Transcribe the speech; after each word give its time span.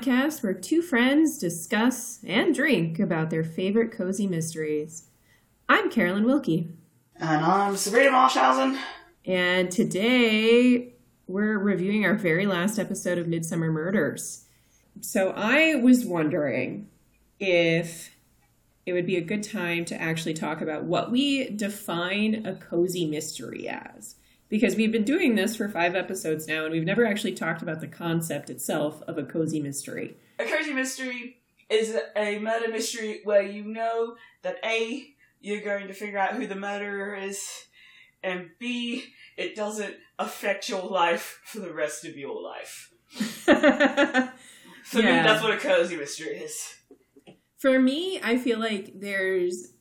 podcast 0.00 0.42
where 0.42 0.54
two 0.54 0.80
friends 0.80 1.36
discuss 1.36 2.20
and 2.26 2.54
drink 2.54 2.98
about 2.98 3.28
their 3.28 3.44
favorite 3.44 3.92
cozy 3.92 4.26
mysteries. 4.26 5.04
I'm 5.68 5.90
Carolyn 5.90 6.24
Wilkie. 6.24 6.70
And 7.16 7.44
I'm 7.44 7.76
Sabrina 7.76 8.10
Marshausen. 8.10 8.78
And 9.26 9.70
today 9.70 10.94
we're 11.26 11.58
reviewing 11.58 12.06
our 12.06 12.14
very 12.14 12.46
last 12.46 12.78
episode 12.78 13.18
of 13.18 13.26
Midsomer 13.26 13.70
Murders. 13.70 14.46
So 15.02 15.34
I 15.36 15.74
was 15.74 16.06
wondering 16.06 16.88
if 17.38 18.16
it 18.86 18.94
would 18.94 19.06
be 19.06 19.16
a 19.16 19.22
good 19.22 19.42
time 19.42 19.84
to 19.84 20.00
actually 20.00 20.34
talk 20.34 20.62
about 20.62 20.84
what 20.84 21.10
we 21.10 21.50
define 21.50 22.46
a 22.46 22.54
cozy 22.54 23.04
mystery 23.04 23.68
as. 23.68 24.14
Because 24.50 24.74
we've 24.74 24.92
been 24.92 25.04
doing 25.04 25.36
this 25.36 25.56
for 25.56 25.68
five 25.68 25.94
episodes 25.94 26.46
now, 26.46 26.64
and 26.64 26.72
we've 26.72 26.84
never 26.84 27.06
actually 27.06 27.34
talked 27.34 27.62
about 27.62 27.80
the 27.80 27.86
concept 27.86 28.50
itself 28.50 29.00
of 29.02 29.16
a 29.16 29.22
cozy 29.22 29.60
mystery. 29.60 30.16
A 30.38 30.44
cozy 30.44 30.74
mystery 30.74 31.38
is 31.70 31.96
a 32.16 32.38
murder 32.40 32.68
mystery 32.68 33.20
where 33.24 33.42
you 33.42 33.64
know 33.64 34.16
that 34.42 34.56
A, 34.64 35.14
you're 35.40 35.62
going 35.62 35.86
to 35.86 35.94
figure 35.94 36.18
out 36.18 36.34
who 36.34 36.48
the 36.48 36.56
murderer 36.56 37.14
is, 37.14 37.48
and 38.22 38.50
B, 38.58 39.04
it 39.36 39.54
doesn't 39.54 39.94
affect 40.18 40.68
your 40.68 40.82
life 40.82 41.40
for 41.44 41.60
the 41.60 41.72
rest 41.72 42.04
of 42.04 42.16
your 42.16 42.42
life. 42.42 42.92
for 43.10 43.52
yeah. 43.52 44.32
me, 44.92 45.28
that's 45.28 45.42
what 45.42 45.54
a 45.54 45.58
cozy 45.58 45.96
mystery 45.96 46.38
is. 46.38 46.74
For 47.56 47.78
me, 47.78 48.20
I 48.22 48.36
feel 48.36 48.58
like 48.58 49.00
there's 49.00 49.74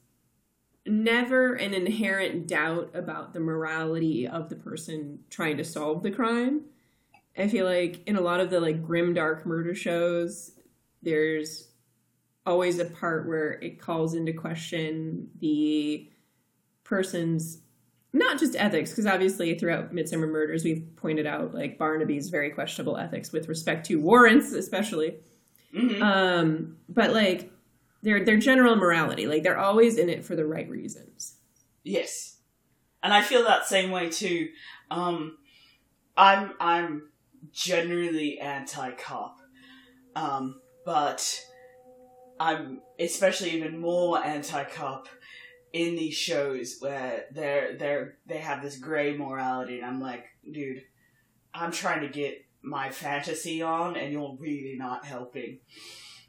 never 0.90 1.54
an 1.54 1.74
inherent 1.74 2.48
doubt 2.48 2.92
about 2.94 3.34
the 3.34 3.40
morality 3.40 4.28
of 4.28 4.50
the 4.50 4.56
person 4.56 5.20
trying 5.30 5.58
to 5.58 5.64
solve 5.64 6.04
the 6.04 6.12
crime. 6.12 6.62
I 7.38 7.48
feel 7.48 7.66
like 7.66 8.02
in 8.08 8.16
a 8.16 8.22
lot 8.22 8.40
of 8.40 8.50
the 8.50 8.60
like 8.60 8.84
grim 8.84 9.14
dark 9.14 9.46
murder 9.46 9.74
shows, 9.74 10.52
there's 11.02 11.70
always 12.46 12.80
a 12.80 12.86
part 12.86 13.28
where 13.28 13.54
it 13.54 13.80
calls 13.80 14.14
into 14.14 14.34
question 14.34 15.30
the 15.40 16.10
person's 16.84 17.62
not 18.12 18.40
just 18.40 18.56
ethics, 18.56 18.90
because 18.90 19.06
obviously 19.06 19.58
throughout 19.58 19.94
Midsomer 19.94 20.28
Murders 20.28 20.64
we've 20.64 20.84
pointed 20.96 21.28
out 21.28 21.54
like 21.54 21.78
Barnaby's 21.78 22.30
very 22.30 22.50
questionable 22.50 22.98
ethics 22.98 23.32
with 23.32 23.48
respect 23.48 23.86
to 23.86 23.98
warrants, 23.98 24.52
especially. 24.52 25.18
Mm-hmm. 25.76 26.02
Um, 26.02 26.78
but 26.90 27.14
like 27.14 27.52
their 28.02 28.24
their 28.24 28.38
general 28.38 28.76
morality. 28.76 29.28
Like 29.28 29.44
they're 29.44 29.58
always 29.58 29.98
in 29.98 30.10
it 30.10 30.26
for 30.26 30.36
the 30.36 30.46
right 30.46 30.70
reasons. 30.70 31.36
Yes, 31.84 32.38
and 33.04 33.14
I 33.14 33.22
feel 33.22 33.44
that 33.44 33.66
same 33.66 33.92
way 33.92 34.10
too. 34.10 34.50
Um, 34.92 35.38
I'm 36.18 36.54
I'm 36.60 37.10
generally 37.52 38.40
anti-cop, 38.40 39.38
um, 40.16 40.62
but 40.86 41.42
I'm 42.40 42.82
especially 43.00 43.52
even 43.52 43.80
more 43.80 44.24
anti-cop 44.24 45.08
in 45.72 45.96
these 45.96 46.16
shows 46.16 46.78
where 46.80 47.26
they're 47.32 47.78
they're 47.78 48.18
they 48.26 48.38
have 48.38 48.62
this 48.62 48.78
gray 48.78 49.16
morality, 49.16 49.78
and 49.78 49.86
I'm 49.86 50.02
like, 50.02 50.26
dude, 50.50 50.84
I'm 51.54 51.72
trying 51.72 52.02
to 52.02 52.10
get 52.10 52.46
my 52.62 52.90
fantasy 52.90 53.62
on, 53.62 53.96
and 53.96 54.12
you're 54.12 54.36
really 54.40 54.76
not 54.78 55.06
helping. 55.06 55.60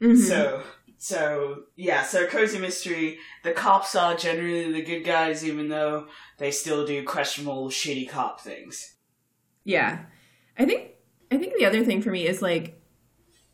Mm-hmm. 0.01 0.21
So 0.21 0.63
so 1.01 1.63
yeah, 1.75 2.03
so 2.03 2.27
cozy 2.27 2.59
mystery. 2.59 3.17
The 3.43 3.53
cops 3.53 3.95
are 3.95 4.15
generally 4.15 4.71
the 4.71 4.83
good 4.83 5.03
guys, 5.03 5.43
even 5.43 5.67
though 5.67 6.05
they 6.37 6.51
still 6.51 6.85
do 6.85 7.03
questionable, 7.03 7.69
shitty 7.69 8.07
cop 8.07 8.39
things. 8.39 8.97
Yeah, 9.63 10.03
I 10.59 10.65
think 10.65 10.91
I 11.31 11.37
think 11.37 11.57
the 11.57 11.65
other 11.65 11.83
thing 11.83 12.03
for 12.03 12.11
me 12.11 12.27
is 12.27 12.43
like 12.43 12.79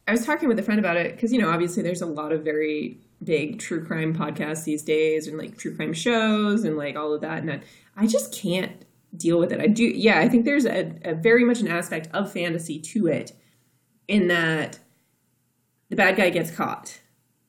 I 0.10 0.12
was 0.12 0.26
talking 0.26 0.50
with 0.50 0.60
a 0.60 0.62
friend 0.62 0.78
about 0.78 0.98
it 0.98 1.16
because 1.16 1.32
you 1.32 1.40
know 1.40 1.50
obviously 1.50 1.84
there's 1.84 2.02
a 2.02 2.06
lot 2.06 2.34
of 2.34 2.44
very 2.44 3.00
big 3.24 3.60
true 3.60 3.86
crime 3.86 4.14
podcasts 4.14 4.66
these 4.66 4.84
days 4.84 5.26
and 5.26 5.38
like 5.38 5.58
true 5.58 5.74
crime 5.74 5.94
shows 5.94 6.66
and 6.66 6.76
like 6.76 6.98
all 6.98 7.14
of 7.14 7.22
that 7.22 7.44
and 7.44 7.62
I 7.96 8.08
just 8.08 8.34
can't 8.34 8.84
deal 9.16 9.40
with 9.40 9.54
it. 9.54 9.62
I 9.62 9.68
do 9.68 9.86
yeah, 9.86 10.20
I 10.20 10.28
think 10.28 10.44
there's 10.44 10.66
a, 10.66 10.94
a 11.06 11.16
very 11.16 11.46
much 11.46 11.62
an 11.62 11.70
aspect 11.70 12.10
of 12.14 12.30
fantasy 12.30 12.78
to 12.78 13.08
it 13.08 13.32
in 14.10 14.28
that 14.28 14.80
the 15.90 15.96
bad 15.96 16.18
guy 16.18 16.30
gets 16.30 16.52
caught 16.52 17.00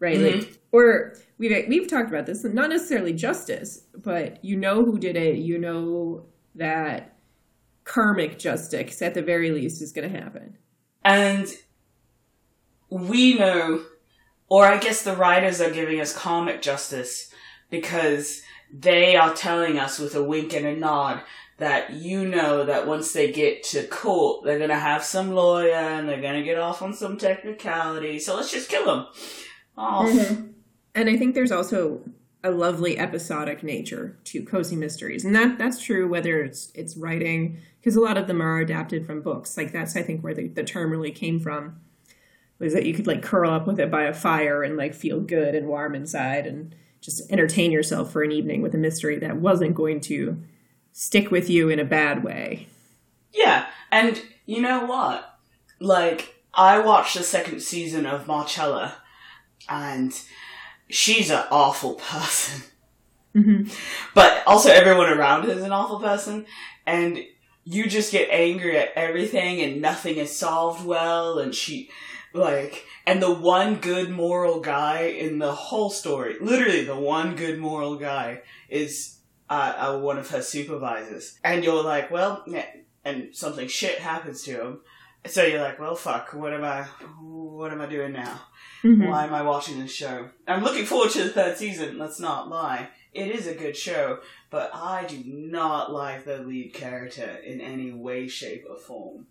right? 0.00 0.18
Mm-hmm. 0.18 0.38
Like, 0.38 0.58
or 0.72 1.14
we've 1.38 1.68
we've 1.68 1.88
talked 1.88 2.08
about 2.08 2.26
this, 2.26 2.44
not 2.44 2.70
necessarily 2.70 3.12
justice, 3.12 3.82
but 3.96 4.44
you 4.44 4.56
know 4.56 4.84
who 4.84 4.98
did 4.98 5.16
it. 5.16 5.36
You 5.36 5.58
know 5.58 6.26
that 6.54 7.16
karmic 7.84 8.38
justice, 8.38 9.00
at 9.02 9.14
the 9.14 9.22
very 9.22 9.50
least, 9.50 9.80
is 9.82 9.92
going 9.92 10.12
to 10.12 10.20
happen. 10.20 10.58
And 11.04 11.48
we 12.90 13.38
know, 13.38 13.84
or 14.48 14.66
I 14.66 14.78
guess 14.78 15.02
the 15.02 15.16
writers 15.16 15.60
are 15.60 15.70
giving 15.70 16.00
us 16.00 16.16
karmic 16.16 16.62
justice 16.62 17.32
because 17.70 18.42
they 18.72 19.16
are 19.16 19.34
telling 19.34 19.78
us 19.78 19.98
with 19.98 20.14
a 20.14 20.22
wink 20.22 20.52
and 20.52 20.66
a 20.66 20.76
nod 20.76 21.22
that 21.58 21.92
you 21.92 22.24
know 22.24 22.64
that 22.64 22.86
once 22.86 23.12
they 23.12 23.32
get 23.32 23.64
to 23.64 23.86
court, 23.86 24.44
they're 24.44 24.58
going 24.58 24.70
to 24.70 24.76
have 24.76 25.02
some 25.02 25.32
lawyer 25.32 25.74
and 25.74 26.08
they're 26.08 26.20
going 26.20 26.38
to 26.38 26.44
get 26.44 26.58
off 26.58 26.82
on 26.82 26.94
some 26.94 27.16
technicality. 27.16 28.18
So 28.18 28.36
let's 28.36 28.52
just 28.52 28.68
kill 28.68 28.84
them. 28.86 29.06
Mm-hmm. 29.78 30.46
And 30.94 31.08
I 31.08 31.16
think 31.16 31.34
there's 31.34 31.52
also 31.52 32.02
a 32.42 32.50
lovely 32.50 32.98
episodic 32.98 33.62
nature 33.62 34.18
to 34.24 34.44
cozy 34.44 34.76
mysteries, 34.76 35.24
and 35.24 35.34
that 35.34 35.58
that's 35.58 35.82
true 35.82 36.08
whether 36.08 36.42
it's 36.42 36.70
it's 36.74 36.96
writing 36.96 37.58
because 37.80 37.96
a 37.96 38.00
lot 38.00 38.16
of 38.16 38.26
them 38.26 38.40
are 38.40 38.58
adapted 38.58 39.06
from 39.06 39.22
books. 39.22 39.56
Like 39.56 39.72
that's 39.72 39.96
I 39.96 40.02
think 40.02 40.22
where 40.22 40.34
the, 40.34 40.48
the 40.48 40.64
term 40.64 40.90
really 40.90 41.10
came 41.10 41.40
from 41.40 41.80
was 42.58 42.72
that 42.72 42.86
you 42.86 42.94
could 42.94 43.06
like 43.06 43.22
curl 43.22 43.50
up 43.50 43.66
with 43.66 43.78
it 43.78 43.90
by 43.90 44.04
a 44.04 44.14
fire 44.14 44.62
and 44.62 44.76
like 44.76 44.94
feel 44.94 45.20
good 45.20 45.54
and 45.54 45.68
warm 45.68 45.94
inside 45.94 46.46
and 46.46 46.74
just 47.00 47.30
entertain 47.30 47.70
yourself 47.70 48.12
for 48.12 48.22
an 48.22 48.32
evening 48.32 48.62
with 48.62 48.74
a 48.74 48.78
mystery 48.78 49.18
that 49.18 49.36
wasn't 49.36 49.74
going 49.74 50.00
to 50.00 50.42
stick 50.92 51.30
with 51.30 51.48
you 51.48 51.68
in 51.68 51.78
a 51.78 51.84
bad 51.84 52.24
way. 52.24 52.66
Yeah, 53.32 53.66
and 53.92 54.20
you 54.46 54.60
know 54.60 54.84
what? 54.84 55.38
Like 55.80 56.36
I 56.54 56.80
watched 56.80 57.16
the 57.16 57.22
second 57.22 57.60
season 57.60 58.06
of 58.06 58.26
Marcella 58.26 58.96
and 59.68 60.18
she's 60.88 61.30
an 61.30 61.44
awful 61.50 61.94
person. 61.94 62.62
Mm-hmm. 63.34 63.70
But 64.14 64.42
also, 64.46 64.70
everyone 64.70 65.10
around 65.10 65.44
her 65.44 65.52
is 65.52 65.62
an 65.62 65.70
awful 65.70 66.00
person, 66.00 66.46
and 66.86 67.22
you 67.62 67.86
just 67.86 68.10
get 68.10 68.30
angry 68.30 68.76
at 68.78 68.90
everything, 68.96 69.60
and 69.60 69.82
nothing 69.82 70.16
is 70.16 70.34
solved 70.34 70.84
well. 70.84 71.38
And 71.38 71.54
she, 71.54 71.90
like, 72.32 72.86
and 73.06 73.22
the 73.22 73.32
one 73.32 73.76
good 73.76 74.10
moral 74.10 74.60
guy 74.60 75.02
in 75.02 75.38
the 75.38 75.52
whole 75.52 75.90
story, 75.90 76.36
literally 76.40 76.84
the 76.84 76.98
one 76.98 77.36
good 77.36 77.58
moral 77.58 77.96
guy, 77.96 78.40
is 78.70 79.18
uh, 79.50 79.74
uh, 79.76 79.98
one 79.98 80.18
of 80.18 80.30
her 80.30 80.42
supervisors. 80.42 81.38
And 81.44 81.62
you're 81.62 81.82
like, 81.82 82.10
well, 82.10 82.42
yeah, 82.46 82.66
and 83.04 83.34
something 83.36 83.68
shit 83.68 83.98
happens 83.98 84.42
to 84.44 84.60
him. 84.60 84.80
So 85.26 85.44
you're 85.44 85.62
like, 85.62 85.78
well, 85.78 85.94
fuck, 85.94 86.32
what 86.32 86.52
am 86.52 86.64
I, 86.64 86.82
what 87.20 87.72
am 87.72 87.80
I 87.80 87.86
doing 87.86 88.12
now? 88.12 88.40
Mm-hmm. 88.82 89.06
Why 89.06 89.24
am 89.24 89.34
I 89.34 89.42
watching 89.42 89.80
this 89.80 89.92
show? 89.92 90.28
I'm 90.46 90.62
looking 90.62 90.84
forward 90.84 91.10
to 91.10 91.24
the 91.24 91.30
third 91.30 91.56
season, 91.56 91.98
let's 91.98 92.20
not 92.20 92.48
lie. 92.48 92.88
It 93.12 93.28
is 93.28 93.46
a 93.46 93.54
good 93.54 93.76
show, 93.76 94.20
but 94.50 94.70
I 94.74 95.04
do 95.04 95.22
not 95.24 95.92
like 95.92 96.24
the 96.24 96.38
lead 96.38 96.74
character 96.74 97.38
in 97.44 97.60
any 97.60 97.90
way, 97.90 98.28
shape, 98.28 98.66
or 98.68 98.76
form. 98.76 99.26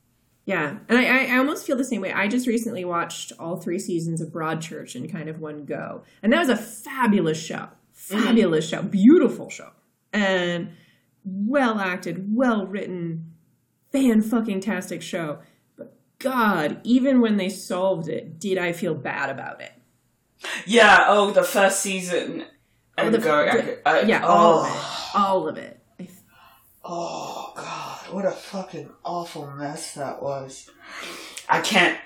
Yeah, 0.46 0.78
and 0.88 0.98
I, 0.98 1.34
I 1.34 1.38
almost 1.38 1.68
feel 1.68 1.76
the 1.76 1.84
same 1.84 2.02
way. 2.02 2.14
I 2.14 2.30
just 2.30 2.48
recently 2.48 2.86
watched 2.86 3.34
all 3.38 3.58
three 3.58 3.80
seasons 3.80 4.22
of 4.22 4.30
Broadchurch 4.30 4.96
in 4.96 5.10
kind 5.10 5.28
of 5.28 5.40
one 5.40 5.66
go, 5.66 6.04
and 6.24 6.32
that 6.32 6.40
was 6.40 6.50
a 6.50 6.56
fabulous 6.56 7.38
show, 7.38 7.68
fabulous 7.92 8.72
mm-hmm. 8.72 8.86
show, 8.86 8.90
beautiful 8.90 9.50
show, 9.50 9.72
and 10.14 10.70
well 11.26 11.80
acted, 11.80 12.34
well 12.34 12.66
written, 12.66 13.34
fan 13.92 14.22
fucking 14.22 14.62
tastic 14.62 15.02
show. 15.02 15.40
God, 16.19 16.80
even 16.84 17.22
when 17.22 17.38
they 17.38 17.50
solved 17.50 18.08
it, 18.08 18.40
did 18.40 18.58
I 18.58 18.72
feel 18.72 18.96
bad 18.96 19.30
about 19.30 19.62
it? 19.62 19.74
Yeah. 20.66 21.06
Oh, 21.08 21.31
the 21.31 21.44
first 21.44 21.80
season. 21.80 22.46
Oh, 22.98 23.10
the, 23.10 23.19
go, 23.19 23.46
the, 23.46 23.88
I, 23.88 24.02
yeah, 24.02 24.25
all 24.25 24.64
of 24.64 24.72
it. 24.72 25.16
All 25.16 25.48
of 25.48 25.58
it. 25.58 25.80
Oh 26.90 27.52
God, 27.54 28.14
what 28.14 28.25
a 28.25 28.31
fucking 28.31 28.90
awful 29.04 29.52
mess 29.52 29.94
that 29.96 30.24
was. 30.24 30.69
I 31.50 31.60
can't. 31.60 32.00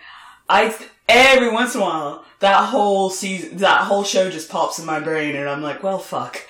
I 0.50 0.75
every 1.07 1.52
once 1.52 1.75
in 1.75 1.81
a 1.81 1.84
while 1.84 2.25
that 2.40 2.66
whole 2.69 3.12
season, 3.12 3.57
that 3.57 3.81
whole 3.81 4.04
show 4.04 4.31
just 4.31 4.50
pops 4.50 4.80
in 4.80 4.86
my 4.88 5.00
brain, 5.00 5.36
and 5.36 5.48
I'm 5.48 5.62
like, 5.62 5.84
well, 5.84 6.00
fuck. 6.00 6.42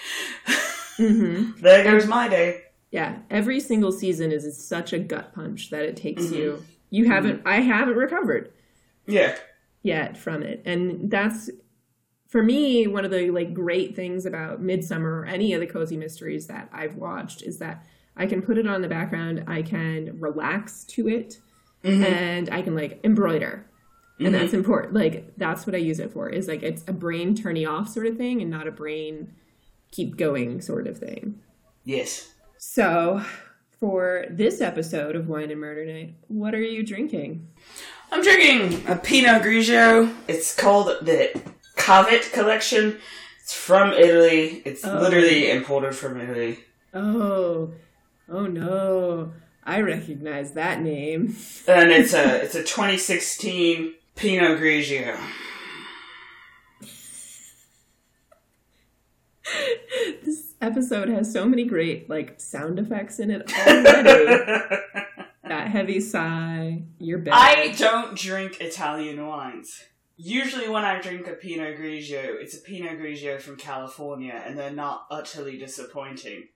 Mm-hmm. 0.97 1.61
there 1.61 1.83
goes 1.83 2.07
my 2.07 2.29
day. 2.29 2.61
Yeah, 2.89 3.17
every 3.29 3.59
single 3.59 3.91
season 3.91 4.31
is 4.31 4.65
such 4.65 4.93
a 4.93 4.99
gut 4.99 5.33
punch 5.35 5.69
that 5.69 5.83
it 5.83 5.97
takes 5.97 6.23
mm-hmm. 6.23 6.33
you 6.35 6.65
you 6.91 7.05
haven't 7.09 7.39
mm-hmm. 7.39 7.47
i 7.47 7.59
haven't 7.59 7.95
recovered 7.95 8.53
yeah 9.07 9.35
yet 9.81 10.15
from 10.15 10.43
it 10.43 10.61
and 10.65 11.09
that's 11.09 11.49
for 12.27 12.43
me 12.43 12.85
one 12.85 13.03
of 13.03 13.09
the 13.09 13.31
like 13.31 13.53
great 13.53 13.95
things 13.95 14.25
about 14.25 14.61
Midsomer 14.61 15.23
or 15.23 15.25
any 15.25 15.53
of 15.53 15.59
the 15.59 15.67
cozy 15.67 15.97
mysteries 15.97 16.45
that 16.47 16.69
i've 16.71 16.95
watched 16.95 17.41
is 17.41 17.57
that 17.57 17.83
i 18.15 18.27
can 18.27 18.43
put 18.43 18.59
it 18.59 18.67
on 18.67 18.83
the 18.83 18.87
background 18.87 19.43
i 19.47 19.63
can 19.63 20.19
relax 20.19 20.83
to 20.83 21.09
it 21.09 21.39
mm-hmm. 21.83 22.03
and 22.03 22.49
I 22.49 22.61
can 22.61 22.75
like 22.75 22.99
embroider. 23.03 23.65
And 24.19 24.27
mm-hmm. 24.27 24.37
that's 24.37 24.53
important. 24.53 24.93
Like 24.93 25.33
that's 25.37 25.65
what 25.65 25.75
I 25.75 25.79
use 25.79 25.99
it 25.99 26.11
for. 26.11 26.29
Is 26.29 26.47
like 26.47 26.63
it's 26.63 26.83
a 26.87 26.93
brain 26.93 27.35
turning 27.35 27.67
off 27.67 27.89
sort 27.89 28.05
of 28.05 28.17
thing, 28.17 28.41
and 28.41 28.51
not 28.51 28.67
a 28.67 28.71
brain 28.71 29.33
keep 29.91 30.15
going 30.17 30.61
sort 30.61 30.87
of 30.87 30.97
thing. 30.97 31.39
Yes. 31.83 32.31
So, 32.57 33.23
for 33.81 34.25
this 34.29 34.61
episode 34.61 35.15
of 35.15 35.27
Wine 35.27 35.49
and 35.49 35.59
Murder 35.59 35.83
Night, 35.83 36.13
what 36.27 36.53
are 36.53 36.61
you 36.61 36.85
drinking? 36.85 37.47
I'm 38.11 38.21
drinking 38.21 38.85
a 38.87 38.95
Pinot 38.95 39.41
Grigio. 39.41 40.13
It's 40.27 40.55
called 40.55 41.03
the 41.03 41.41
Cavit 41.77 42.31
Collection. 42.31 42.99
It's 43.41 43.55
from 43.55 43.91
Italy. 43.91 44.61
It's 44.65 44.85
oh. 44.85 44.99
literally 44.99 45.49
imported 45.49 45.95
from 45.95 46.21
Italy. 46.21 46.59
Oh, 46.93 47.71
oh 48.29 48.45
no! 48.45 49.33
I 49.63 49.81
recognize 49.81 50.51
that 50.51 50.81
name. 50.81 51.35
and 51.67 51.91
it's 51.91 52.13
a 52.13 52.35
it's 52.43 52.53
a 52.53 52.61
2016 52.61 53.95
Pinot 54.15 54.59
Grigio. 54.59 55.17
this 60.23 60.50
episode 60.61 61.09
has 61.09 61.31
so 61.31 61.45
many 61.45 61.65
great 61.65 62.09
like 62.09 62.39
sound 62.39 62.79
effects 62.79 63.19
in 63.19 63.31
it 63.31 63.51
already. 63.53 64.25
that 65.43 65.67
heavy 65.67 65.99
sigh, 65.99 66.83
you're 66.99 67.19
bad. 67.19 67.33
I 67.33 67.71
don't 67.73 68.17
drink 68.17 68.61
Italian 68.61 69.25
wines. 69.25 69.83
Usually, 70.17 70.69
when 70.69 70.83
I 70.83 71.01
drink 71.01 71.27
a 71.27 71.33
Pinot 71.33 71.79
Grigio, 71.79 72.35
it's 72.39 72.55
a 72.55 72.59
Pinot 72.59 72.99
Grigio 72.99 73.41
from 73.41 73.57
California, 73.57 74.39
and 74.45 74.57
they're 74.57 74.71
not 74.71 75.07
utterly 75.09 75.57
disappointing. 75.57 76.47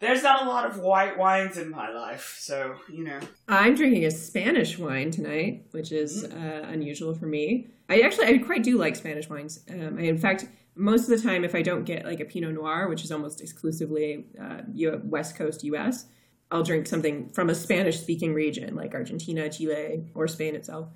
There's 0.00 0.24
not 0.24 0.44
a 0.44 0.48
lot 0.48 0.66
of 0.66 0.80
white 0.80 1.16
wines 1.16 1.56
in 1.56 1.70
my 1.70 1.90
life, 1.90 2.36
so 2.38 2.74
you 2.92 3.04
know. 3.04 3.20
I'm 3.48 3.74
drinking 3.74 4.04
a 4.04 4.10
Spanish 4.10 4.76
wine 4.76 5.12
tonight, 5.12 5.66
which 5.70 5.92
is 5.92 6.24
mm. 6.24 6.34
uh, 6.34 6.66
unusual 6.68 7.14
for 7.14 7.26
me. 7.26 7.68
I 7.88 8.00
actually, 8.00 8.26
I 8.26 8.38
quite 8.38 8.64
do 8.64 8.78
like 8.78 8.96
Spanish 8.96 9.28
wines. 9.30 9.60
Um, 9.70 9.96
I, 9.98 10.02
in 10.02 10.18
fact, 10.18 10.46
most 10.74 11.08
of 11.08 11.10
the 11.10 11.26
time, 11.26 11.44
if 11.44 11.54
I 11.54 11.62
don't 11.62 11.84
get 11.84 12.04
like 12.04 12.20
a 12.20 12.24
Pinot 12.24 12.54
Noir, 12.54 12.88
which 12.88 13.04
is 13.04 13.12
almost 13.12 13.40
exclusively 13.40 14.26
uh, 14.40 14.62
West 15.04 15.36
Coast 15.36 15.64
U.S., 15.64 16.06
I'll 16.50 16.62
drink 16.62 16.86
something 16.86 17.30
from 17.30 17.50
a 17.50 17.54
Spanish-speaking 17.54 18.34
region 18.34 18.74
like 18.76 18.94
Argentina, 18.94 19.48
Chile, 19.48 20.04
or 20.14 20.28
Spain 20.28 20.54
itself. 20.54 20.88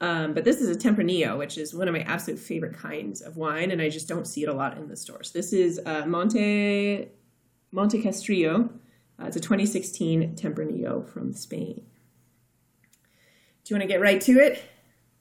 Um, 0.00 0.34
but 0.34 0.44
this 0.44 0.60
is 0.60 0.74
a 0.74 0.78
Tempranillo, 0.78 1.38
which 1.38 1.56
is 1.56 1.74
one 1.74 1.88
of 1.88 1.94
my 1.94 2.00
absolute 2.00 2.38
favorite 2.38 2.76
kinds 2.76 3.20
of 3.20 3.36
wine, 3.36 3.70
and 3.70 3.80
I 3.80 3.88
just 3.88 4.08
don't 4.08 4.26
see 4.26 4.42
it 4.42 4.48
a 4.48 4.52
lot 4.52 4.76
in 4.76 4.88
the 4.88 4.96
stores. 4.96 5.30
This 5.32 5.52
is 5.52 5.80
uh, 5.86 6.04
Monte 6.06 7.08
Monte 7.72 8.02
Castrillo. 8.02 8.70
Uh, 9.20 9.26
it's 9.26 9.36
a 9.36 9.40
2016 9.40 10.36
Tempranillo 10.36 11.08
from 11.08 11.32
Spain. 11.32 11.84
Do 13.64 13.74
you 13.74 13.78
want 13.78 13.82
to 13.82 13.92
get 13.92 14.00
right 14.00 14.20
to 14.20 14.32
it? 14.32 14.62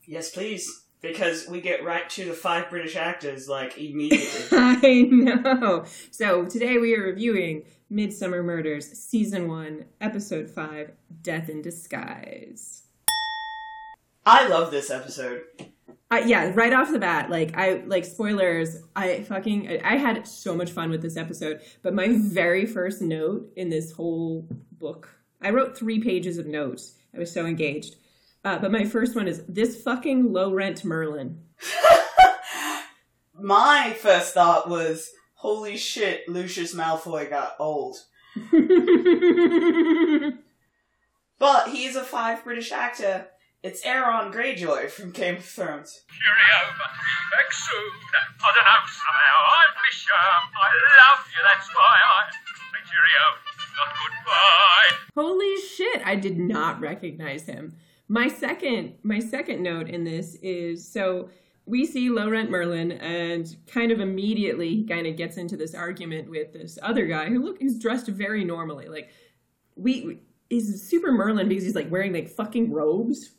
Yes, 0.05 0.31
please. 0.31 0.82
Because 1.03 1.49
we 1.49 1.59
get 1.59 1.83
right 1.83 2.09
to 2.11 2.23
the 2.23 2.33
five 2.33 2.69
British 2.69 2.95
actors 2.95 3.49
like 3.49 3.77
immediately. 3.77 4.47
I 4.57 5.01
know. 5.11 5.83
So 6.11 6.45
today 6.45 6.77
we 6.77 6.95
are 6.95 7.03
reviewing 7.03 7.63
Midsomer 7.91 8.41
Murders, 8.41 8.89
Season 8.89 9.49
1, 9.49 9.83
Episode 9.99 10.49
5 10.49 10.91
Death 11.21 11.49
in 11.49 11.61
Disguise. 11.61 12.83
I 14.25 14.47
love 14.47 14.71
this 14.71 14.89
episode. 14.89 15.43
Uh, 16.09 16.21
yeah, 16.25 16.53
right 16.55 16.71
off 16.71 16.89
the 16.89 16.99
bat, 16.99 17.29
like 17.29 17.57
I 17.57 17.83
like 17.85 18.05
spoilers. 18.05 18.77
I 18.95 19.23
fucking 19.23 19.81
I 19.83 19.97
had 19.97 20.25
so 20.25 20.55
much 20.55 20.71
fun 20.71 20.89
with 20.89 21.01
this 21.01 21.17
episode. 21.17 21.59
But 21.81 21.93
my 21.93 22.07
very 22.11 22.65
first 22.65 23.01
note 23.01 23.51
in 23.57 23.69
this 23.69 23.91
whole 23.91 24.47
book, 24.79 25.09
I 25.41 25.49
wrote 25.49 25.77
three 25.77 25.99
pages 25.99 26.37
of 26.37 26.45
notes. 26.45 26.93
I 27.13 27.19
was 27.19 27.31
so 27.31 27.45
engaged. 27.45 27.97
Uh, 28.43 28.59
but 28.59 28.71
my 28.71 28.85
first 28.85 29.15
one 29.15 29.27
is 29.27 29.43
this 29.47 29.81
fucking 29.81 30.33
low 30.33 30.53
rent 30.53 30.83
Merlin. 30.83 31.39
my 33.39 33.95
first 33.99 34.33
thought 34.33 34.69
was, 34.69 35.09
holy 35.35 35.77
shit, 35.77 36.27
Lucius 36.27 36.75
Malfoy 36.75 37.29
got 37.29 37.55
old. 37.59 37.97
but 41.39 41.69
he's 41.69 41.95
a 41.95 42.03
five 42.03 42.43
British 42.43 42.71
actor 42.71 43.27
it's 43.63 43.81
Euron 43.85 44.33
Greyjoy 44.33 44.89
from 44.89 45.11
Game 45.11 45.37
of 45.37 45.45
Thrones. 45.45 46.01
Cheerio, 46.11 46.75
back 47.31 47.49
soon. 47.49 47.91
I 48.11 48.51
don't 48.51 48.59
know, 48.59 48.83
somehow 48.91 49.39
I 49.39 49.63
miss 49.87 50.03
you. 50.03 50.11
I 50.11 50.67
love 50.99 51.23
you, 51.31 51.39
that's 51.47 51.69
why 51.73 51.95
I. 52.03 52.27
Cheerio, 52.83 53.25
not 53.77 53.95
goodbye. 53.95 54.91
Holy 55.15 55.55
shit, 55.61 56.01
I 56.05 56.17
did 56.17 56.37
not 56.37 56.81
recognize 56.81 57.45
him. 57.45 57.77
My 58.07 58.27
second, 58.27 58.95
my 59.03 59.19
second 59.19 59.63
note 59.63 59.89
in 59.89 60.03
this 60.03 60.35
is 60.41 60.87
so 60.87 61.29
we 61.65 61.85
see 61.85 62.09
low 62.09 62.29
rent 62.29 62.49
Merlin, 62.49 62.91
and 62.91 63.55
kind 63.67 63.91
of 63.91 63.99
immediately 63.99 64.69
he 64.75 64.83
kind 64.85 65.07
of 65.07 65.15
gets 65.15 65.37
into 65.37 65.55
this 65.55 65.73
argument 65.73 66.29
with 66.29 66.53
this 66.53 66.77
other 66.81 67.05
guy 67.05 67.29
who 67.29 67.43
look 67.43 67.59
he's 67.59 67.79
dressed 67.79 68.07
very 68.07 68.43
normally. 68.43 68.89
Like 68.89 69.11
we, 69.75 70.19
he's 70.49 70.87
super 70.87 71.11
Merlin 71.11 71.47
because 71.47 71.63
he's 71.63 71.75
like 71.75 71.89
wearing 71.89 72.13
like 72.13 72.29
fucking 72.29 72.71
robes 72.71 73.31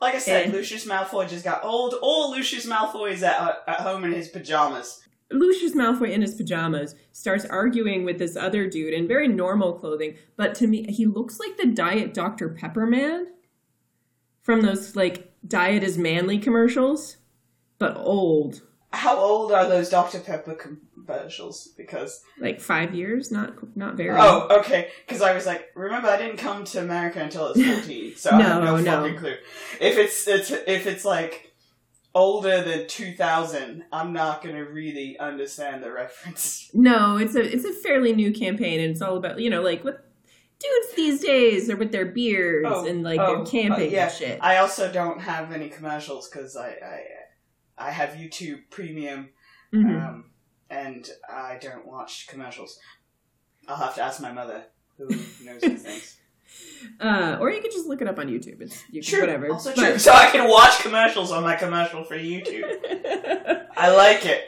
like 0.00 0.14
I 0.14 0.18
said, 0.18 0.44
and 0.44 0.52
Lucius 0.52 0.86
Malfoy 0.86 1.28
just 1.28 1.44
got 1.44 1.64
old, 1.64 1.94
or 2.02 2.26
Lucius 2.26 2.66
Malfoy 2.66 3.12
is 3.12 3.22
at, 3.22 3.38
uh, 3.40 3.54
at 3.66 3.80
home 3.80 4.04
in 4.04 4.12
his 4.12 4.28
pajamas. 4.28 5.00
Lucius 5.30 5.74
Malfoy 5.74 6.10
in 6.10 6.20
his 6.20 6.34
pajamas 6.34 6.94
starts 7.12 7.46
arguing 7.46 8.04
with 8.04 8.18
this 8.18 8.36
other 8.36 8.68
dude 8.68 8.92
in 8.92 9.08
very 9.08 9.28
normal 9.28 9.72
clothing, 9.72 10.16
but 10.36 10.54
to 10.56 10.66
me, 10.66 10.84
he 10.92 11.06
looks 11.06 11.40
like 11.40 11.56
the 11.56 11.66
Diet 11.66 12.12
Dr. 12.12 12.50
Pepper 12.50 12.86
man 12.86 13.28
from 14.44 14.60
those 14.60 14.94
like 14.94 15.32
Diet 15.46 15.82
is 15.82 15.98
Manly 15.98 16.38
commercials, 16.38 17.16
but 17.78 17.96
old. 17.96 18.62
How 18.92 19.16
old 19.16 19.50
are 19.50 19.66
those 19.66 19.88
Dr. 19.88 20.20
Pepper 20.20 20.54
commercials? 20.54 21.68
Because 21.76 22.22
like 22.38 22.60
five 22.60 22.94
years, 22.94 23.32
not 23.32 23.54
not 23.76 23.96
very. 23.96 24.16
Oh, 24.16 24.60
okay. 24.60 24.90
Because 25.04 25.20
I 25.20 25.34
was 25.34 25.46
like, 25.46 25.70
remember, 25.74 26.08
I 26.08 26.16
didn't 26.16 26.36
come 26.36 26.64
to 26.66 26.80
America 26.80 27.20
until 27.20 27.46
I 27.46 27.48
was 27.48 27.64
fourteen, 27.66 28.14
so 28.14 28.30
no, 28.30 28.36
I 28.36 28.42
have 28.42 28.62
no, 28.62 28.76
no 28.76 29.02
fucking 29.02 29.18
clue. 29.18 29.36
If 29.80 29.98
it's 29.98 30.28
it's 30.28 30.50
if 30.50 30.86
it's 30.86 31.04
like 31.04 31.50
older 32.16 32.62
than 32.62 32.86
2000 32.86 33.84
i'm 33.92 34.12
not 34.12 34.40
going 34.40 34.54
to 34.54 34.62
really 34.62 35.18
understand 35.18 35.82
the 35.82 35.90
reference 35.90 36.70
no 36.72 37.16
it's 37.16 37.34
a 37.34 37.42
it's 37.42 37.64
a 37.64 37.72
fairly 37.72 38.12
new 38.12 38.32
campaign 38.32 38.78
and 38.78 38.92
it's 38.92 39.02
all 39.02 39.16
about 39.16 39.40
you 39.40 39.50
know 39.50 39.60
like 39.60 39.82
what 39.82 40.03
dudes 40.64 40.96
these 40.96 41.20
days 41.20 41.70
are 41.70 41.76
with 41.76 41.92
their 41.92 42.06
beards 42.06 42.68
oh, 42.70 42.86
and 42.86 43.02
like 43.02 43.20
oh, 43.20 43.36
their 43.36 43.44
camping 43.44 43.88
uh, 43.88 43.92
yeah. 43.92 44.04
and 44.04 44.12
shit 44.12 44.38
i 44.42 44.56
also 44.56 44.90
don't 44.90 45.20
have 45.20 45.52
any 45.52 45.68
commercials 45.68 46.28
because 46.28 46.56
I, 46.56 46.68
I 46.68 47.00
I 47.76 47.90
have 47.90 48.10
YouTube 48.10 48.62
Premium, 48.70 49.30
mm-hmm. 49.72 49.96
um, 49.96 50.24
and 50.70 51.08
I 51.28 51.58
don't 51.60 51.86
watch 51.86 52.26
commercials. 52.28 52.78
I'll 53.66 53.76
have 53.76 53.94
to 53.96 54.02
ask 54.02 54.20
my 54.20 54.32
mother, 54.32 54.64
who 54.96 55.08
knows 55.08 55.60
these 55.60 55.82
things. 55.82 56.16
Uh, 57.00 57.38
or 57.40 57.50
you 57.50 57.60
could 57.60 57.72
just 57.72 57.86
look 57.86 58.00
it 58.00 58.06
up 58.06 58.18
on 58.18 58.28
YouTube. 58.28 58.60
It's 58.60 58.84
you 58.90 59.02
true. 59.02 59.20
whatever. 59.20 59.50
Also 59.50 59.74
but... 59.74 59.84
true. 59.84 59.98
So 59.98 60.12
I 60.12 60.30
can 60.30 60.48
watch 60.48 60.78
commercials 60.80 61.32
on 61.32 61.42
my 61.42 61.56
commercial 61.56 62.04
for 62.04 62.16
YouTube. 62.16 62.70
I 63.76 63.90
like 63.90 64.24
it. 64.24 64.44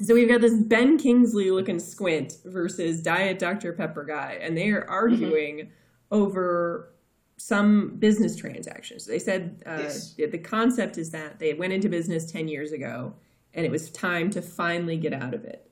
So 0.00 0.14
we've 0.14 0.28
got 0.28 0.42
this 0.42 0.54
Ben 0.54 0.98
Kingsley 0.98 1.50
looking 1.50 1.78
squint 1.78 2.34
versus 2.44 3.02
Diet 3.02 3.38
Dr. 3.38 3.72
Pepper 3.72 4.04
guy, 4.04 4.38
and 4.42 4.56
they 4.56 4.70
are 4.70 4.84
arguing 4.88 5.58
mm-hmm. 5.58 5.70
over 6.10 6.92
some 7.38 7.96
business 7.98 8.36
transactions. 8.36 9.06
They 9.06 9.18
said 9.18 9.62
uh, 9.66 9.78
yes. 9.80 10.14
the 10.14 10.38
concept 10.38 10.98
is 10.98 11.10
that 11.10 11.38
they 11.38 11.54
went 11.54 11.72
into 11.72 11.88
business 11.88 12.30
10 12.30 12.48
years 12.48 12.72
ago 12.72 13.14
and 13.54 13.64
it 13.64 13.70
was 13.70 13.90
time 13.90 14.30
to 14.30 14.42
finally 14.42 14.96
get 14.96 15.12
out 15.12 15.34
of 15.34 15.44
it. 15.44 15.70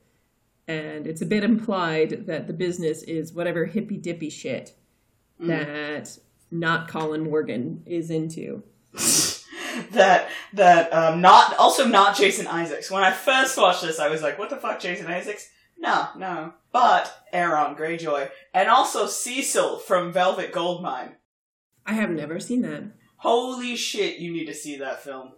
And 0.67 1.07
it's 1.07 1.21
a 1.21 1.27
bit 1.27 1.45
implied 1.45 2.27
that 2.27 2.47
the 2.47 2.53
business 2.53 3.03
is 3.03 3.33
whatever 3.33 3.67
hippy 3.67 3.99
dippy 3.99 4.31
shit 4.31 4.75
mm. 5.41 5.49
that 5.49 6.19
not 6.51 6.89
Colin 6.89 7.25
Morgan 7.25 7.83
is 7.87 8.11
into. 8.11 8.63
that 9.93 10.29
that 10.53 10.93
um, 10.93 11.21
not 11.21 11.57
also 11.57 11.87
not 11.87 12.17
Jason 12.17 12.47
Isaacs. 12.47 12.91
When 12.91 13.03
I 13.03 13.13
first 13.13 13.57
watched 13.57 13.83
this, 13.83 13.99
I 13.99 14.09
was 14.09 14.23
like, 14.23 14.39
"What 14.39 14.51
the 14.51 14.57
fuck, 14.57 14.81
Jason 14.81 15.07
Isaacs?" 15.07 15.49
No, 15.79 16.09
no. 16.17 16.55
But 16.73 17.25
Euron 17.33 17.77
Greyjoy 17.77 18.31
and 18.53 18.69
also 18.69 19.07
Cecil 19.07 19.79
from 19.79 20.13
Velvet 20.13 20.53
Goldmine. 20.53 21.17
I 21.87 21.95
have 21.95 22.11
never 22.11 22.41
seen 22.41 22.63
that. 22.63 22.85
Holy 23.17 23.77
shit, 23.77 24.19
you 24.19 24.33
need 24.33 24.47
to 24.47 24.55
see 24.55 24.77
that 24.79 25.03
film. 25.03 25.33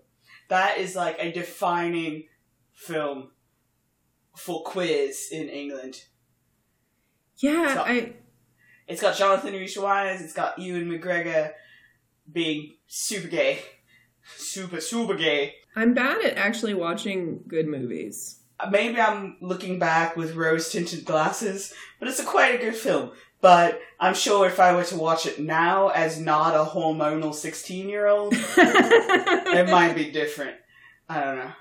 That 0.48 0.78
is 0.78 0.94
like 0.94 1.16
a 1.18 1.32
defining 1.32 2.24
film 2.72 3.30
for 4.36 4.62
queers 4.62 5.28
in 5.32 5.48
England. 5.48 6.04
Yeah, 7.38 7.64
it's 7.64 7.74
got, 7.74 7.88
I. 7.88 8.12
It's 8.86 9.02
got 9.02 9.16
Jonathan 9.16 9.52
Rhys-Meyers. 9.52 10.20
It's 10.20 10.32
got 10.32 10.58
Ewan 10.58 10.88
McGregor 10.88 11.52
being 12.30 12.74
super 12.86 13.28
gay, 13.28 13.58
super 14.36 14.80
super 14.80 15.14
gay. 15.14 15.54
I'm 15.74 15.94
bad 15.94 16.24
at 16.24 16.36
actually 16.36 16.74
watching 16.74 17.42
good 17.46 17.66
movies. 17.66 18.40
Uh, 18.58 18.70
maybe 18.70 19.00
I'm 19.00 19.36
looking 19.40 19.78
back 19.78 20.16
with 20.16 20.34
rose 20.34 20.70
tinted 20.70 21.04
glasses, 21.04 21.74
but 21.98 22.08
it's 22.08 22.20
a 22.20 22.24
quite 22.24 22.54
a 22.54 22.64
good 22.64 22.74
film. 22.74 23.12
But 23.40 23.80
I'm 24.00 24.14
sure 24.14 24.46
if 24.46 24.58
I 24.58 24.74
were 24.74 24.84
to 24.84 24.96
watch 24.96 25.26
it 25.26 25.38
now 25.38 25.88
as 25.88 26.18
not 26.18 26.54
a 26.54 26.68
hormonal 26.70 27.34
16 27.34 27.88
year 27.88 28.06
old, 28.06 28.32
it 28.36 29.70
might 29.70 29.94
be 29.94 30.10
different. 30.10 30.56
I 31.08 31.20
don't 31.20 31.36
know. 31.36 31.52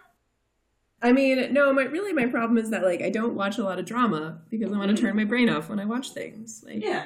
I 1.02 1.12
mean, 1.12 1.54
no, 1.54 1.72
my 1.74 1.84
really 1.84 2.14
my 2.14 2.26
problem 2.26 2.58
is 2.58 2.72
that 2.72 2.84
like 2.84 3.02
I 3.02 3.10
don't 3.10 3.36
watch 3.36 3.58
a 3.58 3.64
lot 3.64 3.78
of 3.78 3.86
drama 3.86 4.42
because 4.50 4.72
I 4.72 4.78
want 4.78 4.90
to 4.90 4.96
mm-hmm. 4.96 5.06
turn 5.06 5.16
my 5.16 5.26
brain 5.26 5.50
off 5.50 5.70
when 5.70 5.80
I 5.80 5.86
watch 5.86 6.12
things. 6.12 6.64
Like 6.66 6.82
Yeah. 6.82 7.04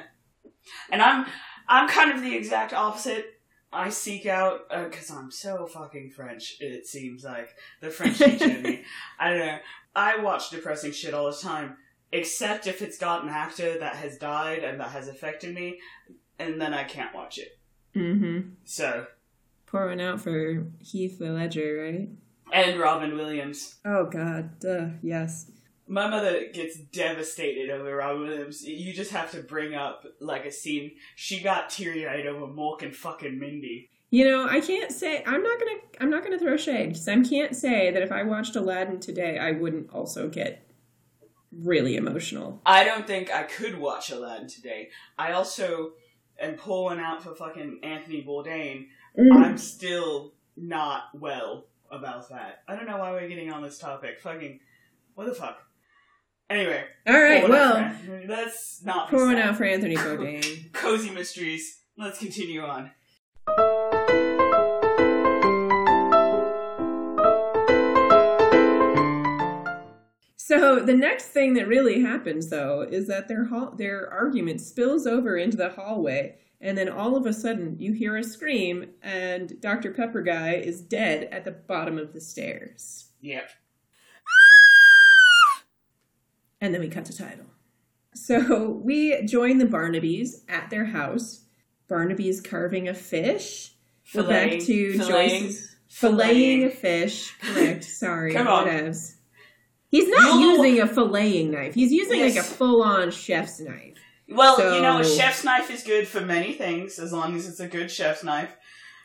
And 0.90 1.02
I'm 1.02 1.26
I'm 1.68 1.88
kind 1.88 2.12
of 2.12 2.22
the 2.22 2.34
exact 2.34 2.72
opposite. 2.72 3.39
I 3.72 3.90
seek 3.90 4.26
out 4.26 4.68
because 4.68 5.10
I'm 5.10 5.30
so 5.30 5.66
fucking 5.66 6.10
French. 6.10 6.56
It 6.60 6.86
seems 6.86 7.24
like 7.24 7.54
the 7.80 7.90
French 7.90 8.18
teacher 8.18 8.60
me. 8.60 8.82
I 9.18 9.30
don't 9.30 9.38
know. 9.38 9.58
I 9.94 10.18
watch 10.18 10.50
depressing 10.50 10.92
shit 10.92 11.14
all 11.14 11.30
the 11.30 11.36
time, 11.36 11.76
except 12.12 12.66
if 12.66 12.82
it's 12.82 12.98
got 12.98 13.22
an 13.22 13.28
actor 13.28 13.78
that 13.78 13.96
has 13.96 14.18
died 14.18 14.64
and 14.64 14.80
that 14.80 14.90
has 14.90 15.08
affected 15.08 15.54
me, 15.54 15.78
and 16.38 16.60
then 16.60 16.74
I 16.74 16.84
can't 16.84 17.14
watch 17.14 17.38
it. 17.38 17.58
Mm-hmm. 17.94 18.50
So 18.64 19.06
Pouring 19.66 20.00
out 20.00 20.20
for 20.20 20.66
Heath 20.80 21.20
Ledger, 21.20 21.82
right? 21.82 22.08
and 22.52 22.80
Robin 22.80 23.16
Williams. 23.16 23.76
Oh 23.84 24.06
God, 24.06 24.58
duh, 24.58 24.88
yes. 25.02 25.50
My 25.90 26.08
mother 26.08 26.46
gets 26.52 26.78
devastated 26.78 27.68
over 27.68 27.96
Robin 27.96 28.22
Williams. 28.22 28.64
You 28.64 28.92
just 28.92 29.10
have 29.10 29.32
to 29.32 29.42
bring 29.42 29.74
up 29.74 30.06
like 30.20 30.44
a 30.44 30.52
scene. 30.52 30.92
She 31.16 31.40
got 31.40 31.68
teary 31.68 32.06
eyed 32.06 32.26
over 32.26 32.46
Mork 32.46 32.82
and 32.82 32.94
fucking 32.94 33.40
Mindy. 33.40 33.90
You 34.10 34.24
know, 34.24 34.46
I 34.48 34.60
can't 34.60 34.92
say 34.92 35.24
I'm 35.26 35.42
not 35.42 35.58
gonna 35.58 35.78
I'm 36.00 36.08
not 36.08 36.22
gonna 36.22 36.38
throw 36.38 36.56
shade. 36.56 36.96
So 36.96 37.12
I 37.12 37.20
can't 37.22 37.56
say 37.56 37.90
that 37.90 38.04
if 38.04 38.12
I 38.12 38.22
watched 38.22 38.54
Aladdin 38.54 39.00
today, 39.00 39.36
I 39.36 39.50
wouldn't 39.50 39.92
also 39.92 40.28
get 40.28 40.64
really 41.52 41.96
emotional. 41.96 42.60
I 42.64 42.84
don't 42.84 43.04
think 43.04 43.34
I 43.34 43.42
could 43.42 43.76
watch 43.76 44.10
Aladdin 44.10 44.46
today. 44.46 44.90
I 45.18 45.32
also 45.32 45.94
am 46.40 46.54
pulling 46.54 47.00
out 47.00 47.24
for 47.24 47.34
fucking 47.34 47.80
Anthony 47.82 48.24
Bourdain. 48.24 48.86
Mm. 49.18 49.44
I'm 49.44 49.58
still 49.58 50.34
not 50.56 51.06
well 51.14 51.66
about 51.90 52.28
that. 52.28 52.62
I 52.68 52.76
don't 52.76 52.86
know 52.86 52.98
why 52.98 53.10
we're 53.10 53.28
getting 53.28 53.52
on 53.52 53.62
this 53.62 53.78
topic. 53.78 54.20
Fucking, 54.20 54.60
what 55.16 55.26
the 55.26 55.34
fuck? 55.34 55.66
Anyway. 56.50 56.84
All 57.06 57.14
right, 57.22 57.48
well, 57.48 57.94
that's 58.26 58.82
not 58.84 59.08
pouring 59.08 59.36
sad. 59.36 59.50
out 59.50 59.56
for 59.56 59.64
Anthony 59.64 59.94
Bourdain. 59.96 60.72
Cozy 60.72 61.10
Mysteries. 61.10 61.80
Let's 61.96 62.18
continue 62.18 62.62
on. 62.62 62.90
So 70.36 70.80
the 70.80 70.94
next 70.94 71.26
thing 71.26 71.54
that 71.54 71.68
really 71.68 72.02
happens, 72.02 72.48
though, 72.50 72.82
is 72.82 73.06
that 73.06 73.28
their 73.28 73.44
hall- 73.44 73.70
their 73.76 74.10
argument 74.12 74.60
spills 74.60 75.06
over 75.06 75.36
into 75.36 75.56
the 75.56 75.68
hallway, 75.68 76.38
and 76.60 76.76
then 76.76 76.88
all 76.88 77.14
of 77.16 77.24
a 77.24 77.32
sudden 77.32 77.76
you 77.78 77.92
hear 77.92 78.16
a 78.16 78.24
scream, 78.24 78.90
and 79.00 79.60
Dr. 79.60 79.92
Pepper 79.92 80.22
guy 80.22 80.54
is 80.54 80.80
dead 80.80 81.28
at 81.30 81.44
the 81.44 81.52
bottom 81.52 81.98
of 81.98 82.12
the 82.12 82.20
stairs. 82.20 83.12
Yep. 83.20 83.48
And 86.60 86.74
then 86.74 86.80
we 86.80 86.88
cut 86.88 87.06
to 87.06 87.16
title. 87.16 87.46
So 88.14 88.68
we 88.84 89.24
join 89.26 89.58
the 89.58 89.66
Barnabys 89.66 90.42
at 90.48 90.70
their 90.70 90.84
house. 90.86 91.44
Barnaby's 91.88 92.40
carving 92.40 92.88
a 92.88 92.94
fish. 92.94 93.72
We're 94.14 94.24
back 94.28 94.50
Filleting- 94.50 94.66
to 94.66 94.92
filleting- 94.98 95.08
Joyce's 95.40 95.76
filleting 95.90 96.66
a 96.66 96.70
fish. 96.70 97.34
Correct. 97.40 97.84
Sorry. 98.02 98.32
Come 98.32 98.46
on. 98.48 98.66
whatevs. 98.66 99.14
He's 99.88 100.08
not 100.08 100.40
You'll- 100.40 100.64
using 100.64 100.80
a 100.80 100.86
filleting 100.86 101.50
knife. 101.50 101.74
He's 101.74 101.92
using 101.92 102.20
like 102.20 102.36
a 102.36 102.42
full-on 102.42 103.10
chef's 103.10 103.60
knife. 103.60 103.96
Well, 104.28 104.76
you 104.76 104.80
know, 104.80 105.00
a 105.00 105.04
chef's 105.04 105.42
knife 105.44 105.70
is 105.72 105.82
good 105.82 106.06
for 106.06 106.20
many 106.20 106.52
things, 106.52 107.00
as 107.00 107.12
long 107.12 107.34
as 107.34 107.48
it's 107.48 107.58
a 107.58 107.66
good 107.66 107.90
chef's 107.90 108.22
knife. 108.22 108.54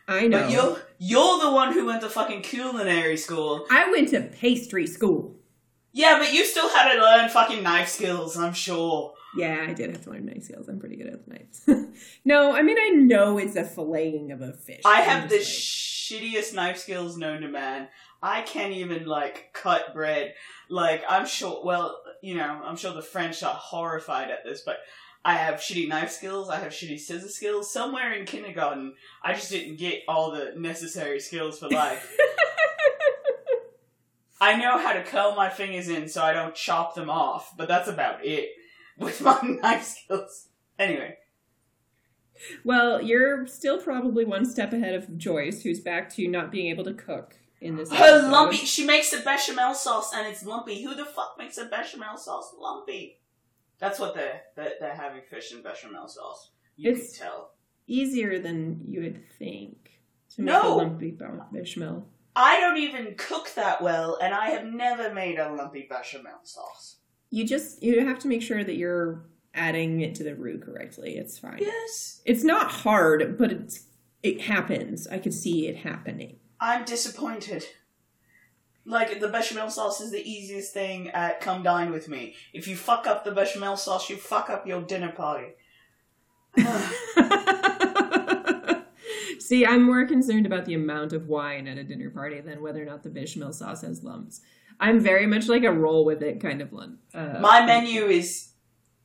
I 0.08 0.28
know. 0.28 0.42
But 0.44 0.52
you're 0.52 0.78
you're 1.00 1.40
the 1.40 1.50
one 1.52 1.74
who 1.74 1.88
went 1.88 2.02
to 2.02 2.10
fucking 2.10 2.44
culinary 2.44 3.18
school. 3.18 3.66
I 3.72 3.90
went 3.90 4.10
to 4.10 4.22
pastry 4.22 4.86
school. 4.86 5.36
Yeah, 5.98 6.20
but 6.20 6.34
you 6.34 6.44
still 6.46 6.68
had 6.70 6.94
to 6.94 7.00
learn 7.02 7.30
fucking 7.30 7.64
knife 7.64 7.88
skills, 7.88 8.38
I'm 8.38 8.54
sure. 8.54 9.14
Yeah, 9.38 9.66
I 9.68 9.74
did 9.74 9.92
have 9.92 10.04
to 10.04 10.10
learn 10.12 10.26
knife 10.26 10.44
skills. 10.44 10.68
I'm 10.68 10.78
pretty 10.78 10.98
good 10.98 11.08
at 11.08 11.26
knives. 11.28 11.68
no, 12.26 12.54
I 12.56 12.62
mean 12.64 12.78
I 12.78 12.90
know 12.90 13.38
it's 13.38 13.56
a 13.56 13.64
filleting 13.64 14.32
of 14.34 14.42
a 14.42 14.52
fish. 14.54 14.82
I 14.86 15.02
I'm 15.02 15.04
have 15.10 15.30
the 15.30 15.38
like- 15.38 15.46
shittiest 15.46 16.54
knife 16.54 16.78
skills 16.78 17.18
known 17.18 17.42
to 17.42 17.48
man. 17.48 17.88
I 18.22 18.42
can't 18.42 18.74
even 18.74 19.06
like 19.06 19.52
cut 19.54 19.94
bread. 19.94 20.34
Like 20.70 21.04
I'm 21.08 21.26
sure. 21.26 21.64
Well, 21.64 22.02
you 22.22 22.36
know, 22.36 22.62
I'm 22.64 22.76
sure 22.76 22.94
the 22.94 23.02
French 23.02 23.42
are 23.44 23.54
horrified 23.54 24.30
at 24.32 24.44
this, 24.44 24.62
but 24.66 24.78
I 25.24 25.36
have 25.36 25.56
shitty 25.56 25.88
knife 25.88 26.12
skills. 26.12 26.50
I 26.50 26.58
have 26.58 26.72
shitty 26.72 27.00
scissor 27.00 27.30
skills. 27.30 27.72
Somewhere 27.72 28.14
in 28.14 28.26
kindergarten, 28.26 28.96
I 29.24 29.34
just 29.34 29.50
didn't 29.50 29.78
get 29.78 30.04
all 30.08 30.32
the 30.32 30.54
necessary 30.58 31.20
skills 31.20 31.60
for 31.60 31.70
life. 31.84 32.18
I 34.42 34.56
know 34.58 34.78
how 34.78 34.94
to 34.94 35.04
curl 35.04 35.36
my 35.36 35.50
fingers 35.50 35.88
in 35.88 36.08
so 36.10 36.22
I 36.22 36.34
don't 36.34 36.54
chop 36.56 36.96
them 36.96 37.10
off, 37.10 37.54
but 37.58 37.68
that's 37.68 37.88
about 37.88 38.26
it 38.26 38.50
with 39.00 39.22
my 39.22 39.40
knife 39.42 39.84
skills. 39.84 40.48
Anyway, 40.78 41.16
Well, 42.64 43.02
you're 43.02 43.48
still 43.48 43.82
probably 43.82 44.26
one 44.26 44.46
step 44.46 44.74
ahead 44.74 44.94
of 44.96 45.18
Joyce, 45.18 45.64
who's 45.64 45.80
back 45.80 46.10
to 46.16 46.28
not 46.28 46.52
being 46.52 46.68
able 46.70 46.84
to 46.84 46.94
cook 46.94 47.36
in 47.62 47.78
this. 47.78 47.90
her 47.92 47.96
episode. 47.96 48.30
lumpy. 48.32 48.58
She 48.58 48.86
makes 48.86 49.14
a 49.14 49.22
bechamel 49.22 49.74
sauce 49.74 50.12
and 50.14 50.28
it's 50.28 50.46
lumpy. 50.46 50.84
Who 50.84 50.96
the 50.96 51.06
fuck 51.06 51.36
makes 51.38 51.58
a 51.58 51.66
bechamel 51.66 52.18
sauce 52.18 52.54
lumpy? 52.60 53.20
That's 53.80 54.00
what 54.00 54.16
they're 54.16 54.42
they're, 54.56 54.74
they're 54.80 54.96
having 54.96 55.22
fish 55.30 55.52
and 55.54 55.64
bechamel 55.64 56.08
sauce. 56.08 56.52
You 56.76 56.92
It's- 56.92 57.18
can 57.18 57.28
tell. 57.28 57.52
Easier 57.88 58.40
than 58.40 58.82
you 58.88 59.02
would 59.04 59.22
think 59.38 59.92
to 60.34 60.42
make 60.42 60.52
No. 60.52 60.74
a 60.74 60.78
lumpy 60.78 61.12
bechamel. 61.52 62.08
I 62.36 62.60
don't 62.60 62.78
even 62.78 63.16
cook 63.18 63.54
that 63.56 63.82
well, 63.82 64.18
and 64.22 64.34
I 64.34 64.50
have 64.50 64.66
never 64.66 65.14
made 65.14 65.40
a 65.40 65.52
lumpy 65.52 65.88
bechamel 65.90 66.40
sauce. 66.44 66.98
You 67.30 67.46
just 67.46 67.82
you 67.82 68.06
have 68.06 68.20
to 68.20 68.28
make 68.28 68.42
sure 68.42 68.64
that 68.64 68.76
you're 68.76 69.26
adding 69.54 70.02
it 70.02 70.16
to 70.16 70.24
the 70.24 70.36
roux 70.36 70.60
correctly. 70.60 71.18
It's 71.18 71.40
fine. 71.40 71.60
Yes, 71.60 72.22
It's 72.26 72.44
not 72.44 72.70
hard, 72.70 73.38
but 73.38 73.52
it's 73.52 73.86
it 74.22 74.42
happens. 74.42 75.08
I 75.08 75.20
could 75.20 75.34
see 75.34 75.68
it 75.68 75.78
happening. 75.78 76.38
I'm 76.60 76.84
disappointed. 76.84 77.66
Like 78.86 79.20
the 79.20 79.30
bechamel 79.30 79.70
sauce 79.70 80.02
is 80.02 80.12
the 80.12 80.30
easiest 80.30 80.74
thing 80.74 81.10
at 81.10 81.42
come 81.42 81.64
dine 81.64 81.92
with 81.92 82.10
me. 82.10 82.36
If 82.54 82.68
you 82.68 82.76
fuck 82.76 83.08
up 83.08 83.24
the 83.24 83.32
bechamel 83.32 83.78
sauce, 83.78 84.10
you 84.10 84.18
fuck 84.18 84.50
up 84.50 84.68
your 84.68 84.82
dinner 84.82 85.12
party. 85.12 85.54
See, 89.46 89.64
I'm 89.64 89.84
more 89.84 90.08
concerned 90.08 90.48
about 90.48 90.66
the 90.66 90.74
amount 90.74 91.14
of 91.14 91.28
wine 91.28 91.68
at 91.68 91.78
a 91.78 91.84
dinner 91.84 92.10
party 92.10 92.42
than 92.42 92.64
whether 92.64 92.82
or 92.82 92.86
not 92.86 93.04
the 93.04 93.10
bechamel 93.12 93.54
sauce 93.54 93.82
has 93.84 94.04
lumps. 94.04 94.42
I'm 94.80 95.00
very 95.00 95.28
much 95.28 95.48
like 95.48 95.64
a 95.64 95.72
roll 95.72 96.04
with 96.04 96.24
it 96.24 96.42
kind 96.42 96.62
of 96.64 96.74
lump. 96.74 97.00
Uh, 97.14 97.38
My 97.40 97.64
menu 97.64 98.06
is 98.08 98.50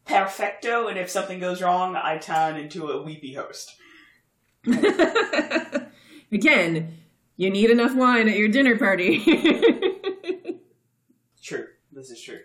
perfecto, 0.06 0.88
and 0.88 0.98
if 0.98 1.10
something 1.10 1.40
goes 1.40 1.60
wrong, 1.60 1.94
I 1.94 2.16
turn 2.16 2.56
into 2.56 2.88
a 2.88 3.02
weepy 3.02 3.34
host. 3.34 3.76
Again, 6.32 6.96
you 7.36 7.50
need 7.50 7.68
enough 7.68 7.94
wine 7.94 8.26
at 8.26 8.36
your 8.38 8.48
dinner 8.48 8.78
party. 8.78 9.18
True. 11.42 11.66
This 11.92 12.10
is 12.10 12.22
true. 12.22 12.38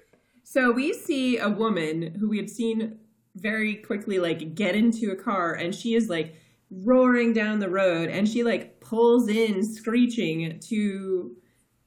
so 0.44 0.72
we 0.72 0.92
see 0.92 1.38
a 1.38 1.48
woman 1.50 2.16
who 2.20 2.28
we 2.28 2.38
have 2.40 2.50
seen 2.50 2.98
very 3.36 3.76
quickly 3.76 4.18
like 4.18 4.56
get 4.56 4.76
into 4.76 5.12
a 5.12 5.16
car 5.16 5.54
and 5.54 5.76
she 5.76 5.94
is 5.94 6.10
like 6.10 6.36
roaring 6.84 7.34
down 7.34 7.60
the 7.60 7.70
road 7.70 8.10
and 8.10 8.28
she 8.28 8.44
like 8.44 8.80
pulls 8.82 9.30
in 9.30 9.64
screeching 9.64 10.60
to 10.60 11.36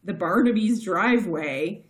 the 0.04 0.14
Barnaby's 0.14 0.82
driveway 0.82 1.84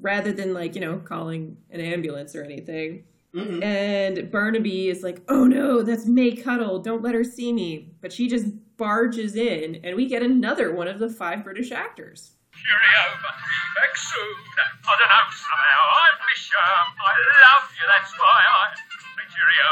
rather 0.00 0.32
than 0.32 0.52
like, 0.52 0.74
you 0.74 0.80
know, 0.80 0.98
calling 0.98 1.56
an 1.70 1.80
ambulance 1.80 2.34
or 2.36 2.42
anything. 2.42 3.04
hmm 3.32 3.62
And 3.62 4.30
Barnaby 4.30 4.88
is 4.88 5.02
like, 5.02 5.22
oh 5.28 5.44
no, 5.46 5.82
that's 5.82 6.06
May 6.06 6.36
Cuttle. 6.36 6.80
Don't 6.80 7.02
let 7.02 7.14
her 7.14 7.24
see 7.24 7.52
me. 7.52 7.92
But 8.00 8.12
she 8.12 8.28
just 8.28 8.46
barges 8.76 9.36
in, 9.36 9.80
and 9.84 9.96
we 9.96 10.06
get 10.06 10.22
another 10.22 10.74
one 10.74 10.86
of 10.86 10.98
the 10.98 11.08
five 11.08 11.42
British 11.42 11.72
actors. 11.72 12.32
Cheerio, 12.52 13.02
but 13.22 13.32
be 13.40 13.80
back 13.80 13.96
soon. 13.96 14.36
I 14.84 14.92
don't 14.92 15.00
know, 15.00 15.32
somehow 15.32 15.82
I 15.96 16.08
miss 16.28 16.44
you. 16.44 16.60
I 16.60 17.14
love 17.40 17.70
you, 17.72 17.84
that's 17.88 18.12
why 18.20 18.40
I 18.52 18.74
say 18.76 19.24
cheerio, 19.32 19.68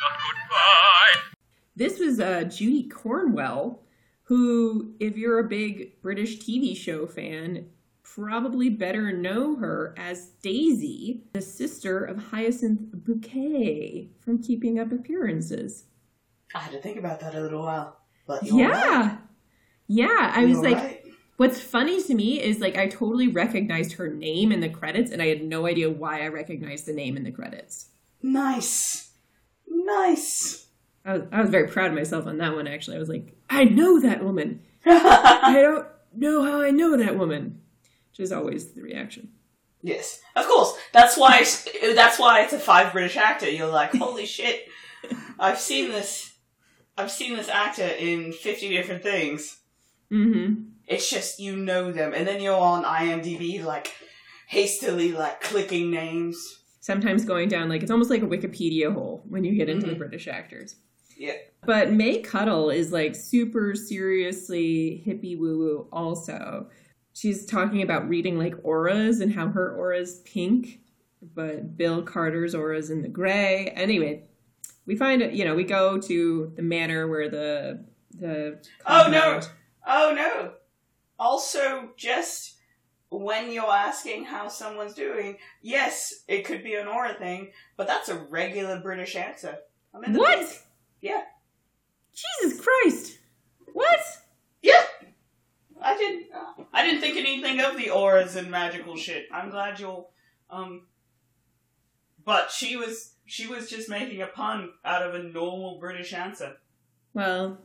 not 0.00 0.16
goodbye. 0.24 1.35
This 1.76 1.98
was 1.98 2.18
uh, 2.18 2.44
Judy 2.44 2.88
Cornwell, 2.88 3.82
who, 4.24 4.94
if 4.98 5.16
you're 5.16 5.38
a 5.38 5.44
big 5.44 6.00
British 6.00 6.38
TV 6.38 6.74
show 6.74 7.06
fan, 7.06 7.66
probably 8.02 8.70
better 8.70 9.12
know 9.12 9.56
her 9.56 9.94
as 9.98 10.30
Daisy, 10.42 11.24
the 11.34 11.42
sister 11.42 12.02
of 12.02 12.30
Hyacinth 12.30 12.80
Bouquet 12.92 14.08
from 14.20 14.42
Keeping 14.42 14.78
Up 14.78 14.90
Appearances. 14.90 15.84
I 16.54 16.60
had 16.60 16.72
to 16.72 16.80
think 16.80 16.96
about 16.98 17.20
that 17.20 17.34
a 17.34 17.40
little 17.40 17.62
while. 17.62 17.98
But 18.26 18.42
Yeah. 18.42 19.08
right. 19.08 19.18
Yeah, 19.86 20.32
I 20.34 20.44
was 20.46 20.54
You're 20.54 20.62
like, 20.62 20.76
right. 20.78 21.02
What's 21.36 21.60
funny 21.60 22.02
to 22.04 22.14
me 22.14 22.42
is 22.42 22.60
like 22.60 22.78
I 22.78 22.88
totally 22.88 23.28
recognized 23.28 23.92
her 23.94 24.08
name 24.08 24.50
in 24.50 24.60
the 24.60 24.70
credits, 24.70 25.10
and 25.10 25.20
I 25.20 25.26
had 25.26 25.44
no 25.44 25.66
idea 25.66 25.90
why 25.90 26.22
I 26.22 26.28
recognized 26.28 26.86
the 26.86 26.94
name 26.94 27.16
in 27.16 27.24
the 27.24 27.30
credits. 27.30 27.88
nice. 28.22 29.12
Nice. 29.68 30.65
I 31.06 31.12
was, 31.18 31.22
I 31.32 31.40
was 31.40 31.50
very 31.50 31.68
proud 31.68 31.88
of 31.88 31.94
myself 31.94 32.26
on 32.26 32.38
that 32.38 32.54
one. 32.54 32.66
Actually, 32.66 32.96
I 32.96 33.00
was 33.00 33.08
like, 33.08 33.34
I 33.48 33.64
know 33.64 34.00
that 34.00 34.24
woman. 34.24 34.60
I 34.86 35.58
don't 35.62 35.86
know 36.14 36.42
how 36.44 36.60
I 36.60 36.70
know 36.70 36.96
that 36.96 37.16
woman, 37.18 37.60
which 38.10 38.20
is 38.20 38.32
always 38.32 38.72
the 38.72 38.82
reaction. 38.82 39.30
yes, 39.82 40.20
of 40.34 40.46
course. 40.46 40.74
That's 40.92 41.16
why. 41.16 41.38
It's, 41.40 41.66
that's 41.94 42.18
why 42.18 42.42
it's 42.42 42.52
a 42.52 42.58
five 42.58 42.92
British 42.92 43.16
actor. 43.16 43.48
You're 43.48 43.68
like, 43.68 43.92
holy 43.94 44.26
shit! 44.36 44.66
I've 45.38 45.60
seen 45.60 45.90
this. 45.90 46.32
I've 46.98 47.10
seen 47.10 47.36
this 47.36 47.48
actor 47.48 47.86
in 47.86 48.32
fifty 48.32 48.68
different 48.70 49.02
things. 49.02 49.58
Mm-hmm. 50.12 50.62
It's 50.88 51.10
just 51.10 51.38
you 51.40 51.56
know 51.56 51.92
them, 51.92 52.14
and 52.14 52.26
then 52.26 52.40
you're 52.40 52.56
on 52.56 52.84
IMDb 52.84 53.62
like 53.64 53.92
hastily 54.48 55.12
like 55.12 55.40
clicking 55.40 55.90
names. 55.90 56.36
Sometimes 56.80 57.24
going 57.24 57.48
down 57.48 57.68
like 57.68 57.82
it's 57.82 57.90
almost 57.90 58.10
like 58.10 58.22
a 58.22 58.26
Wikipedia 58.26 58.92
hole 58.92 59.24
when 59.28 59.44
you 59.44 59.54
get 59.56 59.68
into 59.68 59.86
the 59.86 59.94
Mhm. 59.94 59.98
British 59.98 60.28
actors. 60.28 60.76
Yeah. 61.16 61.34
But 61.64 61.92
May 61.92 62.20
Cuttle 62.20 62.70
is 62.70 62.92
like 62.92 63.14
super 63.16 63.74
seriously 63.74 65.02
hippie 65.06 65.38
woo 65.38 65.58
woo. 65.58 65.88
Also, 65.92 66.68
she's 67.14 67.44
talking 67.46 67.82
about 67.82 68.08
reading 68.08 68.38
like 68.38 68.54
auras 68.62 69.20
and 69.20 69.32
how 69.32 69.48
her 69.48 69.74
aura's 69.76 70.20
pink, 70.24 70.80
but 71.34 71.76
Bill 71.76 72.02
Carter's 72.02 72.54
aura's 72.54 72.90
in 72.90 73.02
the 73.02 73.08
gray. 73.08 73.68
Anyway, 73.74 74.28
we 74.86 74.94
find 74.94 75.22
it. 75.22 75.32
You 75.32 75.44
know, 75.44 75.54
we 75.54 75.64
go 75.64 75.98
to 75.98 76.52
the 76.54 76.62
manor 76.62 77.08
where 77.08 77.28
the 77.28 77.84
the 78.14 78.62
Oh, 78.86 79.08
no. 79.10 79.40
Oh 79.86 80.12
no! 80.14 80.52
Also, 81.18 81.90
just 81.96 82.56
when 83.08 83.52
you're 83.52 83.64
asking 83.70 84.24
how 84.24 84.48
someone's 84.48 84.94
doing, 84.94 85.38
yes, 85.62 86.12
it 86.28 86.44
could 86.44 86.62
be 86.62 86.74
an 86.74 86.86
aura 86.88 87.14
thing, 87.14 87.52
but 87.76 87.86
that's 87.86 88.08
a 88.08 88.16
regular 88.16 88.80
British 88.80 89.16
answer. 89.16 89.58
I'm 89.94 90.04
in 90.04 90.12
the 90.12 90.18
What? 90.18 90.38
pink. 90.40 90.50
Yeah. 91.00 91.22
Jesus 92.14 92.60
Christ! 92.60 93.18
What? 93.72 94.00
Yeah. 94.62 94.82
I 95.82 95.96
didn't. 95.96 96.26
I 96.72 96.84
didn't 96.84 97.00
think 97.00 97.16
anything 97.16 97.60
of 97.60 97.76
the 97.76 97.90
auras 97.90 98.36
and 98.36 98.50
magical 98.50 98.96
shit. 98.96 99.26
I'm 99.32 99.50
glad 99.50 99.78
you'll. 99.78 100.10
Um. 100.50 100.86
But 102.24 102.50
she 102.50 102.76
was. 102.76 103.14
She 103.26 103.46
was 103.46 103.68
just 103.68 103.88
making 103.88 104.22
a 104.22 104.26
pun 104.26 104.70
out 104.84 105.02
of 105.02 105.14
a 105.14 105.22
normal 105.22 105.78
British 105.78 106.12
answer. 106.12 106.56
Well, 107.12 107.58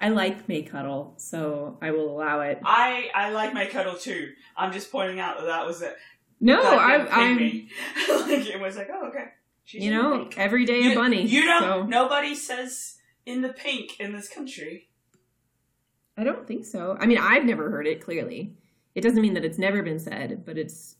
I 0.00 0.08
like 0.08 0.48
May 0.48 0.62
Cuttle, 0.62 1.14
so 1.16 1.78
I 1.80 1.90
will 1.90 2.10
allow 2.10 2.40
it. 2.40 2.60
I 2.64 3.10
I 3.14 3.30
like 3.30 3.54
my 3.54 3.66
cuddle 3.66 3.96
too. 3.96 4.32
I'm 4.56 4.72
just 4.72 4.90
pointing 4.90 5.20
out 5.20 5.38
that 5.38 5.46
that 5.46 5.66
was 5.66 5.82
it. 5.82 5.96
No, 6.40 6.60
I, 6.60 7.06
I'm. 7.10 7.36
like 8.28 8.46
it 8.46 8.60
was 8.60 8.76
like, 8.76 8.88
oh 8.92 9.08
okay. 9.08 9.26
She's 9.64 9.82
You 9.82 9.90
know, 9.90 10.28
every 10.36 10.64
day 10.64 10.80
you, 10.80 10.92
a 10.92 10.94
bunny. 10.94 11.22
You 11.26 11.44
know, 11.46 11.60
so- 11.60 11.82
nobody 11.86 12.34
says 12.34 12.96
in 13.26 13.40
the 13.42 13.48
pink 13.48 13.98
in 13.98 14.12
this 14.12 14.28
country. 14.28 14.88
I 16.16 16.22
don't 16.22 16.46
think 16.46 16.64
so. 16.64 16.96
I 17.00 17.06
mean, 17.06 17.18
I've 17.18 17.44
never 17.44 17.70
heard 17.70 17.86
it. 17.86 18.00
Clearly, 18.00 18.54
it 18.94 19.00
doesn't 19.00 19.20
mean 19.20 19.34
that 19.34 19.44
it's 19.44 19.58
never 19.58 19.82
been 19.82 19.98
said, 19.98 20.44
but 20.44 20.56
it's 20.58 20.96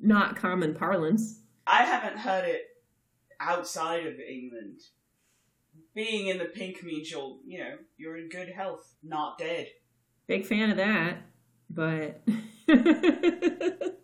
not 0.00 0.36
common 0.36 0.74
parlance. 0.74 1.40
I 1.66 1.82
haven't 1.84 2.18
heard 2.18 2.44
it 2.44 2.62
outside 3.40 4.06
of 4.06 4.18
England. 4.20 4.80
Being 5.94 6.28
in 6.28 6.38
the 6.38 6.46
pink 6.46 6.82
means 6.82 7.10
you're, 7.10 7.36
you 7.46 7.58
know, 7.58 7.76
you're 7.96 8.16
in 8.16 8.28
good 8.28 8.48
health, 8.48 8.94
not 9.02 9.38
dead. 9.38 9.68
Big 10.26 10.46
fan 10.46 10.70
of 10.70 10.76
that, 10.76 11.18
but. 11.70 12.22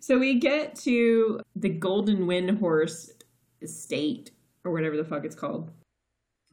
so 0.00 0.18
we 0.18 0.38
get 0.38 0.76
to 0.76 1.40
the 1.56 1.68
Golden 1.68 2.26
Wind 2.26 2.58
Horse 2.58 3.10
Estate, 3.64 4.30
or 4.64 4.72
whatever 4.72 4.96
the 4.96 5.04
fuck 5.04 5.24
it's 5.24 5.34
called. 5.34 5.70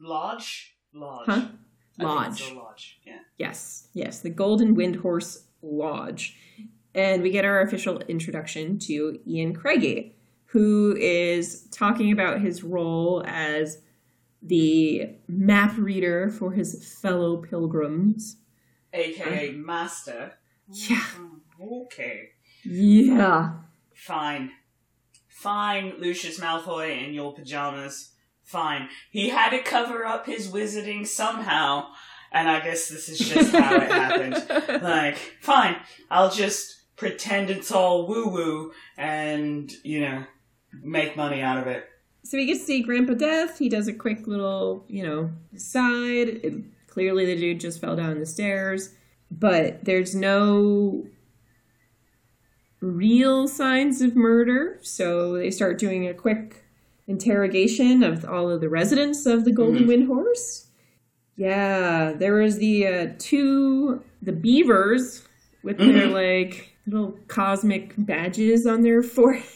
Lodge, 0.00 0.76
lodge, 0.92 1.26
Huh? 1.26 1.32
I 1.32 1.38
think 1.38 1.48
it's 2.32 2.40
Lodge. 2.40 2.50
a 2.50 2.54
lodge. 2.54 3.00
Yeah. 3.06 3.18
Yes, 3.38 3.88
yes, 3.92 4.20
the 4.20 4.30
Golden 4.30 4.74
Wind 4.74 4.96
Horse 4.96 5.44
Lodge. 5.62 6.36
And 6.94 7.22
we 7.22 7.30
get 7.30 7.44
our 7.44 7.60
official 7.60 7.98
introduction 8.08 8.78
to 8.80 9.18
Ian 9.26 9.54
Craigie, 9.54 10.16
who 10.46 10.96
is 10.98 11.68
talking 11.70 12.10
about 12.12 12.40
his 12.40 12.62
role 12.62 13.22
as 13.26 13.78
the 14.42 15.16
map 15.28 15.76
reader 15.78 16.28
for 16.30 16.52
his 16.52 16.98
fellow 17.00 17.36
pilgrims. 17.38 18.36
AKA 18.92 19.52
master. 19.52 20.32
Yeah. 20.68 20.96
Mm, 21.18 21.28
Okay. 21.84 22.30
Yeah. 22.64 23.52
Fine. 23.94 24.50
Fine, 25.34 25.94
Lucius 25.98 26.38
Malfoy 26.38 27.04
in 27.04 27.14
your 27.14 27.34
pajamas. 27.34 28.12
Fine. 28.44 28.88
He 29.10 29.30
had 29.30 29.50
to 29.50 29.62
cover 29.62 30.04
up 30.04 30.26
his 30.26 30.48
wizarding 30.48 31.06
somehow, 31.06 31.88
and 32.30 32.48
I 32.48 32.60
guess 32.60 32.88
this 32.88 33.08
is 33.08 33.18
just 33.18 33.52
how 33.52 33.76
it 33.76 33.82
happened. 33.90 34.82
Like, 34.82 35.16
fine, 35.40 35.76
I'll 36.10 36.30
just 36.30 36.82
pretend 36.96 37.50
it's 37.50 37.72
all 37.72 38.06
woo 38.06 38.28
woo 38.28 38.72
and, 38.96 39.72
you 39.82 40.00
know, 40.00 40.24
make 40.82 41.16
money 41.16 41.40
out 41.40 41.58
of 41.58 41.66
it. 41.66 41.88
So 42.24 42.38
we 42.38 42.46
get 42.46 42.58
to 42.58 42.64
see 42.64 42.82
Grandpa 42.82 43.14
Death. 43.14 43.58
He 43.58 43.68
does 43.68 43.88
a 43.88 43.92
quick 43.92 44.26
little, 44.26 44.84
you 44.86 45.02
know, 45.02 45.30
side. 45.56 46.28
It, 46.28 46.54
clearly, 46.86 47.26
the 47.26 47.36
dude 47.36 47.58
just 47.60 47.80
fell 47.80 47.96
down 47.96 48.20
the 48.20 48.26
stairs, 48.26 48.90
but 49.30 49.84
there's 49.84 50.14
no 50.14 51.04
real 52.82 53.48
signs 53.48 54.02
of 54.02 54.14
murder. 54.16 54.78
So 54.82 55.34
they 55.34 55.50
start 55.50 55.78
doing 55.78 56.06
a 56.06 56.12
quick 56.14 56.64
interrogation 57.06 58.02
of 58.02 58.24
all 58.24 58.50
of 58.50 58.60
the 58.60 58.68
residents 58.68 59.24
of 59.26 59.44
the 59.44 59.52
Golden 59.52 59.84
Mhm. 59.84 59.88
Wind 59.88 60.06
Horse. 60.08 60.66
Yeah, 61.36 62.12
there 62.12 62.34
was 62.34 62.58
the 62.58 62.86
uh, 62.86 63.06
two 63.18 64.02
the 64.20 64.32
beavers 64.32 65.26
with 65.62 65.78
their 65.78 66.06
like 66.08 66.68
little 66.86 67.16
cosmic 67.28 67.94
badges 67.96 68.66
on 68.66 68.82
their 68.82 69.02
foreheads. 69.16 69.46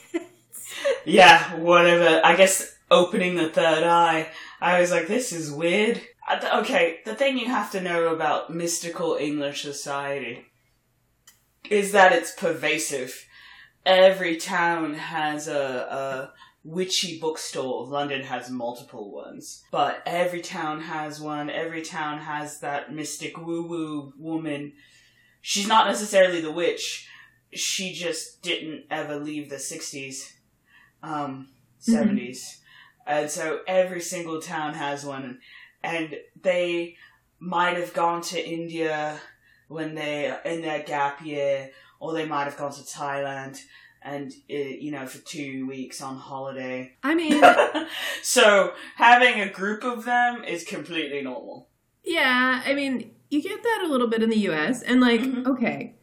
Yeah, 1.05 1.57
whatever. 1.57 2.21
I 2.25 2.35
guess 2.37 2.75
opening 2.91 3.37
the 3.37 3.49
third 3.49 3.85
eye, 3.85 4.29
I 4.61 4.81
was 4.81 4.91
like, 4.91 5.07
this 5.09 5.33
is 5.33 5.51
weird. 5.53 6.01
Okay, 6.55 7.01
the 7.05 7.15
thing 7.15 7.39
you 7.39 7.47
have 7.47 7.71
to 7.73 7.81
know 7.81 8.09
about 8.15 8.53
mystical 8.53 9.17
English 9.21 9.62
society 9.62 10.45
is 11.70 11.92
that 11.92 12.12
it's 12.12 12.33
pervasive. 12.33 13.26
Every 13.85 14.37
town 14.37 14.94
has 14.94 15.48
a, 15.48 15.61
a 15.61 16.33
witchy 16.64 17.18
bookstore. 17.20 17.87
London 17.87 18.22
has 18.22 18.50
multiple 18.50 19.12
ones. 19.12 19.62
But 19.70 20.02
every 20.05 20.40
town 20.40 20.81
has 20.83 21.20
one. 21.20 21.48
Every 21.48 21.83
town 21.83 22.18
has 22.18 22.61
that 22.61 22.92
mystic 22.92 23.38
woo 23.38 23.66
woo 23.66 24.12
woman. 24.18 24.72
She's 25.40 25.68
not 25.68 25.87
necessarily 25.87 26.40
the 26.40 26.52
witch. 26.52 27.09
She 27.52 27.92
just 27.92 28.42
didn't 28.42 28.85
ever 28.90 29.16
leave 29.16 29.48
the 29.48 29.57
60s 29.57 30.33
um, 31.02 31.48
70s. 31.81 32.59
And 33.07 33.31
so 33.31 33.61
every 33.68 34.00
single 34.00 34.42
town 34.42 34.74
has 34.74 35.05
one. 35.05 35.38
And 35.83 36.16
they 36.42 36.96
might 37.38 37.76
have 37.76 37.94
gone 37.94 38.22
to 38.22 38.44
India 38.44 39.20
when 39.68 39.94
they 39.94 40.37
in 40.44 40.62
their 40.62 40.83
gap 40.83 41.24
year, 41.24 41.70
or 42.00 42.12
they 42.12 42.26
might 42.26 42.44
have 42.44 42.57
gone 42.57 42.72
to 42.72 42.83
Thailand 42.83 43.61
and 44.02 44.33
uh, 44.50 44.55
you 44.55 44.90
know 44.92 45.07
for 45.07 45.18
two 45.18 45.66
weeks 45.66 46.00
on 46.00 46.16
holiday. 46.16 46.96
I 47.02 47.14
mean, 47.14 47.42
so 48.22 48.72
having 48.96 49.40
a 49.40 49.50
group 49.50 49.85
of 49.85 50.05
them 50.05 50.44
is 50.44 50.64
completely 50.64 51.22
normal. 51.22 51.68
Yeah, 52.05 52.62
I 52.64 52.72
mean, 52.74 53.11
you 53.31 53.42
get 53.42 53.62
that 53.62 53.83
a 53.85 53.88
little 53.88 54.07
bit 54.07 54.22
in 54.22 54.31
the 54.31 54.38
U.S. 54.38 54.83
and 54.83 55.00
like, 55.00 55.20
mm-hmm. 55.20 55.50
okay. 55.50 55.94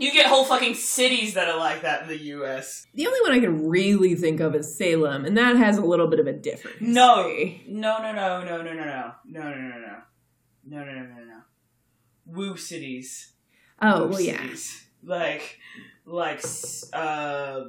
You 0.00 0.12
get 0.12 0.26
whole 0.26 0.44
fucking 0.44 0.74
cities 0.74 1.34
that 1.34 1.48
are 1.48 1.58
like 1.58 1.82
that 1.82 2.02
in 2.02 2.08
the 2.08 2.18
US. 2.34 2.86
The 2.94 3.08
only 3.08 3.20
one 3.20 3.32
I 3.32 3.40
can 3.40 3.68
really 3.68 4.14
think 4.14 4.38
of 4.38 4.54
is 4.54 4.76
Salem, 4.76 5.24
and 5.24 5.36
that 5.36 5.56
has 5.56 5.76
a 5.76 5.84
little 5.84 6.06
bit 6.06 6.20
of 6.20 6.28
a 6.28 6.32
difference. 6.32 6.80
No. 6.80 7.22
No, 7.66 7.98
no, 7.98 8.12
no, 8.12 8.44
no, 8.44 8.62
no, 8.62 8.74
no, 8.74 8.84
no. 8.84 9.12
No, 9.26 9.42
no, 9.42 9.56
no, 9.56 9.78
no. 9.78 9.96
No, 10.66 10.84
no, 10.84 10.92
no, 10.92 11.02
no, 11.02 11.24
no. 11.24 11.27
Woo 12.28 12.56
cities. 12.56 13.32
Oh, 13.80 14.04
Woo 14.04 14.10
well, 14.10 14.20
yeah. 14.20 14.40
cities. 14.42 14.84
Like, 15.02 15.58
like, 16.04 16.44
uh, 16.92 17.60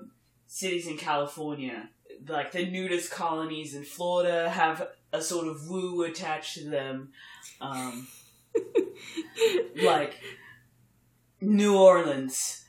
cities 0.48 0.88
in 0.88 0.98
California. 0.98 1.89
Like 2.28 2.52
the 2.52 2.65
nudist 2.69 3.12
colonies 3.12 3.74
in 3.76 3.84
Florida 3.84 4.50
have 4.50 4.89
a 5.13 5.22
sort 5.22 5.48
of 5.48 5.69
woo 5.69 6.04
attached 6.04 6.56
to 6.56 6.69
them. 6.69 7.10
Um, 7.62 8.08
like 9.82 10.19
New 11.39 11.78
Orleans. 11.78 12.65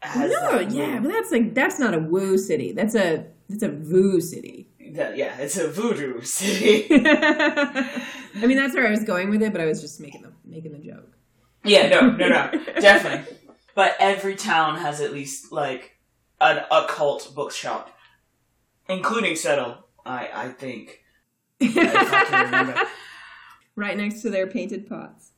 Has 0.00 0.30
no, 0.30 0.60
yeah, 0.60 1.00
but 1.00 1.10
that's 1.10 1.32
like 1.32 1.54
that's 1.54 1.78
not 1.78 1.94
a 1.94 1.98
woo 1.98 2.36
city. 2.36 2.72
That's 2.72 2.94
a 2.94 3.24
that's 3.48 3.62
a 3.62 3.70
voo 3.70 4.20
city. 4.20 4.68
That- 4.92 5.16
yeah, 5.16 5.36
it's 5.38 5.56
a 5.56 5.68
voodoo 5.68 6.20
city. 6.22 6.86
I 6.90 8.00
mean, 8.46 8.56
that's 8.56 8.74
where 8.74 8.86
I 8.86 8.90
was 8.90 9.02
going 9.02 9.30
with 9.30 9.42
it, 9.42 9.50
but 9.52 9.60
I 9.60 9.64
was 9.64 9.80
just 9.80 10.00
making 10.00 10.22
the 10.22 10.30
making 10.56 10.72
the 10.72 10.78
joke. 10.78 11.12
Yeah, 11.64 11.88
no, 11.88 12.10
no, 12.10 12.28
no, 12.28 12.50
definitely. 12.80 13.36
But 13.74 13.96
every 13.98 14.36
town 14.36 14.78
has 14.78 15.00
at 15.00 15.12
least 15.12 15.52
like 15.52 15.98
an 16.40 16.64
occult 16.70 17.34
bookshop, 17.34 17.96
including 18.88 19.36
Settle. 19.36 19.86
I 20.04 20.30
I 20.32 20.48
think. 20.48 21.02
I 21.60 22.86
right 23.76 23.96
next 23.96 24.22
to 24.22 24.30
their 24.30 24.46
painted 24.46 24.88
pots. 24.88 25.32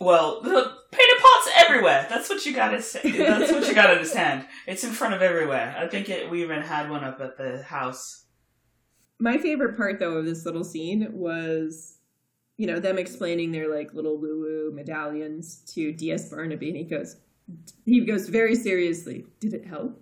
Well, 0.00 0.40
the 0.42 0.72
painted 0.90 1.22
pots 1.22 1.50
everywhere. 1.56 2.06
That's 2.08 2.28
what 2.28 2.44
you 2.44 2.54
gotta 2.54 2.82
say. 2.82 3.10
That's 3.12 3.52
what 3.52 3.66
you 3.68 3.74
gotta 3.74 3.92
understand. 3.92 4.46
It's 4.66 4.82
in 4.82 4.90
front 4.90 5.14
of 5.14 5.22
everywhere. 5.22 5.74
I 5.78 5.86
think 5.86 6.08
it, 6.08 6.30
we 6.30 6.42
even 6.42 6.62
had 6.62 6.90
one 6.90 7.04
up 7.04 7.20
at 7.20 7.36
the 7.36 7.62
house. 7.62 8.24
My 9.20 9.38
favorite 9.38 9.76
part, 9.76 10.00
though, 10.00 10.16
of 10.16 10.24
this 10.24 10.44
little 10.44 10.64
scene 10.64 11.08
was, 11.12 11.93
you 12.56 12.66
know, 12.66 12.78
them 12.80 12.98
explaining 12.98 13.52
their 13.52 13.68
like 13.74 13.92
little 13.94 14.16
woo 14.18 14.40
woo 14.40 14.72
medallions 14.74 15.56
to 15.74 15.92
D.S. 15.92 16.28
Barnaby, 16.30 16.68
and 16.68 16.76
he 16.76 16.84
goes, 16.84 17.16
he 17.84 18.00
goes 18.04 18.28
very 18.28 18.54
seriously, 18.54 19.24
"Did 19.40 19.54
it 19.54 19.66
help?" 19.66 20.00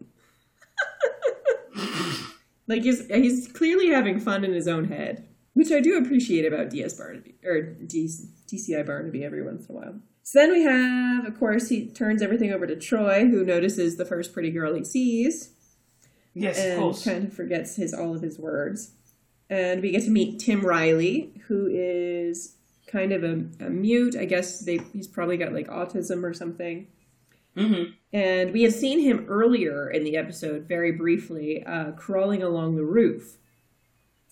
like 2.69 2.83
he's 2.83 3.07
he's 3.09 3.49
clearly 3.49 3.89
having 3.91 4.19
fun 4.21 4.45
in 4.45 4.53
his 4.53 4.69
own 4.69 4.85
head, 4.87 5.27
which 5.55 5.73
I 5.73 5.81
do 5.81 5.97
appreciate 5.99 6.45
about 6.51 6.71
D.S. 6.71 6.95
Barnaby 6.95 7.35
or 7.45 7.63
D- 7.63 8.09
DCI 8.47 8.87
Barnaby 8.87 9.25
every 9.25 9.43
once 9.43 9.67
in 9.67 9.75
a 9.75 9.79
while. 9.79 9.95
So 10.25 10.39
then 10.39 10.53
we 10.53 10.63
have, 10.63 11.25
of 11.27 11.39
course, 11.39 11.69
he 11.69 11.87
turns 11.89 12.23
everything 12.23 12.53
over 12.53 12.67
to 12.67 12.77
Troy, 12.77 13.27
who 13.27 13.45
notices 13.45 13.97
the 13.97 14.05
first 14.05 14.33
pretty 14.33 14.51
girl 14.51 14.75
he 14.75 14.85
sees 14.85 15.51
Yes, 16.35 16.59
of 16.59 16.65
and 16.65 16.81
course. 16.81 17.05
kind 17.05 17.27
of 17.27 17.33
forgets 17.33 17.77
his 17.77 17.93
all 17.93 18.15
of 18.15 18.23
his 18.23 18.39
words. 18.39 18.93
And 19.53 19.83
we 19.83 19.91
get 19.91 20.05
to 20.05 20.11
meet 20.11 20.39
Tim 20.39 20.63
Riley, 20.63 21.31
who 21.47 21.67
is 21.71 22.55
kind 22.87 23.13
of 23.13 23.23
a, 23.23 23.45
a 23.67 23.69
mute. 23.69 24.17
I 24.19 24.25
guess 24.25 24.61
they 24.61 24.79
he's 24.95 25.07
probably 25.07 25.37
got 25.37 25.53
like 25.53 25.69
autism 25.69 26.23
or 26.25 26.33
something. 26.33 26.87
hmm 27.55 27.83
And 28.15 28.53
we 28.55 28.63
had 28.63 28.73
seen 28.73 29.01
him 29.01 29.27
earlier 29.29 29.91
in 29.91 30.05
the 30.05 30.17
episode, 30.17 30.63
very 30.67 30.91
briefly, 30.93 31.63
uh, 31.67 31.93
crawling 31.93 32.43
along 32.43 32.77
the 32.77 32.85
roof, 32.85 33.37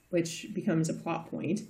which 0.08 0.46
becomes 0.54 0.88
a 0.88 0.94
plot 0.94 1.30
point. 1.30 1.60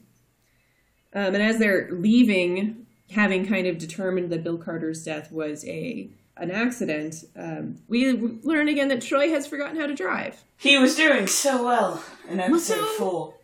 Um, 1.13 1.35
and 1.35 1.43
as 1.43 1.59
they're 1.59 1.89
leaving, 1.91 2.87
having 3.11 3.45
kind 3.47 3.67
of 3.67 3.79
determined 3.79 4.31
that 4.31 4.45
Bill 4.45 4.59
Carter's 4.59 5.03
death 5.05 5.33
was 5.33 5.65
a 5.67 6.09
an 6.37 6.53
accident, 6.53 7.17
um, 7.37 7.79
we 7.89 8.13
learn 8.45 8.69
again 8.69 8.87
that 8.89 9.03
Troy 9.03 9.29
has 9.31 9.47
forgotten 9.47 9.79
how 9.79 9.87
to 9.89 9.95
drive. 9.95 10.45
He 10.57 10.79
was 10.79 10.95
doing 10.95 11.27
so 11.27 11.65
well 11.65 12.03
in 12.29 12.39
episode 12.39 12.77
so- 12.79 12.95
four. 12.99 13.35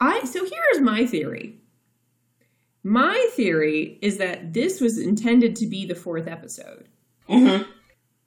I 0.00 0.24
so 0.24 0.44
here's 0.44 0.80
my 0.82 1.06
theory. 1.06 1.60
My 2.82 3.28
theory 3.32 3.98
is 4.00 4.18
that 4.18 4.52
this 4.52 4.80
was 4.80 4.98
intended 4.98 5.56
to 5.56 5.66
be 5.66 5.86
the 5.86 5.94
fourth 5.94 6.28
episode 6.28 6.88
hmm 7.28 7.62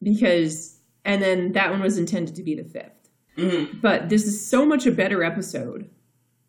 because, 0.01 0.79
and 1.03 1.21
then 1.21 1.51
that 1.53 1.71
one 1.71 1.81
was 1.81 1.97
intended 1.97 2.35
to 2.35 2.43
be 2.43 2.55
the 2.55 2.63
fifth. 2.63 3.09
hmm 3.37 3.65
But 3.81 4.09
this 4.09 4.25
is 4.25 4.45
so 4.45 4.65
much 4.65 4.85
a 4.85 4.91
better 4.91 5.23
episode, 5.23 5.89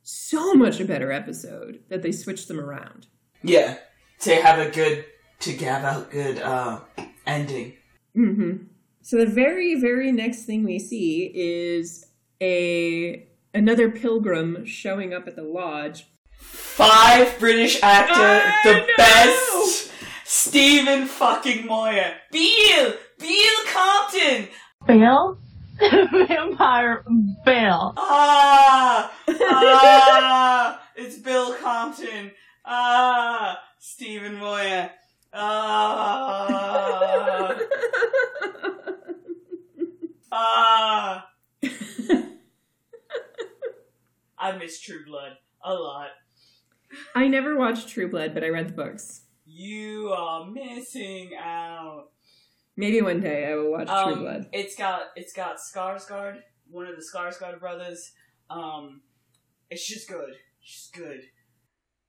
so 0.02 0.54
much 0.54 0.80
a 0.80 0.85
better 0.85 1.11
episode 1.12 1.80
that 1.88 2.02
they 2.02 2.12
switched 2.12 2.48
them 2.48 2.61
around. 2.61 3.06
Yeah, 3.42 3.78
to 4.20 4.35
have 4.37 4.59
a 4.59 4.70
good, 4.70 5.04
to 5.40 5.56
have 5.59 5.85
a 5.85 6.06
good 6.11 6.38
uh, 6.38 6.80
ending. 7.26 7.74
hmm 8.14 8.56
So 9.02 9.18
the 9.18 9.26
very, 9.26 9.80
very 9.80 10.12
next 10.12 10.44
thing 10.44 10.64
we 10.64 10.78
see 10.78 11.30
is 11.35 12.06
a 12.40 13.26
another 13.54 13.90
pilgrim 13.90 14.64
showing 14.64 15.12
up 15.12 15.26
at 15.26 15.36
the 15.36 15.42
lodge. 15.42 16.06
Five 16.38 17.38
British 17.38 17.82
actor, 17.82 18.14
I 18.14 18.60
the 18.64 18.72
know! 18.72 18.86
best. 18.96 19.90
Stephen 20.24 21.06
fucking 21.06 21.66
Moyer, 21.66 22.14
Beale, 22.30 22.94
Beale 23.18 23.64
Compton. 23.66 24.48
Bill? 24.86 25.38
Vampire 25.80 27.04
Bill. 27.44 27.94
Ah, 27.96 29.12
ah, 29.28 30.82
it's 30.96 31.16
Bill 31.18 31.54
Compton. 31.54 32.30
Ah, 32.64 33.60
Stephen 33.78 34.36
Moyer. 34.36 34.90
Ah, 35.32 37.56
ah. 40.32 41.26
I 44.40 44.57
miss 44.57 44.81
True 44.81 45.05
Blood 45.07 45.33
a 45.62 45.74
lot. 45.74 46.09
I 47.14 47.29
never 47.29 47.57
watched 47.57 47.88
True 47.88 48.11
Blood, 48.11 48.35
but 48.35 48.42
I 48.42 48.48
read 48.48 48.68
the 48.68 48.72
books. 48.72 49.22
You 49.46 50.09
are 50.09 50.46
missing 50.46 51.33
out. 51.38 52.07
Maybe 52.76 53.03
one 53.03 53.20
day 53.20 53.50
I 53.50 53.55
will 53.55 53.72
watch 53.72 53.87
True 53.87 54.14
Um, 54.14 54.18
Blood. 54.20 54.48
It's 54.53 54.74
got 54.74 55.03
it's 55.14 55.33
got 55.33 55.57
Skarsgård, 55.59 56.40
one 56.70 56.87
of 56.87 56.96
the 56.96 57.03
Skarsgård 57.03 57.61
brothers. 57.61 58.12
Um, 58.48 59.03
it's 59.68 59.87
just 59.87 60.09
good. 60.09 60.35
It's 60.62 60.72
just 60.72 60.94
good. 60.94 61.20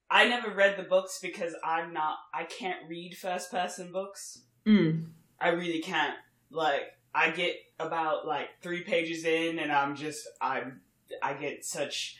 I 0.09 0.27
never 0.27 0.53
read 0.53 0.77
the 0.77 0.83
books 0.83 1.19
because 1.21 1.53
I'm 1.63 1.93
not. 1.93 2.17
I 2.33 2.45
can't 2.45 2.87
read 2.87 3.17
first 3.17 3.51
person 3.51 3.91
books. 3.91 4.43
Mm. 4.65 5.07
I 5.39 5.49
really 5.49 5.81
can't. 5.81 6.15
Like 6.49 6.81
I 7.13 7.31
get 7.31 7.55
about 7.79 8.25
like 8.25 8.49
three 8.61 8.83
pages 8.83 9.25
in, 9.25 9.59
and 9.59 9.71
I'm 9.71 9.95
just 9.95 10.27
I'm 10.41 10.81
I 11.21 11.33
get 11.33 11.65
such. 11.65 12.17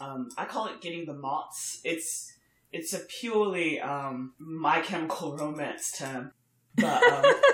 Um, 0.00 0.28
I 0.36 0.44
call 0.44 0.66
it 0.66 0.80
getting 0.80 1.06
the 1.06 1.14
mots. 1.14 1.80
It's 1.84 2.32
it's 2.72 2.92
a 2.92 2.98
purely 3.00 3.80
um 3.80 4.32
my 4.38 4.80
chemical 4.80 5.36
romance 5.36 5.92
term, 5.96 6.32
but. 6.76 7.02
Um, 7.02 7.34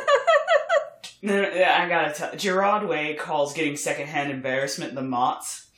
I 1.23 1.87
gotta 1.89 2.15
tell. 2.15 2.35
Gerard 2.37 2.89
Way 2.89 3.15
calls 3.15 3.53
getting 3.53 3.77
secondhand 3.77 4.31
embarrassment 4.31 4.95
the 4.95 5.03
mots, 5.03 5.69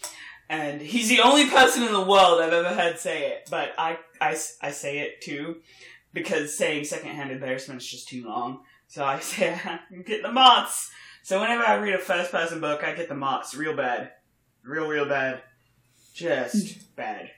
and 0.48 0.80
he's 0.80 1.08
the 1.08 1.20
only 1.20 1.48
person 1.48 1.82
in 1.82 1.92
the 1.92 2.04
world 2.04 2.40
I've 2.40 2.52
ever 2.52 2.68
heard 2.68 2.98
say 2.98 3.28
it. 3.30 3.48
But 3.50 3.72
I, 3.76 3.98
I, 4.20 4.36
I 4.60 4.70
say 4.70 5.00
it 5.00 5.20
too, 5.20 5.56
because 6.12 6.56
saying 6.56 6.84
secondhand 6.84 7.32
embarrassment 7.32 7.82
is 7.82 7.90
just 7.90 8.08
too 8.08 8.24
long. 8.24 8.60
So 8.86 9.04
I 9.04 9.18
say 9.20 9.58
I'm 9.64 10.02
getting 10.02 10.22
the 10.22 10.32
mots. 10.32 10.90
So 11.24 11.40
whenever 11.40 11.64
I 11.64 11.76
read 11.76 11.94
a 11.94 11.98
first 11.98 12.30
person 12.30 12.60
book, 12.60 12.82
I 12.84 12.94
get 12.94 13.08
the 13.08 13.14
mots 13.14 13.54
real 13.54 13.76
bad, 13.76 14.10
real 14.64 14.88
real 14.88 15.06
bad, 15.06 15.42
just 16.14 16.74
hmm. 16.74 16.80
bad. 16.96 17.30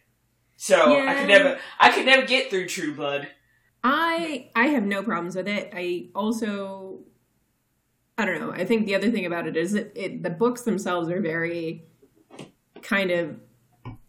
So 0.56 0.96
I 1.06 1.14
could 1.14 1.28
never, 1.28 1.58
I 1.78 1.90
could 1.90 2.06
never 2.06 2.26
get 2.26 2.50
through 2.50 2.68
True 2.68 2.94
Blood. 2.94 3.28
I 3.82 4.50
I 4.56 4.68
have 4.68 4.84
no 4.84 5.02
problems 5.02 5.36
with 5.36 5.48
it. 5.48 5.70
I 5.74 6.08
also 6.14 7.00
I 8.16 8.24
don't 8.24 8.40
know. 8.40 8.52
I 8.52 8.64
think 8.64 8.86
the 8.86 8.94
other 8.94 9.10
thing 9.10 9.26
about 9.26 9.46
it 9.46 9.56
is 9.56 9.72
that 9.72 9.92
it, 9.94 10.22
the 10.22 10.30
books 10.30 10.62
themselves 10.62 11.08
are 11.10 11.20
very 11.20 11.84
kind 12.82 13.10
of. 13.10 13.36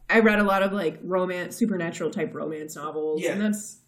I 0.10 0.20
read 0.20 0.40
a 0.40 0.44
lot 0.44 0.62
of 0.62 0.72
like 0.72 1.00
romance, 1.04 1.56
supernatural 1.56 2.12
type 2.12 2.34
romance 2.34 2.76
novels, 2.76 3.22
Yeah. 3.22 3.32
and 3.32 3.42
that's 3.42 3.80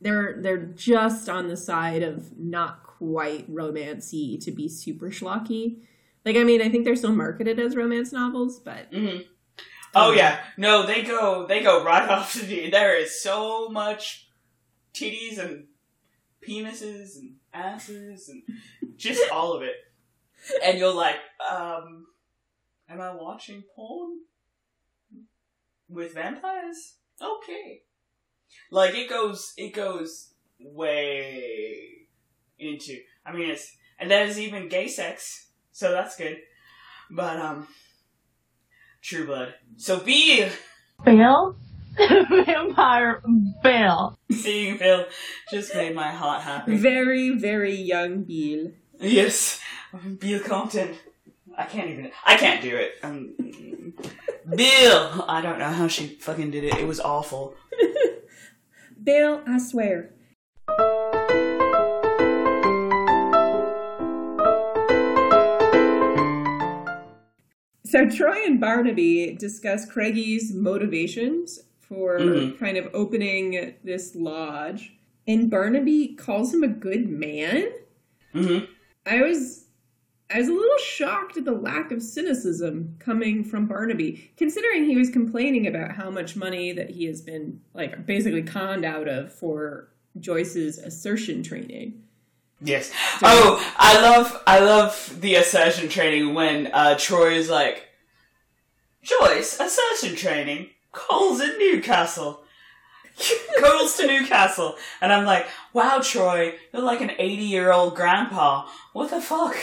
they're 0.00 0.36
they're 0.40 0.64
just 0.64 1.28
on 1.28 1.48
the 1.48 1.56
side 1.56 2.02
of 2.02 2.38
not 2.38 2.82
quite 2.82 3.50
romancy 3.52 4.42
to 4.44 4.50
be 4.50 4.68
super 4.68 5.10
schlocky. 5.10 5.82
Like 6.24 6.36
I 6.36 6.44
mean, 6.44 6.60
I 6.60 6.68
think 6.68 6.84
they're 6.84 6.96
still 6.96 7.14
marketed 7.14 7.58
as 7.58 7.76
romance 7.76 8.12
novels, 8.12 8.60
but 8.60 8.86
hmm 8.92 9.18
Oh 9.94 10.12
yeah, 10.12 10.38
no, 10.56 10.86
they 10.86 11.02
go 11.02 11.46
they 11.46 11.62
go 11.62 11.84
right 11.84 12.08
off 12.08 12.32
to 12.34 12.44
the. 12.44 12.70
There 12.70 12.96
is 12.96 13.22
so 13.22 13.68
much 13.68 14.28
titties 14.94 15.38
and 15.38 15.66
penises 16.46 17.16
and 17.16 17.36
asses 17.52 18.28
and 18.28 18.42
just 18.96 19.22
all 19.32 19.54
of 19.54 19.62
it, 19.62 19.74
and 20.64 20.78
you're 20.78 20.94
like, 20.94 21.16
um, 21.50 22.06
am 22.88 23.00
I 23.00 23.14
watching 23.14 23.64
porn 23.74 24.20
with 25.88 26.14
vampires? 26.14 26.94
Okay, 27.20 27.82
like 28.70 28.94
it 28.94 29.10
goes 29.10 29.52
it 29.56 29.74
goes 29.74 30.34
way 30.60 32.06
into. 32.58 32.98
I 33.26 33.32
mean, 33.32 33.50
it's 33.50 33.76
and 33.98 34.08
there's 34.10 34.38
even 34.38 34.68
gay 34.68 34.86
sex, 34.86 35.48
so 35.72 35.92
that's 35.92 36.16
good, 36.16 36.38
but 37.10 37.38
um. 37.38 37.66
True 39.02 39.24
Blood. 39.24 39.54
So 39.78 39.98
be 39.98 40.46
Bill? 41.04 41.56
Vampire 41.98 43.22
Bill. 43.62 44.18
seeing 44.30 44.76
Bill 44.76 45.06
just 45.50 45.74
made 45.74 45.94
my 45.94 46.08
heart 46.08 46.42
happy. 46.42 46.76
very 46.76 47.30
very 47.30 47.74
young 47.74 48.24
Beale. 48.24 48.72
Yes, 49.00 49.58
Bill 50.18 50.40
Compton. 50.40 50.96
I 51.56 51.64
can't 51.64 51.90
even. 51.90 52.10
I 52.24 52.36
can't 52.36 52.62
do 52.62 52.76
it. 52.76 52.92
Um, 53.02 53.94
Bill. 54.54 55.24
I 55.26 55.40
don't 55.40 55.58
know 55.58 55.70
how 55.70 55.88
she 55.88 56.08
fucking 56.08 56.50
did 56.50 56.64
it. 56.64 56.74
It 56.74 56.86
was 56.86 57.00
awful. 57.00 57.54
Bill, 59.02 59.42
I 59.46 59.58
swear. 59.58 60.10
So 67.90 68.08
Troy 68.08 68.44
and 68.46 68.60
Barnaby 68.60 69.34
discuss 69.36 69.84
Craigie's 69.84 70.54
motivations 70.54 71.58
for 71.80 72.20
Mhm. 72.20 72.56
kind 72.56 72.76
of 72.76 72.88
opening 72.94 73.74
this 73.82 74.14
lodge, 74.14 74.96
and 75.26 75.50
Barnaby 75.50 76.14
calls 76.14 76.54
him 76.54 76.62
a 76.62 76.68
good 76.68 77.08
man. 77.08 77.68
hmm 78.32 78.58
I 79.06 79.22
was, 79.22 79.64
I 80.32 80.38
was 80.38 80.46
a 80.46 80.52
little 80.52 80.78
shocked 80.78 81.36
at 81.36 81.44
the 81.44 81.50
lack 81.50 81.90
of 81.90 82.00
cynicism 82.00 82.94
coming 83.00 83.42
from 83.42 83.66
Barnaby, 83.66 84.30
considering 84.36 84.84
he 84.84 84.96
was 84.96 85.10
complaining 85.10 85.66
about 85.66 85.90
how 85.90 86.10
much 86.12 86.36
money 86.36 86.70
that 86.70 86.90
he 86.90 87.06
has 87.06 87.20
been 87.20 87.60
like 87.74 88.06
basically 88.06 88.44
conned 88.44 88.84
out 88.84 89.08
of 89.08 89.32
for 89.32 89.88
Joyce's 90.20 90.78
assertion 90.78 91.42
training. 91.42 92.04
Yes. 92.62 92.92
Oh, 93.22 93.64
I 93.76 94.00
love 94.00 94.42
I 94.46 94.60
love 94.60 95.20
the 95.20 95.36
assertion 95.36 95.88
training 95.88 96.34
when 96.34 96.68
uh, 96.68 96.96
Troy 96.98 97.32
is 97.32 97.48
like, 97.48 97.88
Joyce, 99.02 99.58
assertion 99.58 100.14
training, 100.14 100.70
calls 100.92 101.40
in 101.40 101.58
Newcastle. 101.58 102.42
calls 103.60 103.96
to 103.96 104.06
Newcastle. 104.06 104.76
And 105.00 105.12
I'm 105.12 105.24
like, 105.24 105.46
wow, 105.72 106.00
Troy, 106.02 106.54
you're 106.72 106.82
like 106.82 107.00
an 107.00 107.12
80 107.18 107.42
year 107.44 107.72
old 107.72 107.96
grandpa. 107.96 108.66
What 108.92 109.10
the 109.10 109.20
fuck? 109.20 109.56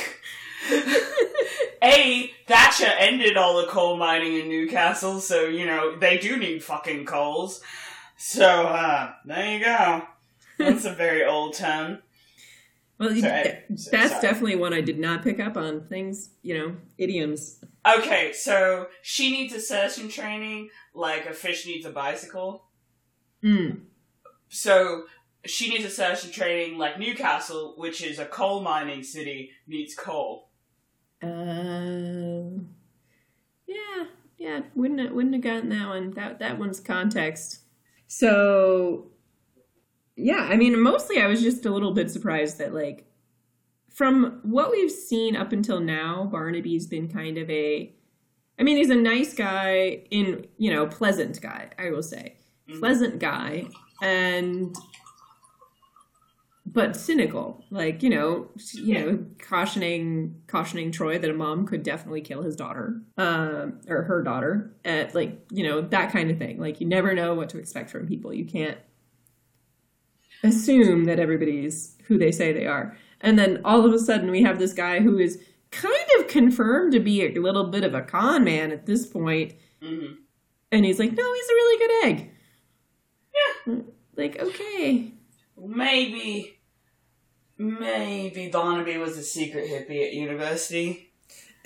A, 1.83 2.31
Thatcher 2.47 2.91
ended 2.97 3.37
all 3.37 3.61
the 3.61 3.67
coal 3.67 3.97
mining 3.97 4.39
in 4.39 4.49
Newcastle, 4.49 5.19
so, 5.19 5.45
you 5.45 5.65
know, 5.65 5.95
they 5.95 6.17
do 6.17 6.37
need 6.37 6.63
fucking 6.63 7.05
coals. 7.05 7.61
So, 8.17 8.65
uh, 8.65 9.13
there 9.25 9.53
you 9.53 9.63
go. 9.63 10.01
That's 10.57 10.85
a 10.85 10.93
very 10.93 11.23
old 11.23 11.53
term. 11.53 11.99
Well, 12.99 13.11
you- 13.13 13.21
Sorry, 13.21 13.43
th- 13.43 13.79
so- 13.79 13.91
that's 13.91 14.09
sorry. 14.11 14.21
definitely 14.21 14.55
one 14.55 14.73
I 14.73 14.81
did 14.81 14.97
not 14.99 15.23
pick 15.23 15.39
up 15.39 15.55
on. 15.57 15.87
Things, 15.87 16.31
you 16.41 16.57
know, 16.57 16.75
idioms. 16.97 17.63
Okay, 17.87 18.33
so 18.33 18.87
she 19.01 19.31
needs 19.31 19.53
assertion 19.53 20.09
training 20.09 20.69
like 20.93 21.25
a 21.25 21.33
fish 21.33 21.65
needs 21.65 21.85
a 21.85 21.91
bicycle. 21.91 22.65
Mm. 23.43 23.81
So 24.49 25.03
she 25.45 25.69
needs 25.69 25.85
assertion 25.85 26.31
training 26.31 26.77
like 26.77 26.97
Newcastle, 26.99 27.75
which 27.77 28.01
is 28.03 28.17
a 28.19 28.25
coal 28.25 28.61
mining 28.61 29.03
city, 29.03 29.51
needs 29.67 29.93
coal. 29.95 30.49
Um, 31.21 32.69
yeah, 33.67 34.05
yeah, 34.37 34.61
wouldn't 34.75 34.99
have, 34.99 35.11
wouldn't 35.11 35.35
have 35.35 35.43
gotten 35.43 35.69
that 35.69 35.87
one. 35.87 36.11
That 36.11 36.39
that 36.39 36.57
one's 36.59 36.79
context. 36.79 37.59
So, 38.07 39.11
yeah, 40.17 40.47
I 40.49 40.57
mean, 40.57 40.77
mostly 40.81 41.21
I 41.21 41.27
was 41.27 41.41
just 41.41 41.65
a 41.65 41.71
little 41.71 41.93
bit 41.93 42.11
surprised 42.11 42.57
that 42.57 42.73
like 42.73 43.05
from 43.93 44.39
what 44.43 44.71
we've 44.71 44.91
seen 44.91 45.35
up 45.35 45.51
until 45.53 45.79
now, 45.79 46.25
Barnaby's 46.25 46.87
been 46.87 47.07
kind 47.07 47.37
of 47.37 47.49
a. 47.49 47.93
I 48.59 48.63
mean, 48.63 48.77
he's 48.77 48.89
a 48.89 48.95
nice 48.95 49.33
guy 49.33 50.03
in 50.11 50.47
you 50.57 50.73
know 50.73 50.87
pleasant 50.87 51.39
guy. 51.41 51.69
I 51.79 51.89
will 51.91 52.03
say 52.03 52.35
Mhm. 52.69 52.79
pleasant 52.79 53.19
guy 53.19 53.65
and 54.01 54.75
but 56.65 56.97
cynical 56.97 57.63
like 57.71 58.03
you 58.03 58.09
know 58.09 58.49
you 58.73 58.93
know 58.93 59.25
cautioning 59.39 60.35
cautioning 60.47 60.91
troy 60.91 61.17
that 61.17 61.29
a 61.29 61.33
mom 61.33 61.65
could 61.65 61.81
definitely 61.81 62.19
kill 62.19 62.41
his 62.41 62.57
daughter 62.57 63.01
um 63.17 63.79
or 63.87 64.03
her 64.03 64.21
daughter 64.21 64.75
at 64.83 65.15
like 65.15 65.39
you 65.49 65.63
know 65.63 65.79
that 65.79 66.11
kind 66.11 66.29
of 66.29 66.37
thing 66.37 66.59
like 66.59 66.81
you 66.81 66.85
never 66.87 67.13
know 67.13 67.33
what 67.33 67.47
to 67.47 67.57
expect 67.57 67.89
from 67.89 68.05
people 68.05 68.33
you 68.33 68.43
can't 68.43 68.77
assume 70.43 71.05
that 71.05 71.19
everybody's 71.19 71.95
who 72.05 72.17
they 72.17 72.31
say 72.31 72.51
they 72.51 72.67
are. 72.67 72.97
And 73.21 73.37
then 73.37 73.61
all 73.65 73.85
of 73.85 73.93
a 73.93 73.99
sudden 73.99 74.31
we 74.31 74.43
have 74.43 74.59
this 74.59 74.73
guy 74.73 74.99
who 74.99 75.17
is 75.17 75.41
kind 75.71 75.93
of 76.19 76.27
confirmed 76.27 76.93
to 76.93 76.99
be 76.99 77.25
a 77.25 77.39
little 77.41 77.65
bit 77.65 77.83
of 77.83 77.93
a 77.93 78.01
con 78.01 78.43
man 78.43 78.71
at 78.71 78.85
this 78.85 79.05
point. 79.05 79.53
Hmm 79.81 80.13
and 80.71 80.85
he's 80.85 80.99
like 80.99 81.11
no 81.11 81.33
he's 81.33 81.49
a 81.49 81.53
really 81.53 81.87
good 81.87 82.05
egg. 82.05 82.31
Yeah. 83.65 83.75
like 84.15 84.39
okay. 84.39 85.11
Maybe, 85.59 86.59
maybe 87.57 88.49
Barnaby 88.49 88.97
was 88.97 89.17
a 89.17 89.23
secret 89.23 89.67
hippie 89.67 90.05
at 90.05 90.13
university. 90.13 91.11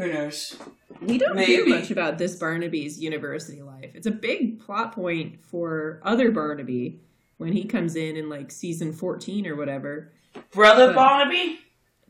Who 0.00 0.10
knows? 0.12 0.56
We 1.02 1.18
don't 1.18 1.36
hear 1.38 1.66
much 1.68 1.90
about 1.90 2.16
this 2.16 2.36
Barnaby's 2.36 2.98
university 2.98 3.60
life. 3.60 3.90
It's 3.94 4.06
a 4.06 4.10
big 4.10 4.60
plot 4.60 4.94
point 4.94 5.44
for 5.44 6.00
other 6.04 6.30
Barnaby 6.30 7.00
when 7.36 7.52
he 7.52 7.64
comes 7.64 7.96
in 7.96 8.16
in 8.16 8.30
like 8.30 8.50
season 8.50 8.92
14 8.94 9.46
or 9.46 9.56
whatever. 9.56 10.12
Brother 10.52 10.86
But- 10.88 10.94
Barnaby? 10.94 11.60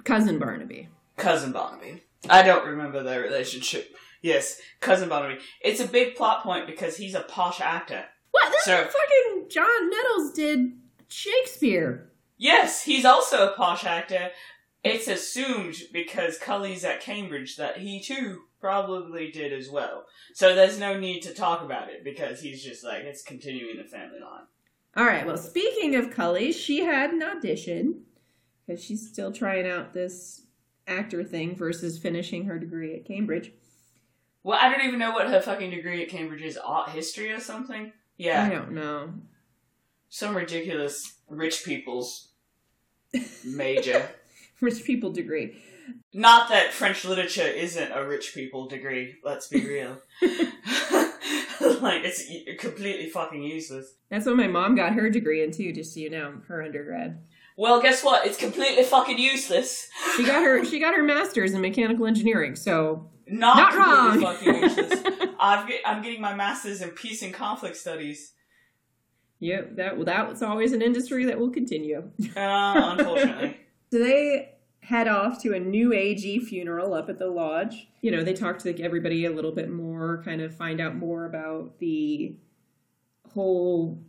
Cousin 0.04 0.38
Barnaby. 0.38 0.88
Cousin 1.16 1.50
Barnaby. 1.50 2.02
I 2.28 2.42
don't 2.42 2.64
remember 2.66 3.02
their 3.02 3.22
relationship. 3.22 3.92
Yes, 4.22 4.60
cousin 4.80 5.08
Barnaby. 5.08 5.40
It's 5.60 5.80
a 5.80 5.86
big 5.88 6.14
plot 6.14 6.42
point 6.44 6.66
because 6.68 6.96
he's 6.96 7.14
a 7.14 7.22
posh 7.22 7.60
actor. 7.60 8.04
What? 8.30 8.52
This 8.52 8.64
So- 8.66 8.84
fucking 8.84 9.48
John 9.50 9.90
Nettles 9.90 10.32
did 10.32 10.78
Shakespeare. 11.08 12.10
Yes, 12.38 12.82
he's 12.84 13.04
also 13.04 13.48
a 13.48 13.56
posh 13.56 13.84
actor. 13.84 14.30
It's 14.82 15.08
assumed 15.08 15.76
because 15.92 16.38
Cully's 16.38 16.84
at 16.84 17.00
Cambridge 17.02 17.56
that 17.56 17.78
he 17.78 18.00
too 18.00 18.42
probably 18.60 19.30
did 19.30 19.52
as 19.52 19.68
well. 19.70 20.04
So 20.34 20.54
there's 20.54 20.78
no 20.78 20.98
need 20.98 21.20
to 21.22 21.34
talk 21.34 21.62
about 21.62 21.90
it 21.90 22.02
because 22.04 22.40
he's 22.40 22.62
just 22.62 22.84
like 22.84 23.02
it's 23.02 23.22
continuing 23.22 23.76
the 23.76 23.84
family 23.84 24.20
line. 24.20 24.44
All 24.96 25.04
right. 25.04 25.26
Well, 25.26 25.36
speaking 25.36 25.94
of 25.96 26.10
Cully, 26.10 26.52
she 26.52 26.84
had 26.84 27.10
an 27.10 27.22
audition 27.22 28.02
because 28.66 28.82
she's 28.82 29.08
still 29.08 29.32
trying 29.32 29.66
out 29.66 29.92
this 29.92 30.42
actor 30.86 31.24
thing 31.24 31.54
versus 31.54 31.98
finishing 31.98 32.44
her 32.46 32.58
degree 32.58 32.94
at 32.94 33.04
Cambridge. 33.04 33.52
Well, 34.42 34.58
I 34.60 34.70
don't 34.70 34.86
even 34.86 34.98
know 34.98 35.12
what 35.12 35.28
her 35.28 35.40
fucking 35.40 35.70
degree 35.70 36.02
at 36.02 36.08
Cambridge 36.08 36.42
is. 36.42 36.56
Art 36.56 36.90
history 36.90 37.30
or 37.30 37.40
something? 37.40 37.92
Yeah, 38.16 38.44
I 38.44 38.48
don't 38.48 38.72
know. 38.72 39.12
some 40.08 40.34
ridiculous 40.34 41.18
rich 41.28 41.64
people's 41.64 42.28
major. 43.44 44.08
Rich 44.60 44.84
people 44.84 45.10
degree. 45.10 45.56
Not 46.12 46.48
that 46.50 46.72
French 46.72 47.04
literature 47.04 47.46
isn't 47.46 47.92
a 47.92 48.06
rich 48.06 48.32
people 48.34 48.68
degree, 48.68 49.16
let's 49.24 49.48
be 49.48 49.66
real. 49.66 49.98
like, 51.80 52.02
it's 52.04 52.24
completely 52.60 53.08
fucking 53.10 53.42
useless. 53.42 53.94
That's 54.10 54.26
what 54.26 54.36
my 54.36 54.46
mom 54.46 54.74
got 54.74 54.92
her 54.94 55.10
degree 55.10 55.42
in 55.42 55.52
too, 55.52 55.72
just 55.72 55.94
so 55.94 56.00
you 56.00 56.10
know, 56.10 56.40
her 56.48 56.62
undergrad. 56.62 57.22
Well, 57.56 57.80
guess 57.82 58.02
what? 58.02 58.26
It's 58.26 58.38
completely 58.38 58.84
fucking 58.84 59.18
useless. 59.18 59.88
She 60.16 60.24
got 60.24 60.42
her 60.42 60.64
she 60.64 60.80
got 60.80 60.94
her 60.94 61.02
master's 61.02 61.52
in 61.52 61.60
mechanical 61.60 62.06
engineering, 62.06 62.56
so 62.56 63.10
Not, 63.26 63.56
not 63.56 63.72
completely 63.72 64.24
wrong. 64.24 64.36
fucking 64.36 64.62
useless. 64.62 65.34
I've 65.40 65.68
get, 65.68 65.80
I'm 65.84 66.02
getting 66.02 66.20
my 66.20 66.34
master's 66.34 66.80
in 66.80 66.90
peace 66.90 67.22
and 67.22 67.34
conflict 67.34 67.76
studies. 67.76 68.32
yep, 69.40 69.76
that 69.76 70.02
that 70.06 70.28
was 70.30 70.42
always 70.42 70.72
an 70.72 70.80
industry 70.82 71.26
that 71.26 71.38
will 71.38 71.50
continue. 71.50 72.10
Uh, 72.36 72.94
unfortunately. 72.98 73.58
So 73.92 73.98
they 73.98 74.49
head 74.82 75.08
off 75.08 75.40
to 75.42 75.54
a 75.54 75.60
new 75.60 75.90
agey 75.90 76.42
funeral 76.42 76.94
up 76.94 77.08
at 77.08 77.18
the 77.18 77.28
lodge. 77.28 77.88
You 78.00 78.10
know, 78.10 78.24
they 78.24 78.32
talk 78.32 78.58
to 78.60 78.68
like, 78.68 78.80
everybody 78.80 79.24
a 79.24 79.30
little 79.30 79.52
bit 79.52 79.70
more, 79.70 80.22
kind 80.24 80.40
of 80.40 80.54
find 80.54 80.80
out 80.80 80.96
more 80.96 81.26
about 81.26 81.78
the 81.78 82.34
whole 83.32 84.02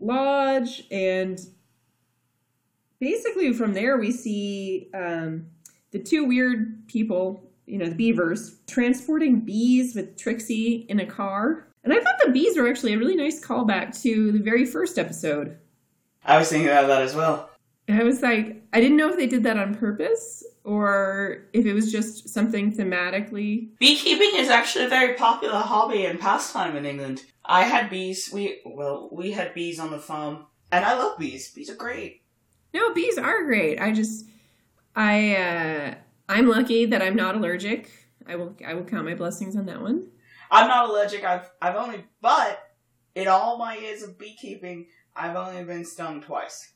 lodge, 0.00 0.84
and 0.90 1.38
basically 3.00 3.52
from 3.52 3.74
there 3.74 3.98
we 3.98 4.10
see 4.10 4.88
um, 4.94 5.46
the 5.90 5.98
two 5.98 6.24
weird 6.24 6.86
people, 6.88 7.50
you 7.66 7.78
know, 7.78 7.88
the 7.88 7.94
beavers, 7.94 8.56
transporting 8.66 9.40
bees 9.40 9.94
with 9.94 10.16
Trixie 10.16 10.86
in 10.88 11.00
a 11.00 11.06
car. 11.06 11.68
And 11.82 11.92
I 11.92 12.00
thought 12.00 12.16
the 12.24 12.32
bees 12.32 12.56
were 12.56 12.68
actually 12.68 12.94
a 12.94 12.98
really 12.98 13.16
nice 13.16 13.44
callback 13.44 14.00
to 14.02 14.32
the 14.32 14.38
very 14.38 14.64
first 14.64 14.98
episode. 14.98 15.58
I 16.24 16.38
was 16.38 16.48
thinking 16.48 16.68
about 16.68 16.86
that 16.86 17.02
as 17.02 17.14
well. 17.14 17.50
And 17.86 18.00
I 18.00 18.04
was 18.04 18.22
like, 18.22 18.53
I 18.74 18.80
didn't 18.80 18.96
know 18.96 19.08
if 19.08 19.16
they 19.16 19.28
did 19.28 19.44
that 19.44 19.56
on 19.56 19.76
purpose 19.76 20.42
or 20.64 21.46
if 21.52 21.64
it 21.64 21.74
was 21.74 21.92
just 21.92 22.28
something 22.28 22.72
thematically. 22.72 23.68
Beekeeping 23.78 24.32
is 24.34 24.48
actually 24.50 24.86
a 24.86 24.88
very 24.88 25.14
popular 25.14 25.60
hobby 25.60 26.06
and 26.06 26.18
pastime 26.18 26.74
in 26.74 26.84
England. 26.84 27.22
I 27.44 27.62
had 27.62 27.88
bees. 27.88 28.30
We 28.32 28.62
well, 28.66 29.08
we 29.12 29.30
had 29.30 29.54
bees 29.54 29.78
on 29.78 29.92
the 29.92 30.00
farm, 30.00 30.46
and 30.72 30.84
I 30.84 30.98
love 30.98 31.18
bees. 31.18 31.52
Bees 31.52 31.70
are 31.70 31.76
great. 31.76 32.22
No, 32.74 32.92
bees 32.92 33.16
are 33.16 33.44
great. 33.44 33.80
I 33.80 33.92
just, 33.92 34.26
I, 34.96 35.36
uh, 35.36 35.94
I'm 36.28 36.48
lucky 36.48 36.84
that 36.86 37.00
I'm 37.00 37.14
not 37.14 37.36
allergic. 37.36 37.92
I 38.26 38.34
will, 38.34 38.56
I 38.66 38.74
will 38.74 38.82
count 38.82 39.04
my 39.04 39.14
blessings 39.14 39.54
on 39.54 39.66
that 39.66 39.80
one. 39.80 40.08
I'm 40.50 40.66
not 40.66 40.90
allergic. 40.90 41.22
I've 41.22 41.48
I've 41.62 41.76
only, 41.76 42.04
but 42.20 42.58
in 43.14 43.28
all 43.28 43.56
my 43.56 43.76
years 43.76 44.02
of 44.02 44.18
beekeeping, 44.18 44.88
I've 45.14 45.36
only 45.36 45.62
been 45.62 45.84
stung 45.84 46.22
twice. 46.22 46.72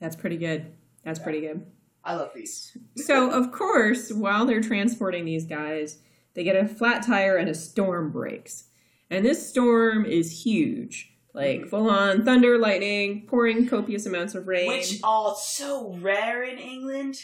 That's 0.00 0.16
pretty 0.16 0.38
good. 0.38 0.72
That's 1.04 1.18
pretty 1.18 1.40
good. 1.40 1.66
I 2.04 2.14
love 2.14 2.32
these. 2.34 2.76
So, 2.96 3.30
of 3.30 3.52
course, 3.52 4.10
while 4.12 4.44
they're 4.44 4.60
transporting 4.60 5.24
these 5.24 5.44
guys, 5.44 5.98
they 6.34 6.44
get 6.44 6.56
a 6.56 6.66
flat 6.66 7.04
tire 7.06 7.36
and 7.36 7.48
a 7.48 7.54
storm 7.54 8.10
breaks. 8.10 8.64
And 9.10 9.24
this 9.24 9.48
storm 9.48 10.04
is 10.04 10.44
huge. 10.44 11.12
Like 11.34 11.60
mm-hmm. 11.60 11.68
full 11.68 11.90
on 11.90 12.24
thunder, 12.24 12.58
lightning, 12.58 13.26
pouring 13.26 13.68
copious 13.68 14.06
amounts 14.06 14.34
of 14.34 14.48
rain. 14.48 14.68
which 14.68 15.00
are 15.02 15.34
so 15.34 15.94
rare 16.00 16.42
in 16.42 16.58
England 16.58 17.18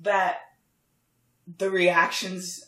that 0.00 0.38
the 1.56 1.70
reactions, 1.70 2.64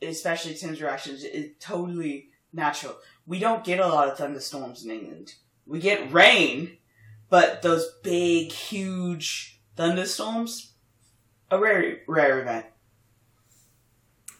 especially 0.00 0.54
Tim's 0.54 0.80
reactions, 0.80 1.24
is 1.24 1.50
totally 1.60 2.30
natural. 2.52 2.96
We 3.26 3.38
don't 3.38 3.64
get 3.64 3.80
a 3.80 3.86
lot 3.86 4.08
of 4.08 4.16
thunderstorms 4.16 4.84
in 4.84 4.90
England. 4.90 5.34
We 5.66 5.80
get 5.80 6.12
rain, 6.12 6.78
but 7.28 7.62
those 7.62 7.86
big, 8.02 8.52
huge 8.52 9.60
thunderstorms, 9.76 10.72
a 11.50 11.58
rare 11.58 11.98
rare 12.06 12.40
event. 12.40 12.66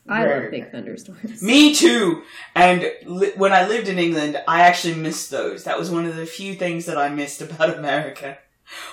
I 0.08 0.24
Rare 0.24 0.42
love 0.42 0.50
big 0.52 0.70
thunderstorms. 0.70 1.42
Me 1.42 1.74
too. 1.74 2.22
And 2.54 2.88
li- 3.04 3.32
when 3.36 3.52
I 3.52 3.66
lived 3.66 3.88
in 3.88 3.98
England, 3.98 4.40
I 4.46 4.60
actually 4.62 4.94
missed 4.94 5.30
those. 5.32 5.64
That 5.64 5.78
was 5.78 5.90
one 5.90 6.06
of 6.06 6.14
the 6.14 6.26
few 6.26 6.54
things 6.54 6.86
that 6.86 6.96
I 6.96 7.08
missed 7.08 7.42
about 7.42 7.76
America. 7.78 8.38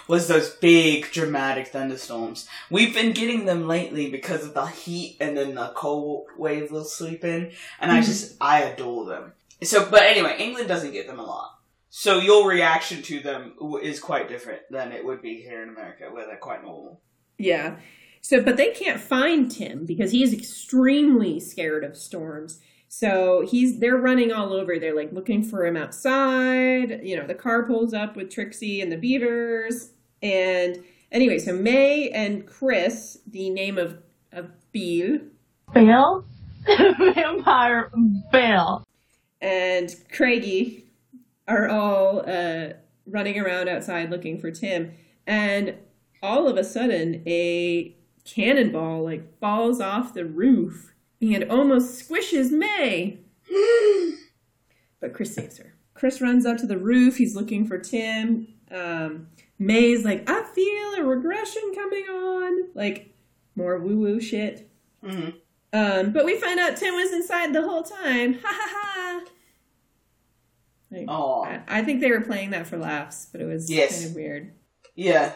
Was 0.07 0.27
those 0.27 0.51
big 0.55 1.11
dramatic 1.11 1.67
thunderstorms. 1.69 2.47
We've 2.69 2.93
been 2.93 3.11
getting 3.11 3.45
them 3.45 3.67
lately 3.67 4.09
because 4.11 4.43
of 4.45 4.53
the 4.53 4.67
heat 4.67 5.17
and 5.19 5.35
then 5.35 5.55
the 5.55 5.71
cold 5.75 6.25
wave 6.37 6.69
they'll 6.69 6.83
sleep 6.83 7.23
in. 7.23 7.51
And 7.79 7.91
I 7.91 7.99
Mhm. 7.99 8.05
just, 8.05 8.35
I 8.39 8.61
adore 8.61 9.05
them. 9.05 9.33
So, 9.63 9.87
but 9.89 10.03
anyway, 10.03 10.35
England 10.39 10.67
doesn't 10.67 10.91
get 10.93 11.07
them 11.07 11.17
a 11.19 11.23
lot. 11.23 11.59
So 11.95 12.17
your 12.17 12.49
reaction 12.49 13.03
to 13.03 13.19
them 13.19 13.53
is 13.83 13.99
quite 13.99 14.27
different 14.27 14.63
than 14.71 14.91
it 14.91 15.05
would 15.05 15.21
be 15.21 15.43
here 15.43 15.61
in 15.61 15.69
America, 15.69 16.05
where 16.11 16.25
they're 16.25 16.37
quite 16.37 16.63
normal. 16.63 16.99
Yeah. 17.37 17.75
So, 18.19 18.41
but 18.41 18.57
they 18.57 18.71
can't 18.71 18.99
find 18.99 19.49
Tim 19.49 19.85
because 19.85 20.11
he's 20.11 20.33
extremely 20.33 21.39
scared 21.39 21.83
of 21.83 21.95
storms. 21.95 22.59
So 22.87 23.45
he's 23.47 23.79
they're 23.79 23.95
running 23.95 24.31
all 24.31 24.53
over. 24.53 24.79
They're 24.79 24.95
like 24.95 25.13
looking 25.13 25.43
for 25.43 25.67
him 25.67 25.77
outside. 25.77 27.01
You 27.03 27.15
know, 27.15 27.27
the 27.27 27.35
car 27.35 27.67
pulls 27.67 27.93
up 27.93 28.15
with 28.15 28.31
Trixie 28.31 28.81
and 28.81 28.91
the 28.91 28.97
beavers. 28.97 29.91
And 30.23 30.83
anyway, 31.11 31.37
so 31.37 31.53
May 31.53 32.09
and 32.09 32.47
Chris, 32.47 33.19
the 33.27 33.51
name 33.51 33.77
of 33.77 33.99
of 34.31 34.49
Bill, 34.71 35.19
Bill? 35.71 36.25
Vampire 36.65 37.91
Bill. 38.31 38.83
and 39.41 39.95
Craigie 40.11 40.83
are 41.47 41.67
all 41.67 42.23
uh, 42.29 42.69
running 43.05 43.39
around 43.39 43.69
outside 43.69 44.09
looking 44.09 44.39
for 44.39 44.51
Tim. 44.51 44.93
And 45.27 45.75
all 46.21 46.47
of 46.47 46.57
a 46.57 46.63
sudden, 46.63 47.23
a 47.27 47.95
cannonball 48.25 49.03
like 49.03 49.39
falls 49.39 49.81
off 49.81 50.13
the 50.13 50.25
roof 50.25 50.93
and 51.21 51.43
almost 51.49 52.09
squishes 52.09 52.51
May. 52.51 53.19
But 54.99 55.13
Chris 55.13 55.35
saves 55.35 55.57
her. 55.57 55.73
Chris 55.95 56.21
runs 56.21 56.45
up 56.45 56.55
to 56.59 56.65
the 56.65 56.77
roof. 56.77 57.17
He's 57.17 57.35
looking 57.35 57.67
for 57.67 57.77
Tim. 57.77 58.47
Um, 58.71 59.27
May's 59.59 60.05
like, 60.05 60.29
I 60.29 60.43
feel 60.43 60.93
a 60.93 61.03
regression 61.03 61.61
coming 61.75 62.05
on. 62.05 62.69
Like, 62.73 63.13
more 63.57 63.77
woo 63.79 63.99
woo 63.99 64.21
shit. 64.21 64.69
hmm 65.03 65.31
Um, 65.73 66.13
but 66.13 66.23
we 66.23 66.39
find 66.39 66.57
out 66.57 66.77
Tim 66.77 66.93
was 66.95 67.11
inside 67.11 67.51
the 67.51 67.61
whole 67.63 67.83
time. 67.83 68.35
Ha 68.35 68.39
ha 68.43 68.69
ha. 68.71 69.21
Like, 70.93 71.05
Aw. 71.09 71.43
I, 71.43 71.61
I 71.67 71.83
think 71.83 72.01
they 72.01 72.11
were 72.11 72.21
playing 72.21 72.51
that 72.51 72.67
for 72.67 72.77
laughs, 72.77 73.27
but 73.31 73.41
it 73.41 73.45
was 73.45 73.69
Yes. 73.71 73.99
kind 73.99 74.09
of 74.11 74.15
weird. 74.15 74.53
Yeah. 74.95 75.31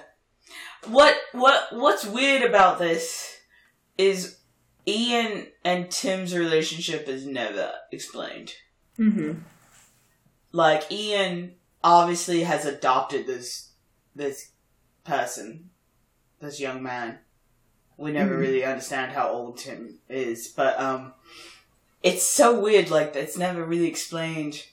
What 0.86 1.15
what 1.32 1.67
what's 1.72 2.06
weird 2.06 2.43
about 2.43 2.78
this 2.80 3.36
is 3.98 4.38
Ian 4.88 5.48
and 5.65 5.89
Tim's 5.89 6.36
relationship 6.38 7.08
is 7.10 7.26
never 7.26 7.72
explained. 7.91 8.54
Mm-hmm. 9.00 9.39
Like 10.52 10.91
Ian 10.91 11.56
obviously 11.84 12.43
has 12.43 12.65
adopted 12.65 13.26
this 13.28 13.72
this 14.15 14.52
person, 15.04 15.70
this 16.39 16.60
young 16.60 16.82
man. 16.84 17.20
We 17.98 18.12
never 18.12 18.36
Mhm. 18.36 18.39
really 18.39 18.63
understand 18.63 19.12
how 19.13 19.30
old 19.30 19.58
Tim 19.58 20.00
is, 20.08 20.48
but 20.50 20.80
um 20.80 21.13
it's 22.04 22.28
so 22.28 22.60
weird 22.60 22.89
like 22.91 23.15
it's 23.15 23.38
never 23.38 23.63
really 23.65 23.88
explained 23.88 24.63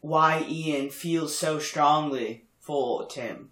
why 0.00 0.44
Ian 0.48 0.90
feels 0.90 1.36
so 1.36 1.58
strongly 1.58 2.44
for 2.60 3.06
Tim. 3.06 3.50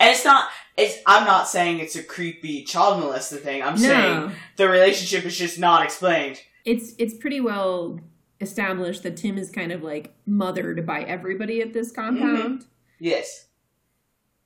And 0.00 0.10
it's 0.10 0.24
not 0.24 0.48
it's 0.76 0.98
I'm 1.06 1.24
not 1.26 1.48
saying 1.48 1.78
it's 1.80 1.96
a 1.96 2.02
creepy 2.02 2.64
child 2.64 3.02
molester 3.02 3.40
thing. 3.40 3.62
I'm 3.62 3.76
saying 3.76 4.32
the 4.56 4.68
relationship 4.68 5.24
is 5.24 5.36
just 5.38 5.58
not 5.58 5.82
explained. 5.84 6.40
it's 6.64 6.94
it's 6.98 7.14
pretty 7.14 7.40
well 7.40 8.00
established 8.40 9.02
that 9.02 9.16
Tim 9.16 9.38
is 9.38 9.50
kind 9.50 9.72
of 9.72 9.82
like 9.82 10.14
mothered 10.26 10.84
by 10.86 11.02
everybody 11.02 11.60
at 11.62 11.72
this 11.72 11.90
compound, 11.92 12.66
Yes. 12.98 13.46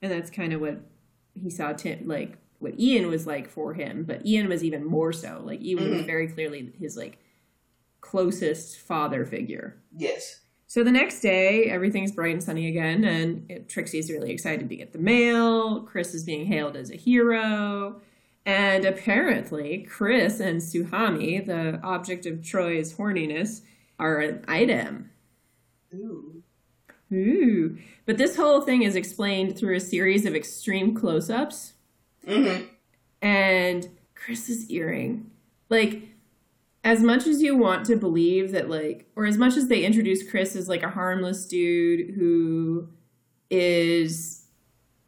and 0.03 0.11
that's 0.13 0.31
kind 0.31 0.53
of 0.53 0.61
what 0.61 0.81
he 1.35 1.49
saw 1.51 1.73
Tim 1.73 2.07
like 2.07 2.37
what 2.59 2.79
Ian 2.79 3.09
was 3.09 3.27
like 3.27 3.49
for 3.49 3.73
him. 3.75 4.05
But 4.05 4.27
Ian 4.27 4.49
was 4.49 4.63
even 4.63 4.85
more 4.85 5.13
so. 5.13 5.41
Like 5.45 5.63
Ian 5.63 5.91
was 5.91 6.03
Mhm. 6.03 6.07
very 6.07 6.29
clearly 6.29 6.73
his 6.79 6.97
like 6.97 7.19
closest 8.01 8.79
father 8.81 9.25
figure. 9.25 9.77
Yes. 9.97 10.40
So 10.71 10.85
the 10.85 10.93
next 10.93 11.19
day, 11.19 11.65
everything's 11.65 12.13
bright 12.13 12.33
and 12.33 12.41
sunny 12.41 12.69
again, 12.69 13.03
and 13.03 13.45
it, 13.51 13.69
Trixie's 13.69 14.09
really 14.09 14.31
excited 14.31 14.69
to 14.69 14.77
get 14.77 14.93
the 14.93 15.01
mail. 15.01 15.81
Chris 15.81 16.15
is 16.15 16.23
being 16.23 16.47
hailed 16.47 16.77
as 16.77 16.93
a 16.93 16.97
hero. 16.97 18.01
And 18.47 18.85
apparently, 18.85 19.83
Chris 19.91 20.39
and 20.39 20.61
Suhami, 20.61 21.45
the 21.45 21.81
object 21.83 22.25
of 22.25 22.45
Troy's 22.45 22.95
horniness, 22.95 23.63
are 23.99 24.19
an 24.21 24.45
item. 24.47 25.11
Ooh. 25.93 26.45
Ooh. 27.13 27.77
But 28.07 28.19
this 28.19 28.37
whole 28.37 28.61
thing 28.61 28.83
is 28.85 28.95
explained 28.95 29.59
through 29.59 29.75
a 29.75 29.81
series 29.81 30.25
of 30.25 30.37
extreme 30.37 30.95
close 30.95 31.29
ups 31.29 31.73
Mm-hmm. 32.29 32.67
and 33.21 33.89
Chris's 34.15 34.71
earring. 34.71 35.33
Like, 35.69 36.05
as 36.83 37.03
much 37.03 37.27
as 37.27 37.43
you 37.43 37.57
want 37.57 37.85
to 37.87 37.97
believe 37.97 38.53
that, 38.53 38.71
like, 38.71 39.11
or 39.17 39.27
as 39.27 39.37
much 39.37 39.57
as 39.57 39.69
they 39.69 39.85
introduce 39.85 40.29
Chris 40.29 40.57
as 40.57 40.69
like 40.69 40.83
a 40.83 40.91
harmless 40.91 41.47
dude 41.47 42.15
who 42.15 42.89
is 43.51 44.47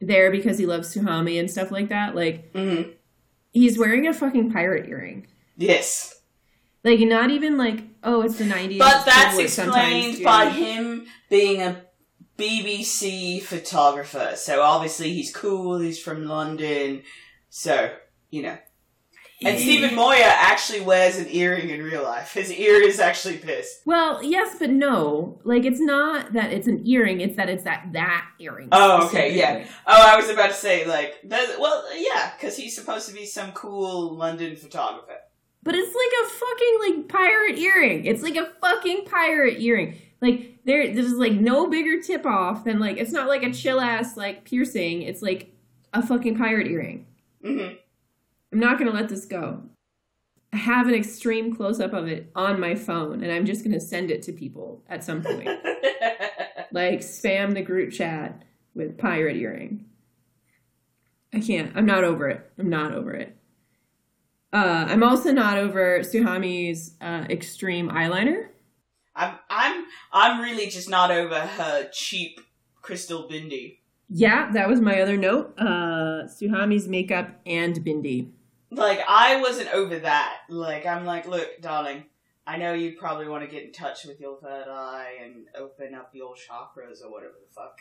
there 0.01 0.31
because 0.31 0.59
he 0.59 0.67
loves 0.67 0.95
Suhami 0.95 1.39
and 1.39 1.51
stuff 1.51 1.71
like 1.71 1.89
that, 1.89 2.15
like, 2.15 2.53
Mm-hmm. 2.53 2.91
he's 3.53 3.79
wearing 3.79 4.07
a 4.07 4.13
fucking 4.13 4.53
pirate 4.53 4.89
earring. 4.89 5.27
Yes. 5.57 6.21
Like, 6.85 6.99
not 7.01 7.31
even 7.31 7.57
like, 7.57 7.85
oh, 8.03 8.23
it's 8.23 8.37
the 8.39 8.45
90s. 8.45 8.79
But 8.79 9.05
that's 9.05 9.35
cool, 9.37 9.45
it's 9.45 9.53
sometimes 9.55 10.07
explained 10.19 10.25
by 10.25 10.49
him 10.51 11.07
being 11.31 11.63
a 11.63 11.83
BBC 12.37 13.41
photographer. 13.43 14.33
So 14.35 14.63
obviously 14.63 15.13
he's 15.13 15.33
cool, 15.35 15.79
he's 15.79 16.03
from 16.03 16.27
London. 16.27 17.03
So, 17.51 17.95
you 18.31 18.43
know. 18.43 18.59
And 19.45 19.59
Stephen 19.59 19.95
Moyer 19.95 20.23
actually 20.25 20.81
wears 20.81 21.19
an 21.19 21.27
earring 21.31 21.71
in 21.71 21.83
real 21.83 22.03
life. 22.03 22.33
His 22.33 22.51
ear 22.53 22.83
is 22.83 23.01
actually 23.01 23.39
pissed. 23.39 23.83
Well, 23.85 24.23
yes, 24.23 24.57
but 24.59 24.71
no. 24.71 25.41
Like, 25.45 25.65
it's 25.65 25.81
not 25.81 26.33
that 26.33 26.53
it's 26.53 26.67
an 26.67 26.87
earring, 26.87 27.21
it's 27.21 27.37
that 27.37 27.49
it's 27.49 27.65
that 27.65 27.89
that 27.93 28.27
earring. 28.39 28.69
Oh, 28.73 29.07
okay, 29.07 29.37
yeah. 29.37 29.67
Oh, 29.87 30.13
I 30.13 30.17
was 30.17 30.29
about 30.29 30.49
to 30.49 30.55
say, 30.55 30.87
like, 30.87 31.21
that, 31.25 31.59
well, 31.59 31.85
yeah, 31.97 32.33
because 32.37 32.57
he's 32.57 32.75
supposed 32.75 33.09
to 33.09 33.15
be 33.15 33.27
some 33.27 33.53
cool 33.53 34.15
London 34.15 34.57
photographer. 34.57 35.19
But 35.63 35.77
it's 35.77 35.95
like 35.95 36.13
a 36.25 36.29
fucking 36.29 36.99
like 36.99 37.09
pirate 37.09 37.59
earring. 37.59 38.05
It's 38.05 38.23
like 38.23 38.37
a 38.37 38.51
fucking 38.61 39.05
pirate 39.05 39.61
earring. 39.61 39.97
Like 40.21 40.59
there, 40.65 40.93
there's 40.93 41.13
like 41.13 41.35
no 41.35 41.69
bigger 41.69 42.03
tip 42.03 42.27
off 42.27 42.65
than 42.65 42.81
like 42.81 42.97
it's 42.97 43.13
not 43.13 43.29
like 43.29 43.43
a 43.45 43.53
chill 43.53 43.81
ass 43.81 44.17
like 44.17 44.45
piercing. 44.45 45.03
It's 45.03 45.23
like 45.23 45.55
a 45.93 46.05
fucking 46.05 46.37
pirate 46.37 46.67
earring. 46.67 47.07
Mm-hmm. 47.45 47.75
I'm 48.53 48.61
not 48.61 48.79
gonna 48.79 48.93
let 48.93 49.09
this 49.09 49.25
go. 49.25 49.63
I 50.53 50.57
have 50.59 50.87
an 50.87 50.95
extreme 50.95 51.55
close 51.55 51.81
up 51.81 51.95
of 51.95 52.07
it 52.09 52.31
on 52.35 52.61
my 52.61 52.75
phone, 52.75 53.23
and 53.23 53.33
I'm 53.33 53.47
just 53.47 53.65
gonna 53.65 53.81
send 53.81 54.11
it 54.11 54.23
to 54.23 54.33
people 54.33 54.85
at 54.89 55.03
some 55.03 55.23
point. 55.23 55.49
like 56.73 57.01
spam 57.01 57.55
the 57.55 57.63
group 57.63 57.93
chat 57.93 58.45
with 58.75 58.99
pirate 58.99 59.37
earring. 59.37 59.87
I 61.35 61.41
can't. 61.41 61.73
I'm 61.75 61.87
not 61.87 62.05
over 62.05 62.29
it. 62.29 62.51
I'm 62.59 62.69
not 62.69 62.93
over 62.93 63.13
it. 63.13 63.37
Uh, 64.53 64.85
I'm 64.89 65.03
also 65.03 65.33
not 65.33 65.57
over 65.57 66.01
Suhami's 66.01 66.95
uh, 67.01 67.25
extreme 67.31 67.89
eyeliner. 67.89 68.49
I'm 69.17 69.39
I'm 69.49 69.85
I'm 70.13 70.41
really 70.41 70.67
just 70.69 70.91
not 70.91 71.11
over 71.11 71.41
her 71.41 71.89
cheap 71.91 72.41
crystal 72.83 73.29
bindi. 73.31 73.79
Yeah, 74.11 74.51
that 74.53 74.69
was 74.69 74.81
my 74.81 75.01
other 75.01 75.17
note. 75.17 75.55
Uh, 75.59 76.25
Suhami's 76.27 76.87
makeup 76.87 77.41
and 77.47 77.77
bindi. 77.77 78.31
Like 78.73 79.01
I 79.07 79.41
wasn't 79.41 79.75
over 79.75 79.99
that. 79.99 80.39
Like 80.49 80.87
I'm 80.87 81.05
like, 81.05 81.27
look, 81.27 81.61
darling, 81.61 82.05
I 82.47 82.57
know 82.57 82.73
you 82.73 82.97
probably 82.99 83.29
want 83.29 83.45
to 83.45 83.51
get 83.51 83.65
in 83.65 83.73
touch 83.73 84.07
with 84.07 84.19
your 84.19 84.39
third 84.39 84.67
eye 84.67 85.19
and 85.23 85.47
open 85.59 85.95
up 85.95 86.11
your 86.15 86.35
chakras 86.35 87.05
or 87.05 87.11
whatever 87.11 87.35
the 87.35 87.55
fuck. 87.55 87.79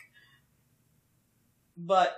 But 1.78 2.14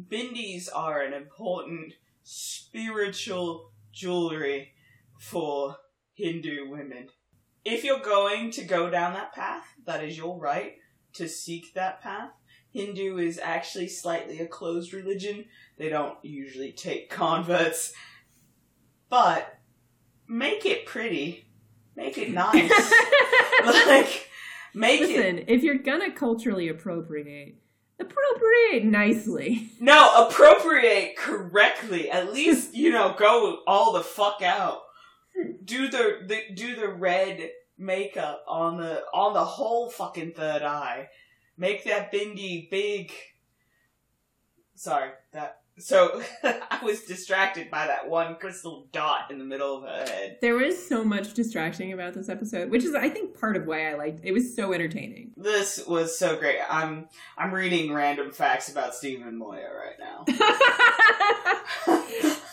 bindis 0.00 0.68
are 0.72 1.02
an 1.02 1.12
important 1.12 1.94
spiritual 2.22 3.72
jewelry 3.92 4.72
for 5.18 5.76
Hindu 6.14 6.68
women. 6.70 7.08
If 7.64 7.82
you're 7.82 7.98
going 7.98 8.52
to 8.52 8.64
go 8.64 8.90
down 8.90 9.14
that 9.14 9.34
path, 9.34 9.64
that 9.86 10.04
is 10.04 10.16
your 10.16 10.38
right 10.38 10.74
to 11.14 11.28
seek 11.28 11.74
that 11.74 12.00
path. 12.00 12.30
Hindu 12.74 13.18
is 13.18 13.38
actually 13.38 13.86
slightly 13.86 14.40
a 14.40 14.46
closed 14.46 14.92
religion. 14.92 15.44
They 15.78 15.88
don't 15.88 16.18
usually 16.22 16.72
take 16.72 17.08
converts. 17.08 17.92
But 19.08 19.58
make 20.28 20.66
it 20.66 20.84
pretty. 20.84 21.46
Make 21.94 22.18
it 22.18 22.32
nice. 22.32 22.92
like 23.64 24.28
make 24.74 25.00
it 25.02 25.08
Listen, 25.08 25.44
if 25.46 25.62
you're 25.62 25.78
gonna 25.78 26.10
culturally 26.10 26.68
appropriate, 26.68 27.54
appropriate 28.00 28.84
nicely. 28.84 29.70
No, 29.78 30.26
appropriate 30.26 31.16
correctly. 31.16 32.10
At 32.10 32.32
least 32.32 32.74
you 32.74 32.90
know, 32.90 33.14
go 33.16 33.60
all 33.68 33.92
the 33.92 34.02
fuck 34.02 34.42
out. 34.42 34.80
Do 35.64 35.88
the, 35.88 36.22
the 36.26 36.54
do 36.54 36.74
the 36.74 36.88
red 36.88 37.50
makeup 37.78 38.44
on 38.48 38.78
the 38.78 39.04
on 39.14 39.32
the 39.32 39.44
whole 39.44 39.90
fucking 39.90 40.32
third 40.32 40.62
eye. 40.62 41.08
Make 41.56 41.84
that 41.84 42.12
bingy 42.12 42.68
big. 42.70 43.12
Sorry, 44.74 45.10
that. 45.32 45.60
So 45.78 46.22
I 46.44 46.80
was 46.84 47.02
distracted 47.02 47.68
by 47.70 47.88
that 47.88 48.08
one 48.08 48.36
crystal 48.36 48.86
dot 48.92 49.30
in 49.30 49.38
the 49.38 49.44
middle 49.44 49.76
of 49.76 49.82
her 49.82 50.04
head. 50.04 50.38
There 50.40 50.54
was 50.54 50.88
so 50.88 51.04
much 51.04 51.34
distracting 51.34 51.92
about 51.92 52.14
this 52.14 52.28
episode, 52.28 52.70
which 52.70 52.84
is, 52.84 52.94
I 52.94 53.08
think, 53.08 53.38
part 53.38 53.56
of 53.56 53.66
why 53.66 53.90
I 53.90 53.94
liked. 53.94 54.20
It 54.22 54.32
was 54.32 54.54
so 54.54 54.72
entertaining. 54.72 55.32
This 55.36 55.84
was 55.86 56.16
so 56.16 56.36
great. 56.36 56.58
I'm 56.68 57.08
I'm 57.36 57.52
reading 57.52 57.92
random 57.92 58.30
facts 58.30 58.68
about 58.68 58.94
Stephen 58.94 59.36
Moyer 59.36 59.82
right 59.84 59.98
now. 59.98 60.24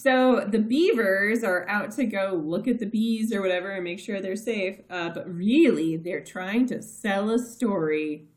So 0.00 0.46
the 0.48 0.60
beavers 0.60 1.42
are 1.42 1.68
out 1.68 1.90
to 1.96 2.04
go 2.04 2.40
look 2.40 2.68
at 2.68 2.78
the 2.78 2.86
bees 2.86 3.32
or 3.32 3.42
whatever 3.42 3.72
and 3.72 3.82
make 3.82 3.98
sure 3.98 4.20
they're 4.20 4.36
safe. 4.36 4.78
Uh, 4.88 5.08
but 5.08 5.28
really, 5.28 5.96
they're 5.96 6.22
trying 6.22 6.66
to 6.66 6.80
sell 6.82 7.30
a 7.30 7.38
story, 7.40 8.28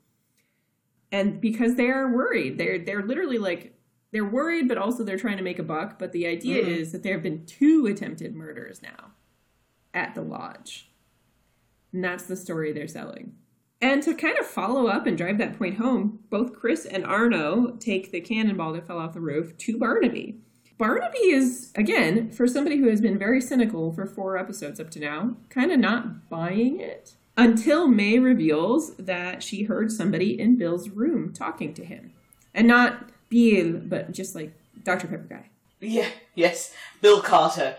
and 1.12 1.40
because 1.40 1.76
they 1.76 1.92
are 1.92 2.12
worried, 2.12 2.58
they're 2.58 2.80
they're 2.80 3.06
literally 3.06 3.38
like 3.38 3.78
they're 4.12 4.26
worried, 4.26 4.68
but 4.68 4.80
also 4.80 5.04
they're 5.04 5.20
trying 5.20 5.38
to 5.38 5.44
make 5.44 5.60
a 5.60 5.64
buck. 5.64 6.00
But 6.00 6.14
the 6.14 6.26
idea 6.26 6.64
Mhm. 6.64 6.68
is 6.68 6.92
that 6.94 7.04
there 7.04 7.14
have 7.14 7.22
been 7.22 7.46
two 7.46 7.86
attempted 7.86 8.34
murders 8.36 8.82
now 8.82 9.12
at 9.94 10.16
the 10.16 10.24
lodge, 10.24 10.92
and 11.94 12.04
that's 12.04 12.24
the 12.26 12.36
story 12.36 12.72
they're 12.72 12.88
selling. 12.88 13.36
And 13.80 14.02
to 14.02 14.16
kind 14.16 14.40
of 14.40 14.48
follow 14.48 14.88
up 14.88 15.06
and 15.06 15.16
drive 15.16 15.38
that 15.38 15.60
point 15.60 15.76
home, 15.78 16.24
both 16.32 16.54
Chris 16.54 16.88
and 16.88 17.06
Arno 17.06 17.76
take 17.78 18.10
the 18.10 18.20
cannonball 18.22 18.74
that 18.74 18.88
fell 18.88 18.98
off 18.98 19.14
the 19.14 19.22
roof 19.22 19.56
to 19.60 19.78
Barnaby. 19.78 20.40
Barnaby 20.78 21.30
is, 21.32 21.72
again, 21.76 22.32
for 22.32 22.48
somebody 22.48 22.78
who 22.78 22.90
has 22.90 23.02
been 23.02 23.20
very 23.20 23.40
cynical 23.42 23.92
for 23.94 24.06
four 24.06 24.38
episodes 24.38 24.80
up 24.80 24.90
to 24.92 25.00
now, 25.00 25.36
kind 25.50 25.72
of 25.72 25.80
not 25.80 26.30
buying 26.30 26.80
it 26.80 27.14
until 27.38 27.88
May 27.88 28.20
reveals 28.20 28.96
that 28.96 29.44
she 29.44 29.64
heard 29.64 29.92
somebody 29.92 30.40
in 30.40 30.58
Bill's 30.58 30.90
room 30.90 31.34
talking 31.34 31.74
to 31.76 31.86
him. 31.86 32.14
And 32.54 32.68
not 32.68 33.10
Bill, 33.30 33.74
but 33.74 34.12
just 34.12 34.36
like 34.36 34.54
Dr. 34.84 35.08
Pepper 35.08 35.28
guy. 35.30 35.50
yeah, 35.80 36.10
yes, 36.36 36.74
Bill 37.02 37.22
Carter. 37.22 37.78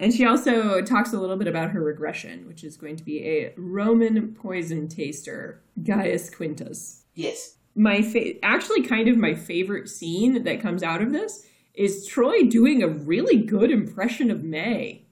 And 0.00 0.12
she 0.12 0.26
also 0.26 0.80
talks 0.80 1.12
a 1.12 1.20
little 1.20 1.36
bit 1.36 1.46
about 1.46 1.70
her 1.70 1.80
regression, 1.82 2.48
which 2.48 2.64
is 2.64 2.76
going 2.76 2.96
to 2.96 3.04
be 3.04 3.24
a 3.24 3.54
Roman 3.56 4.34
poison 4.34 4.88
taster, 4.88 5.60
Gaius 5.82 6.30
Quintus. 6.30 7.02
Yes. 7.14 7.56
My 7.76 8.02
fa- 8.02 8.44
actually 8.44 8.82
kind 8.82 9.08
of 9.08 9.16
my 9.16 9.34
favorite 9.34 9.88
scene 9.88 10.42
that 10.44 10.60
comes 10.60 10.82
out 10.82 11.00
of 11.02 11.12
this 11.12 11.46
is 11.74 12.06
Troy 12.06 12.44
doing 12.44 12.82
a 12.82 12.88
really 12.88 13.38
good 13.38 13.70
impression 13.70 14.30
of 14.30 14.44
May. 14.44 15.06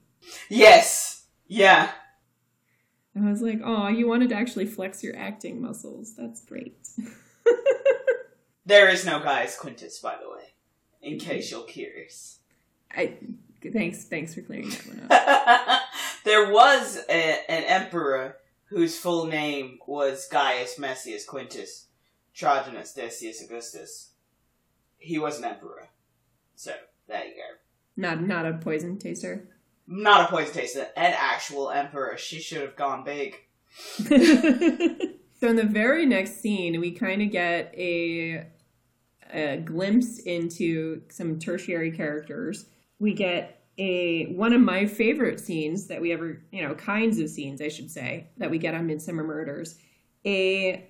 Yes. 0.49 1.25
Yeah. 1.47 1.91
I 3.15 3.29
was 3.29 3.41
like, 3.41 3.59
"Oh, 3.63 3.89
you 3.89 4.07
wanted 4.07 4.29
to 4.29 4.35
actually 4.35 4.65
flex 4.65 5.03
your 5.03 5.15
acting 5.15 5.61
muscles. 5.61 6.15
That's 6.15 6.43
great." 6.43 6.77
There 8.65 8.87
is 8.87 9.05
no 9.05 9.19
Gaius 9.19 9.57
Quintus, 9.57 9.99
by 9.99 10.15
the 10.21 10.29
way, 10.29 10.53
in 11.01 11.17
mm-hmm. 11.17 11.29
case 11.29 11.51
you're 11.51 11.65
curious. 11.65 12.39
I 12.91 13.17
thanks 13.73 14.05
thanks 14.05 14.33
for 14.33 14.41
clearing 14.41 14.69
that 14.69 14.87
one 14.87 15.07
up. 15.09 15.81
there 16.23 16.51
was 16.51 16.99
a, 17.09 17.51
an 17.51 17.63
emperor 17.63 18.37
whose 18.65 18.97
full 18.97 19.25
name 19.25 19.79
was 19.85 20.27
Gaius 20.31 20.79
Messius 20.79 21.25
Quintus 21.25 21.87
Trajanus 22.35 22.95
Decius 22.95 23.43
Augustus. 23.43 24.11
He 24.97 25.19
was 25.19 25.39
an 25.39 25.45
emperor. 25.45 25.89
So, 26.63 26.71
there 27.09 27.25
you 27.25 27.33
go. 27.33 27.57
Not 27.97 28.21
not 28.21 28.45
a 28.45 28.53
poison 28.53 28.97
taster. 28.97 29.49
Not 29.85 30.21
a 30.21 30.27
poison 30.31 30.53
taster, 30.53 30.87
an 30.95 31.13
actual 31.13 31.69
emperor. 31.69 32.17
She 32.17 32.39
should 32.39 32.61
have 32.61 32.77
gone 32.77 33.03
big. 33.03 33.35
so 33.97 35.47
in 35.49 35.57
the 35.57 35.67
very 35.69 36.05
next 36.05 36.39
scene, 36.39 36.79
we 36.79 36.91
kind 36.91 37.21
of 37.21 37.31
get 37.31 37.73
a 37.75 38.47
a 39.33 39.57
glimpse 39.57 40.19
into 40.19 41.01
some 41.09 41.37
tertiary 41.37 41.91
characters. 41.91 42.67
We 42.97 43.13
get 43.13 43.61
a 43.77 44.27
one 44.27 44.53
of 44.53 44.61
my 44.61 44.85
favorite 44.85 45.41
scenes 45.41 45.87
that 45.87 45.99
we 45.99 46.13
ever, 46.13 46.41
you 46.53 46.65
know, 46.65 46.75
kinds 46.75 47.19
of 47.19 47.29
scenes 47.29 47.61
I 47.61 47.67
should 47.67 47.91
say 47.91 48.29
that 48.37 48.49
we 48.49 48.57
get 48.57 48.73
on 48.73 48.87
Midsomer 48.87 49.25
Murders. 49.25 49.75
A 50.25 50.87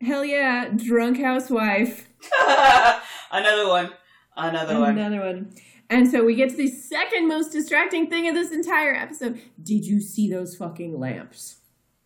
hell 0.00 0.24
yeah, 0.24 0.68
drunk 0.68 1.18
housewife. 1.18 2.08
Another 3.32 3.66
one. 3.66 3.90
Another 4.38 4.78
one. 4.78 4.96
Another 4.98 5.20
one. 5.20 5.52
And 5.90 6.10
so 6.10 6.24
we 6.24 6.34
get 6.34 6.50
to 6.50 6.56
the 6.56 6.68
second 6.68 7.28
most 7.28 7.50
distracting 7.50 8.08
thing 8.08 8.28
of 8.28 8.34
this 8.34 8.52
entire 8.52 8.94
episode. 8.94 9.40
Did 9.62 9.86
you 9.86 10.00
see 10.00 10.30
those 10.30 10.54
fucking 10.54 10.98
lamps? 10.98 11.56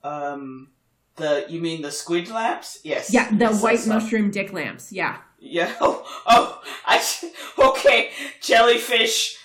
Um, 0.02 0.68
the 1.16 1.44
you 1.48 1.60
mean 1.60 1.82
the 1.82 1.90
squid 1.90 2.28
lamps? 2.28 2.80
Yes. 2.84 3.12
Yeah, 3.12 3.30
the 3.30 3.36
Yes, 3.36 3.62
white 3.62 3.86
mushroom 3.86 4.30
dick 4.30 4.52
lamps. 4.52 4.92
Yeah. 4.92 5.18
Yeah. 5.38 5.72
Oh, 5.80 6.04
oh, 6.26 6.62
I 6.86 7.02
okay. 7.58 8.10
Jellyfish, 8.40 9.36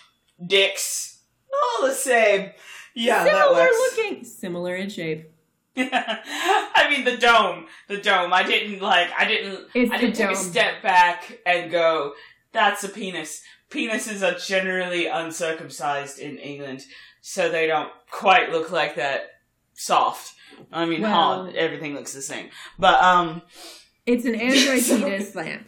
dicks, 0.46 1.20
all 1.52 1.88
the 1.88 1.94
same. 1.94 2.52
Yeah, 2.94 3.24
that 3.24 3.48
similar 3.48 3.64
looking, 3.66 4.24
similar 4.24 4.76
in 4.76 4.90
shape. 4.90 5.32
I 5.78 6.88
mean 6.90 7.06
the 7.06 7.18
dome, 7.18 7.66
the 7.88 7.98
dome. 7.98 8.34
I 8.34 8.44
didn't 8.44 8.82
like. 8.82 9.10
I 9.18 9.26
didn't. 9.26 9.68
It's 9.76 9.92
I 9.92 9.98
didn't 9.98 10.16
take 10.16 10.32
a 10.32 10.36
step 10.36 10.82
back 10.82 11.40
and 11.46 11.70
go. 11.72 12.14
That's 12.58 12.84
a 12.84 12.89
penis. 12.89 13.43
Penises 13.70 14.24
are 14.24 14.36
generally 14.39 15.05
uncircumcised 15.05 16.18
in 16.18 16.39
England, 16.39 16.86
so 17.22 17.49
they 17.49 17.68
don't 17.68 17.91
quite 18.10 18.49
look 18.51 18.72
like 18.72 18.95
that 18.95 19.30
soft. 19.76 20.34
I 20.74 20.86
mean, 20.88 21.03
Well- 21.03 21.12
hard. 21.43 21.55
Everything 21.55 21.93
looks 21.93 22.14
the 22.14 22.22
same. 22.24 22.49
But 22.80 22.99
um, 23.03 23.43
It's 24.08 24.26
an 24.26 24.34
android 24.34 24.82
So- 24.82 24.97
penis 25.03 25.36
lamp. 25.36 25.68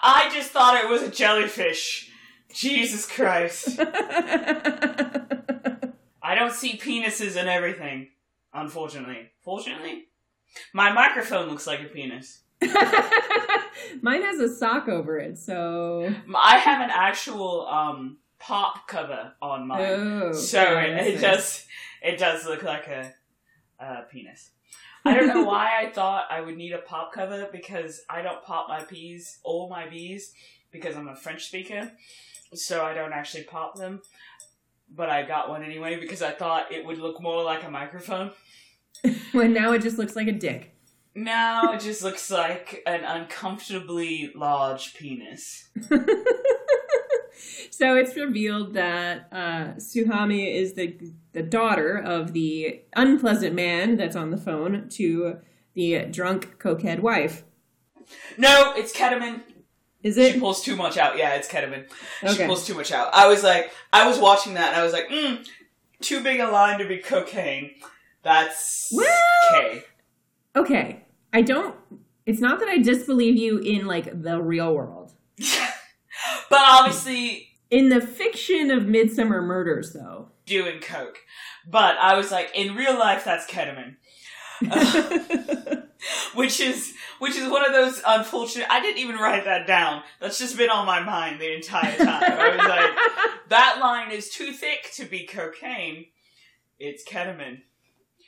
I 0.00 0.30
just 0.32 0.52
thought 0.52 0.76
it 0.84 0.88
was 0.88 1.02
a 1.02 1.10
jellyfish. 1.10 2.08
Jesus 2.54 3.10
Christ. 3.10 3.80
I 6.22 6.36
don't 6.36 6.52
see 6.52 6.78
penises 6.78 7.34
and 7.36 7.48
everything, 7.48 8.10
unfortunately. 8.54 9.32
Fortunately? 9.42 10.04
My 10.72 10.92
microphone 10.92 11.48
looks 11.48 11.66
like 11.66 11.80
a 11.80 11.84
penis. 11.86 12.42
Mine 14.02 14.22
has 14.22 14.40
a 14.40 14.54
sock 14.54 14.88
over 14.88 15.18
it, 15.18 15.38
so 15.38 16.12
I 16.34 16.58
have 16.58 16.80
an 16.80 16.90
actual 16.90 17.66
um 17.66 18.18
pop 18.38 18.86
cover 18.88 19.32
on 19.42 19.66
mine. 19.66 19.82
oh, 19.82 20.32
so 20.32 20.78
it, 20.78 20.90
it 20.90 21.12
nice. 21.14 21.20
does 21.20 21.66
it 22.02 22.18
does 22.18 22.44
look 22.44 22.62
like 22.62 22.86
a, 22.88 23.12
a 23.78 24.02
penis. 24.10 24.50
I 25.04 25.14
don't 25.14 25.28
know 25.28 25.44
why 25.44 25.70
I 25.80 25.90
thought 25.90 26.26
I 26.30 26.40
would 26.40 26.56
need 26.56 26.72
a 26.72 26.78
pop 26.78 27.12
cover 27.12 27.48
because 27.52 28.02
I 28.10 28.22
don't 28.22 28.42
pop 28.42 28.68
my 28.68 28.82
peas 28.82 29.38
or 29.44 29.68
my 29.68 29.88
bees 29.88 30.32
because 30.72 30.96
I'm 30.96 31.08
a 31.08 31.14
French 31.16 31.46
speaker, 31.46 31.92
so 32.54 32.84
I 32.84 32.92
don't 32.94 33.12
actually 33.12 33.44
pop 33.44 33.76
them. 33.76 34.02
But 34.94 35.10
I 35.10 35.22
got 35.24 35.48
one 35.48 35.62
anyway 35.62 35.98
because 36.00 36.22
I 36.22 36.30
thought 36.30 36.72
it 36.72 36.84
would 36.84 36.98
look 36.98 37.20
more 37.20 37.42
like 37.42 37.64
a 37.64 37.70
microphone. 37.70 38.32
Well, 39.34 39.48
now 39.48 39.72
it 39.72 39.82
just 39.82 39.98
looks 39.98 40.16
like 40.16 40.26
a 40.26 40.32
dick. 40.32 40.75
Now 41.16 41.72
it 41.72 41.80
just 41.80 42.02
looks 42.02 42.30
like 42.30 42.82
an 42.86 43.02
uncomfortably 43.02 44.30
large 44.34 44.94
penis. 44.94 45.70
so 47.70 47.96
it's 47.96 48.14
revealed 48.14 48.74
that 48.74 49.28
uh, 49.32 49.64
Suhami 49.78 50.54
is 50.54 50.74
the 50.74 50.94
the 51.32 51.42
daughter 51.42 51.96
of 51.96 52.34
the 52.34 52.82
unpleasant 52.94 53.54
man 53.54 53.96
that's 53.96 54.14
on 54.14 54.30
the 54.30 54.36
phone 54.36 54.90
to 54.90 55.38
the 55.72 56.04
drunk 56.10 56.58
cokehead 56.58 57.00
wife. 57.00 57.44
No, 58.36 58.74
it's 58.76 58.94
ketamine. 58.94 59.40
Is 60.02 60.18
it? 60.18 60.34
She 60.34 60.40
pulls 60.40 60.62
too 60.62 60.76
much 60.76 60.98
out. 60.98 61.16
Yeah, 61.16 61.34
it's 61.34 61.48
ketamine. 61.48 61.90
She 62.30 62.44
pulls 62.44 62.66
too 62.66 62.74
much 62.74 62.92
out. 62.92 63.08
I 63.14 63.26
was 63.26 63.42
like, 63.42 63.72
I 63.90 64.06
was 64.06 64.18
watching 64.18 64.52
that 64.54 64.68
and 64.74 64.76
I 64.80 64.84
was 64.84 64.92
like, 64.92 65.08
mm, 65.08 65.46
too 66.02 66.22
big 66.22 66.40
a 66.40 66.48
line 66.50 66.78
to 66.78 66.86
be 66.86 66.98
cocaine. 66.98 67.70
That's 68.22 68.92
Well- 68.94 69.08
okay. 69.54 69.82
Okay. 70.54 71.05
I 71.32 71.42
don't. 71.42 71.74
It's 72.24 72.40
not 72.40 72.58
that 72.60 72.68
I 72.68 72.78
disbelieve 72.78 73.36
you 73.36 73.58
in 73.58 73.86
like 73.86 74.22
the 74.22 74.40
real 74.42 74.74
world. 74.74 75.12
but 75.38 76.60
obviously, 76.64 77.48
In 77.70 77.88
the 77.88 78.00
fiction 78.00 78.70
of 78.70 78.84
Midsomer 78.84 79.42
Murders, 79.42 79.92
though. 79.92 80.28
doing 80.46 80.80
coke. 80.80 81.18
But 81.68 81.96
I 81.98 82.16
was 82.16 82.30
like, 82.30 82.50
in 82.54 82.74
real 82.76 82.98
life, 82.98 83.24
that's 83.24 83.46
ketamine. 83.46 83.96
which 86.34 86.60
is 86.60 86.94
which 87.18 87.36
is 87.36 87.50
one 87.50 87.64
of 87.64 87.72
those 87.72 88.00
unfortunate. 88.06 88.66
I 88.70 88.80
didn't 88.80 88.98
even 88.98 89.16
write 89.16 89.44
that 89.44 89.66
down. 89.66 90.02
That's 90.20 90.38
just 90.38 90.56
been 90.56 90.70
on 90.70 90.86
my 90.86 91.00
mind 91.00 91.40
the 91.40 91.54
entire 91.54 91.96
time. 91.96 92.22
I 92.22 92.56
was 92.56 92.68
like, 92.68 93.38
that 93.48 93.78
line 93.80 94.10
is 94.12 94.30
too 94.30 94.52
thick 94.52 94.90
to 94.94 95.04
be 95.04 95.26
cocaine. 95.26 96.06
It's 96.78 97.04
ketamine, 97.04 97.62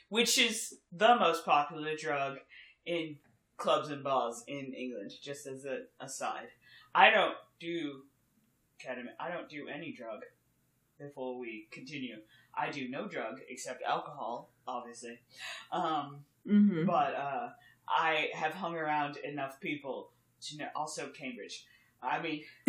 which 0.09 0.37
is 0.37 0.75
the 0.91 1.15
most 1.15 1.45
popular 1.45 1.95
drug 1.95 2.37
in 2.89 3.15
clubs 3.57 3.89
and 3.89 4.03
bars 4.03 4.43
in 4.47 4.73
England. 4.73 5.11
Just 5.21 5.45
as 5.47 5.65
an 5.65 5.85
aside, 5.99 6.49
I 6.95 7.09
don't 7.11 7.35
do 7.59 8.01
ketamine. 8.83 9.13
I 9.19 9.29
don't 9.31 9.49
do 9.49 9.67
any 9.73 9.93
drug. 9.93 10.21
Before 10.99 11.39
we 11.39 11.67
continue, 11.71 12.17
I 12.53 12.71
do 12.71 12.89
no 12.89 13.07
drug 13.07 13.35
except 13.47 13.81
alcohol, 13.83 14.49
obviously. 14.67 15.17
Um, 15.71 16.25
hmm 16.45 16.85
but 16.85 17.13
uh, 17.15 17.49
I 17.87 18.27
have 18.33 18.53
hung 18.53 18.75
around 18.75 19.15
enough 19.17 19.61
people 19.61 20.11
to 20.47 20.57
know. 20.57 20.67
Also, 20.75 21.07
Cambridge. 21.09 21.65
I 22.03 22.21
mean, 22.21 22.43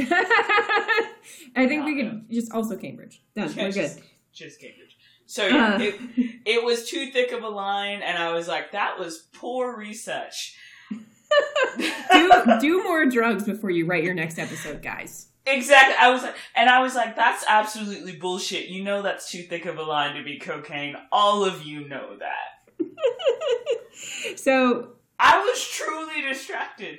I 1.56 1.66
think 1.66 1.84
we 1.84 1.96
could 1.96 2.30
just 2.30 2.52
also 2.52 2.76
Cambridge. 2.76 3.20
Done. 3.34 3.48
Yeah, 3.52 3.64
We're 3.64 3.72
good. 3.72 3.74
just, 3.82 4.00
just 4.32 4.60
Cambridge. 4.60 4.96
So 5.26 5.46
yeah, 5.46 5.74
Uh, 5.74 5.78
it, 5.80 5.94
it 6.44 6.64
was 6.64 6.88
too 6.88 7.10
thick 7.10 7.32
of 7.32 7.42
a 7.42 7.48
line, 7.48 8.02
and 8.02 8.18
I 8.18 8.32
was 8.32 8.48
like, 8.48 8.72
that 8.72 8.98
was 8.98 9.28
poor 9.32 9.76
research. 9.76 10.56
do 12.12 12.32
do 12.60 12.82
more 12.84 13.06
drugs 13.06 13.44
before 13.44 13.70
you 13.70 13.86
write 13.86 14.04
your 14.04 14.14
next 14.14 14.38
episode, 14.38 14.82
guys. 14.82 15.28
Exactly. 15.46 15.94
I 15.98 16.10
was 16.10 16.22
like, 16.22 16.36
and 16.54 16.68
I 16.68 16.80
was 16.80 16.94
like, 16.94 17.16
that's 17.16 17.44
absolutely 17.48 18.16
bullshit. 18.16 18.68
You 18.68 18.84
know 18.84 19.02
that's 19.02 19.30
too 19.30 19.42
thick 19.42 19.66
of 19.66 19.78
a 19.78 19.82
line 19.82 20.16
to 20.16 20.22
be 20.22 20.38
cocaine. 20.38 20.96
All 21.10 21.44
of 21.44 21.64
you 21.64 21.88
know 21.88 22.16
that. 22.18 22.86
So 24.36 24.92
I 25.18 25.38
was 25.38 25.68
truly 25.68 26.22
distracted. 26.22 26.98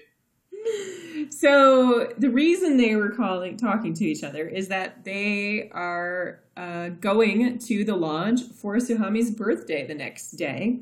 So 1.30 2.14
the 2.18 2.30
reason 2.30 2.78
they 2.78 2.96
were 2.96 3.10
calling, 3.10 3.58
talking 3.58 3.94
to 3.96 4.06
each 4.06 4.24
other, 4.24 4.48
is 4.48 4.68
that 4.68 5.04
they 5.04 5.70
are 5.72 6.42
uh, 6.58 6.90
going 6.90 7.58
to 7.60 7.84
the 7.84 7.96
lodge 7.96 8.42
for 8.44 8.76
Suhami's 8.76 9.32
birthday 9.32 9.86
the 9.86 9.96
next 9.96 10.32
day, 10.32 10.80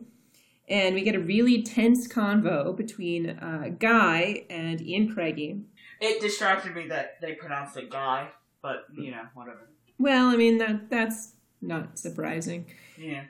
and 0.67 0.95
we 0.95 1.01
get 1.01 1.15
a 1.15 1.19
really 1.19 1.63
tense 1.63 2.07
convo 2.07 2.75
between 2.75 3.32
uh, 3.32 3.69
Guy 3.80 4.45
and 4.49 4.82
Ian 4.82 5.13
Craigie. 5.13 5.61
It 6.01 6.21
distracted 6.21 6.75
me 6.75 6.88
that 6.88 7.19
they 7.21 7.34
pronounced 7.34 7.75
it 7.77 7.89
guy, 7.89 8.30
but 8.61 8.86
you 8.93 9.11
know, 9.11 9.23
whatever. 9.34 9.69
Well, 9.97 10.27
I 10.27 10.38
mean 10.38 10.57
that 10.59 10.89
that's 10.89 11.34
not 11.61 11.99
surprising. 11.99 12.65
Yeah, 12.97 13.23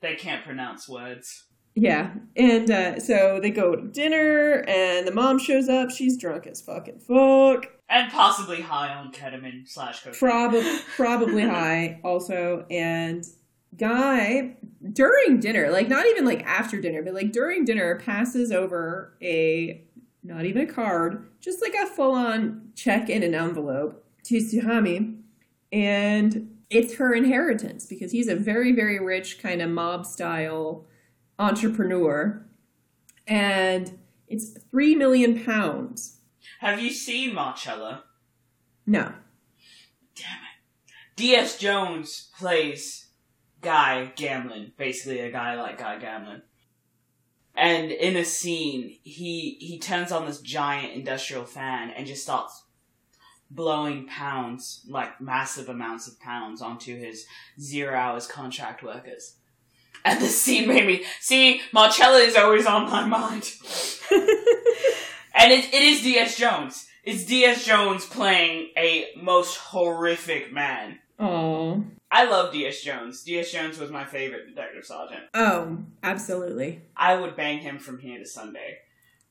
they 0.00 0.14
can't 0.14 0.44
pronounce 0.44 0.88
words. 0.88 1.44
Yeah, 1.80 2.10
and 2.34 2.68
uh, 2.68 2.98
so 2.98 3.38
they 3.40 3.50
go 3.50 3.76
to 3.76 3.82
dinner, 3.82 4.64
and 4.66 5.06
the 5.06 5.12
mom 5.12 5.38
shows 5.38 5.68
up. 5.68 5.90
She's 5.90 6.16
drunk 6.16 6.48
as 6.48 6.60
fucking 6.60 6.98
fuck. 6.98 7.66
And 7.88 8.10
possibly 8.10 8.60
high 8.60 8.92
on 8.92 9.12
ketamine 9.12 9.68
slash 9.68 10.00
cocaine. 10.00 10.18
probably 10.18 10.78
probably 10.96 11.42
high 11.42 12.00
also 12.02 12.66
and 12.68 13.24
guy 13.78 14.56
during 14.92 15.38
dinner 15.38 15.70
like 15.70 15.88
not 15.88 16.04
even 16.06 16.24
like 16.24 16.42
after 16.44 16.80
dinner 16.80 17.02
but 17.02 17.14
like 17.14 17.32
during 17.32 17.64
dinner 17.64 17.96
passes 18.00 18.50
over 18.50 19.16
a 19.22 19.82
not 20.22 20.44
even 20.44 20.68
a 20.68 20.72
card 20.72 21.28
just 21.40 21.62
like 21.62 21.74
a 21.74 21.86
full-on 21.86 22.72
check 22.74 23.08
in 23.08 23.22
an 23.22 23.34
envelope 23.34 24.04
to 24.24 24.38
suhami 24.38 25.18
and 25.72 26.50
it's 26.70 26.96
her 26.96 27.14
inheritance 27.14 27.86
because 27.86 28.10
he's 28.10 28.28
a 28.28 28.36
very 28.36 28.72
very 28.72 28.98
rich 28.98 29.40
kind 29.40 29.62
of 29.62 29.70
mob 29.70 30.04
style 30.04 30.86
entrepreneur 31.38 32.44
and 33.26 33.98
it's 34.26 34.50
three 34.70 34.94
million 34.94 35.44
pounds 35.44 36.18
Have 36.60 36.80
you 36.80 36.90
seen 36.90 37.34
Marcella? 37.34 38.04
no 38.86 39.12
Damn 40.14 40.26
it. 40.26 40.92
D.S. 41.16 41.58
Jones 41.58 42.30
plays 42.38 43.08
Guy 43.60 44.12
Gamlin, 44.16 44.72
basically 44.76 45.20
a 45.20 45.30
guy 45.30 45.54
like 45.54 45.78
Guy 45.78 45.98
Gamlin. 45.98 46.42
And 47.54 47.90
in 47.90 48.16
a 48.16 48.24
scene, 48.24 48.98
he 49.02 49.56
he 49.60 49.78
turns 49.78 50.12
on 50.12 50.26
this 50.26 50.40
giant 50.40 50.92
industrial 50.92 51.44
fan 51.44 51.90
and 51.90 52.06
just 52.06 52.22
starts 52.22 52.64
blowing 53.50 54.06
pounds, 54.06 54.84
like 54.88 55.20
massive 55.20 55.68
amounts 55.68 56.06
of 56.06 56.20
pounds, 56.20 56.62
onto 56.62 56.96
his 56.96 57.26
zero 57.60 57.96
hours 57.96 58.26
contract 58.28 58.82
workers. 58.82 59.37
And 60.04 60.20
the 60.20 60.26
scene 60.26 60.68
made 60.68 60.86
me 60.86 61.04
see 61.20 61.60
Marcella 61.72 62.18
is 62.18 62.36
always 62.36 62.66
on 62.66 62.90
my 62.90 63.04
mind. 63.04 63.52
and 65.34 65.52
it, 65.52 65.72
it 65.72 65.82
is 65.82 66.02
D.S. 66.02 66.36
Jones. 66.36 66.86
It's 67.04 67.24
D.S. 67.24 67.64
Jones 67.64 68.04
playing 68.06 68.70
a 68.76 69.06
most 69.20 69.56
horrific 69.56 70.52
man. 70.52 70.98
oh 71.18 71.84
I 72.10 72.24
love 72.24 72.52
D.S. 72.52 72.80
Jones. 72.82 73.22
D.S. 73.22 73.52
Jones 73.52 73.78
was 73.78 73.90
my 73.90 74.04
favorite 74.04 74.46
detective 74.48 74.84
sergeant. 74.86 75.24
oh 75.34 75.78
absolutely 76.02 76.82
I 76.96 77.16
would 77.16 77.36
bang 77.36 77.58
him 77.58 77.78
from 77.78 77.98
here 77.98 78.18
to 78.18 78.26
Sunday. 78.26 78.78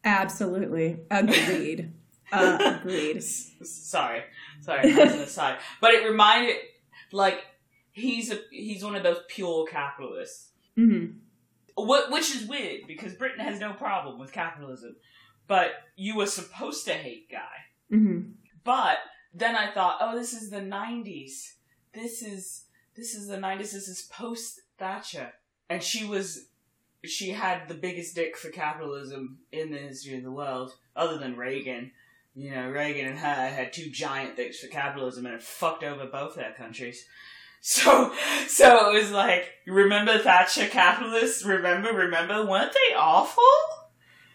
Absolutely. 0.04 1.00
Agreed. 1.12 1.92
uh, 2.32 2.78
agreed. 2.82 3.22
Sorry, 3.24 4.24
sorry, 4.62 4.92
that's 4.94 5.14
an 5.16 5.22
aside. 5.22 5.58
But 5.82 5.94
it 5.94 6.08
reminded, 6.08 6.56
like, 7.12 7.40
he's 7.92 8.32
a 8.32 8.40
he's 8.52 8.84
one 8.84 8.96
of 8.96 9.04
those 9.04 9.20
pure 9.28 9.66
capitalists, 9.66 10.50
hmm 10.78 11.06
Wh- 11.76 12.12
which 12.12 12.34
is 12.36 12.48
weird 12.48 12.88
because 12.88 13.14
Britain 13.14 13.44
has 13.44 13.60
no 13.60 13.74
problem 13.74 14.20
with 14.20 14.32
capitalism, 14.32 14.96
but 15.48 15.72
you 15.96 16.16
were 16.16 16.26
supposed 16.26 16.86
to 16.86 16.94
hate 16.94 17.30
Guy. 17.30 17.66
hmm 17.90 18.22
But 18.64 18.98
then 19.34 19.56
I 19.56 19.72
thought, 19.72 19.98
oh, 20.02 20.16
this 20.16 20.34
is 20.34 20.50
the 20.50 20.62
'90s. 20.62 21.54
This 21.94 22.22
is 22.22 22.66
this 22.96 23.14
is 23.16 23.28
the 23.28 23.38
'90s. 23.38 23.72
This 23.72 23.88
is 23.88 24.10
post 24.12 24.62
Thatcher, 24.78 25.34
and 25.70 25.84
she 25.84 26.06
was 26.06 26.48
she 27.04 27.30
had 27.30 27.68
the 27.68 27.74
biggest 27.76 28.16
dick 28.16 28.36
for 28.38 28.50
capitalism 28.50 29.40
in 29.52 29.72
the 29.72 29.78
history 29.78 30.18
of 30.18 30.24
the 30.24 30.32
world, 30.32 30.74
other 30.96 31.18
than 31.18 31.38
Reagan. 31.38 31.92
You 32.36 32.52
know, 32.52 32.70
Reagan 32.70 33.08
and 33.08 33.18
her 33.20 33.50
had 33.50 33.74
two 33.74 33.90
giant 33.90 34.36
dicks 34.36 34.60
for 34.60 34.68
capitalism, 34.68 35.26
and 35.26 35.36
it 35.36 35.42
fucked 35.44 35.84
over 35.84 36.06
both 36.06 36.36
their 36.36 36.54
countries. 36.54 37.06
So, 37.70 38.14
so 38.48 38.92
it 38.92 39.02
was 39.02 39.12
like, 39.12 39.50
remember 39.68 40.18
Thatcher 40.20 40.68
capitalists? 40.68 41.44
Remember, 41.44 41.92
remember? 41.92 42.46
Weren't 42.46 42.72
they 42.72 42.96
awful? 42.96 43.44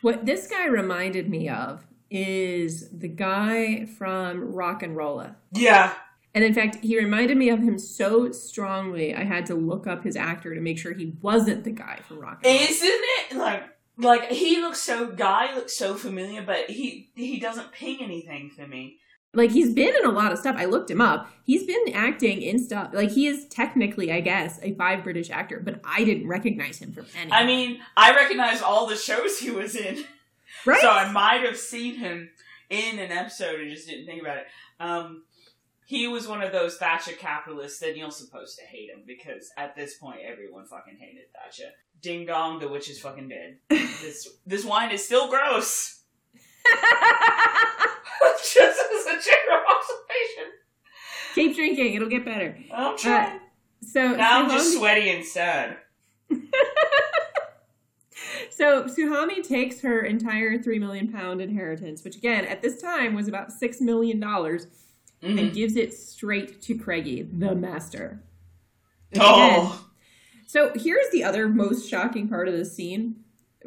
What 0.03 0.27
this 0.27 0.49
guy 0.49 0.67
reminded 0.67 1.31
me 1.31 1.49
of 1.49 1.87
is 2.11 2.91
the 2.91 3.09
guy 3.09 3.87
from 3.87 4.53
RocknRolla. 4.53 5.37
Yeah, 5.53 5.95
And 6.35 6.45
in 6.45 6.53
fact, 6.53 6.77
he 6.83 6.99
reminded 6.99 7.39
me 7.39 7.49
of 7.49 7.61
him 7.61 7.79
so 7.79 8.33
strongly, 8.33 9.15
I 9.15 9.25
had 9.25 9.47
to 9.47 9.55
look 9.55 9.87
up 9.87 10.05
his 10.05 10.17
actor 10.17 10.55
to 10.55 10.61
make 10.61 10.79
sure 10.79 10.93
he 10.93 11.15
wasn't 11.23 11.65
the 11.65 11.71
guy 11.71 12.01
from 12.07 12.19
Rock 12.19 12.41
and 12.45 12.53
Rolla. 12.55 12.69
Isn't 12.71 12.91
it 13.31 13.37
like 13.37 13.63
like 13.97 14.31
he 14.31 14.61
looks 14.61 14.81
so 14.81 15.13
guy 15.13 15.55
looks 15.55 15.77
so 15.77 15.95
familiar, 15.95 16.43
but 16.43 16.69
he 16.71 17.11
he 17.15 17.39
doesn't 17.39 17.73
ping 17.73 17.99
anything 18.03 18.51
for 18.51 18.67
me. 18.67 18.99
Like, 19.35 19.51
he's 19.51 19.73
been 19.73 19.95
in 19.95 20.05
a 20.05 20.11
lot 20.11 20.33
of 20.33 20.39
stuff. 20.39 20.57
I 20.59 20.67
looked 20.67 20.91
him 20.91 21.01
up. 21.01 21.31
He's 21.45 21.65
been 21.65 21.95
acting 21.95 22.43
in 22.43 22.59
stuff. 22.59 22.91
Like, 22.93 23.11
he 23.11 23.27
is 23.27 23.47
technically, 23.49 24.13
I 24.13 24.21
guess, 24.21 24.59
a 24.63 24.75
five 24.75 25.03
British 25.03 25.31
actor, 25.31 25.61
but 25.65 25.81
I 25.85 26.05
didn't 26.05 26.29
recognize 26.29 26.79
him 26.79 26.93
from 26.93 27.07
any. 27.19 27.33
I 27.33 27.47
mean, 27.47 27.81
I 27.97 28.15
recognize 28.15 28.61
all 28.61 28.87
the 28.87 28.97
shows 28.97 29.39
he 29.39 29.51
was 29.51 29.75
in, 29.75 30.05
right? 30.67 30.81
so 30.81 30.91
I 30.91 31.11
might 31.11 31.43
have 31.45 31.57
seen 31.57 31.97
him 31.97 32.31
in 32.69 32.99
an 32.99 33.11
episode 33.11 33.61
and 33.61 33.71
just 33.71 33.89
didn't 33.89 34.07
think 34.07 34.21
about 34.21 34.39
it. 34.39 34.47
Um, 34.81 35.25
he 35.93 36.09
was 36.09 36.27
one 36.27 36.43
of 36.43 36.53
those 36.53 36.79
Thatcher 36.79 37.13
capitalists 37.13 37.81
that 37.81 37.97
you're 37.97 38.11
supposed 38.11 38.59
to 38.59 38.65
hate 38.65 38.89
him 38.89 39.03
because 39.07 39.51
at 39.59 39.77
this 39.77 39.99
point 39.99 40.21
everyone 40.25 40.65
fucking 40.65 40.97
hated 40.99 41.25
Thatcher. 41.35 41.71
Ding 42.01 42.25
dong, 42.25 42.59
the 42.59 42.69
witch 42.69 42.89
is 42.89 42.99
fucking 42.99 43.29
dead. 43.29 43.59
this 43.69 44.29
this 44.47 44.65
wine 44.65 44.91
is 44.91 45.05
still 45.05 45.29
gross. 45.29 46.02
just 48.39 48.81
as 48.81 49.07
a 49.07 49.19
general 49.21 49.63
observation. 49.77 50.49
Keep 51.35 51.57
drinking. 51.57 51.95
It'll 51.95 52.09
get 52.09 52.25
better. 52.25 52.57
I'm 52.73 52.97
trying. 52.97 53.41
So 53.83 54.13
now 54.15 54.43
I'm 54.43 54.51
just 54.51 54.75
Suhami- 54.75 54.79
sweaty 54.79 55.11
and 55.11 55.25
sad. 55.25 55.77
So 58.51 58.85
Suhami 58.85 59.47
takes 59.47 59.81
her 59.81 60.03
entire 60.03 60.59
three 60.63 60.79
million 60.79 61.11
pound 61.11 61.41
inheritance, 61.41 62.05
which 62.05 62.17
again 62.17 62.45
at 62.45 62.61
this 62.63 62.81
time 62.81 63.15
was 63.15 63.27
about 63.27 63.51
six 63.51 63.81
million 63.81 64.21
dollars, 64.21 64.67
Mhm. 65.23 65.39
and 65.41 65.53
gives 65.55 65.75
it 65.77 65.95
straight 65.95 66.61
to 66.63 66.77
Craigie, 66.77 67.23
the 67.23 67.55
master. 67.55 68.23
Which 69.11 69.21
again- 69.21 69.57
Oh, 69.63 69.89
so 70.47 70.71
here's 70.77 71.09
the 71.11 71.25
other 71.25 71.49
most 71.49 71.89
shocking 71.89 72.29
part 72.29 72.47
of 72.47 72.55
this 72.55 72.75
scene. 72.77 73.17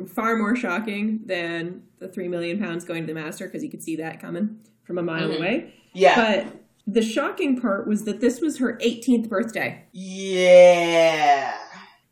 Far 0.08 0.36
more 0.38 0.56
shocking 0.56 1.22
than 1.26 1.84
the 2.00 2.08
three 2.08 2.28
million 2.28 2.60
pounds 2.60 2.84
going 2.86 3.04
to 3.04 3.08
the 3.08 3.20
master, 3.20 3.46
because 3.46 3.64
you 3.64 3.70
could 3.70 3.84
see 3.84 3.96
that 3.98 4.20
coming 4.20 4.60
from 4.84 4.98
a 4.98 5.04
mile 5.04 5.30
Mhm. 5.30 5.38
away. 5.38 5.74
yeah, 5.94 6.44
But 6.46 6.56
the 6.88 7.02
shocking 7.02 7.60
part 7.60 7.88
was 7.88 8.04
that 8.04 8.20
this 8.20 8.42
was 8.42 8.58
her 8.60 8.78
18th 8.82 9.30
birthday. 9.30 9.84
yeah. 9.94 11.54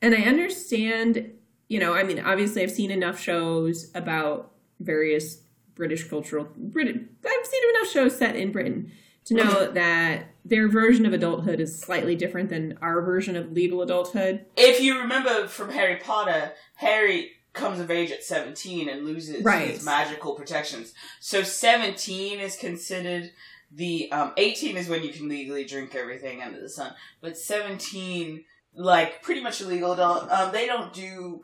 And 0.02 0.14
I 0.14 0.22
understand, 0.24 1.32
you 1.70 1.80
know, 1.80 1.94
I 1.94 2.04
mean, 2.04 2.20
obviously 2.20 2.62
I've 2.62 2.72
seen 2.72 2.92
enough 2.92 3.20
shows 3.20 3.90
about 3.96 4.52
various 4.80 5.42
British 5.76 6.04
cultural 6.10 6.48
Brit 6.58 6.88
I've 6.88 7.46
seen 7.46 7.62
enough 7.76 7.92
shows 7.92 8.18
set 8.18 8.36
in 8.36 8.52
Britain 8.52 8.92
to 9.26 9.34
know 9.34 9.72
that 9.74 10.26
their 10.46 10.68
version 10.68 11.06
of 11.06 11.14
adulthood 11.14 11.60
is 11.62 11.80
slightly 11.80 12.16
different 12.16 12.50
than 12.50 12.78
our 12.82 13.02
version 13.02 13.36
of 13.38 13.54
legal 13.54 13.82
adulthood. 13.82 14.46
If 14.58 14.82
you 14.82 15.00
remember 15.00 15.48
from 15.48 15.70
Harry 15.72 15.96
Potter, 16.04 16.52
Harry 16.76 17.32
comes 17.54 17.80
of 17.80 17.92
age 17.92 18.12
at 18.12 18.24
17 18.24 18.90
and 18.90 19.06
loses 19.06 19.44
Right. 19.44 19.70
his 19.70 19.86
magical 19.86 20.34
protections. 20.34 20.94
So 21.20 21.44
17 21.44 22.40
is 22.40 22.56
considered 22.56 23.32
the 23.72 24.12
um 24.12 24.34
18 24.38 24.78
is 24.78 24.88
when 24.90 25.04
you 25.04 25.12
can 25.14 25.28
legally 25.28 25.64
drink 25.66 25.96
everything 25.96 26.42
under 26.42 26.60
the 26.60 26.70
sun. 26.70 26.94
But 27.22 27.38
17 27.38 28.44
like 28.76 29.22
pretty 29.22 29.42
much 29.42 29.62
a 29.62 29.68
legal 29.68 29.94
adult. 29.94 30.30
Um 30.32 30.52
they 30.52 30.66
don't 30.66 30.94
do 30.94 31.44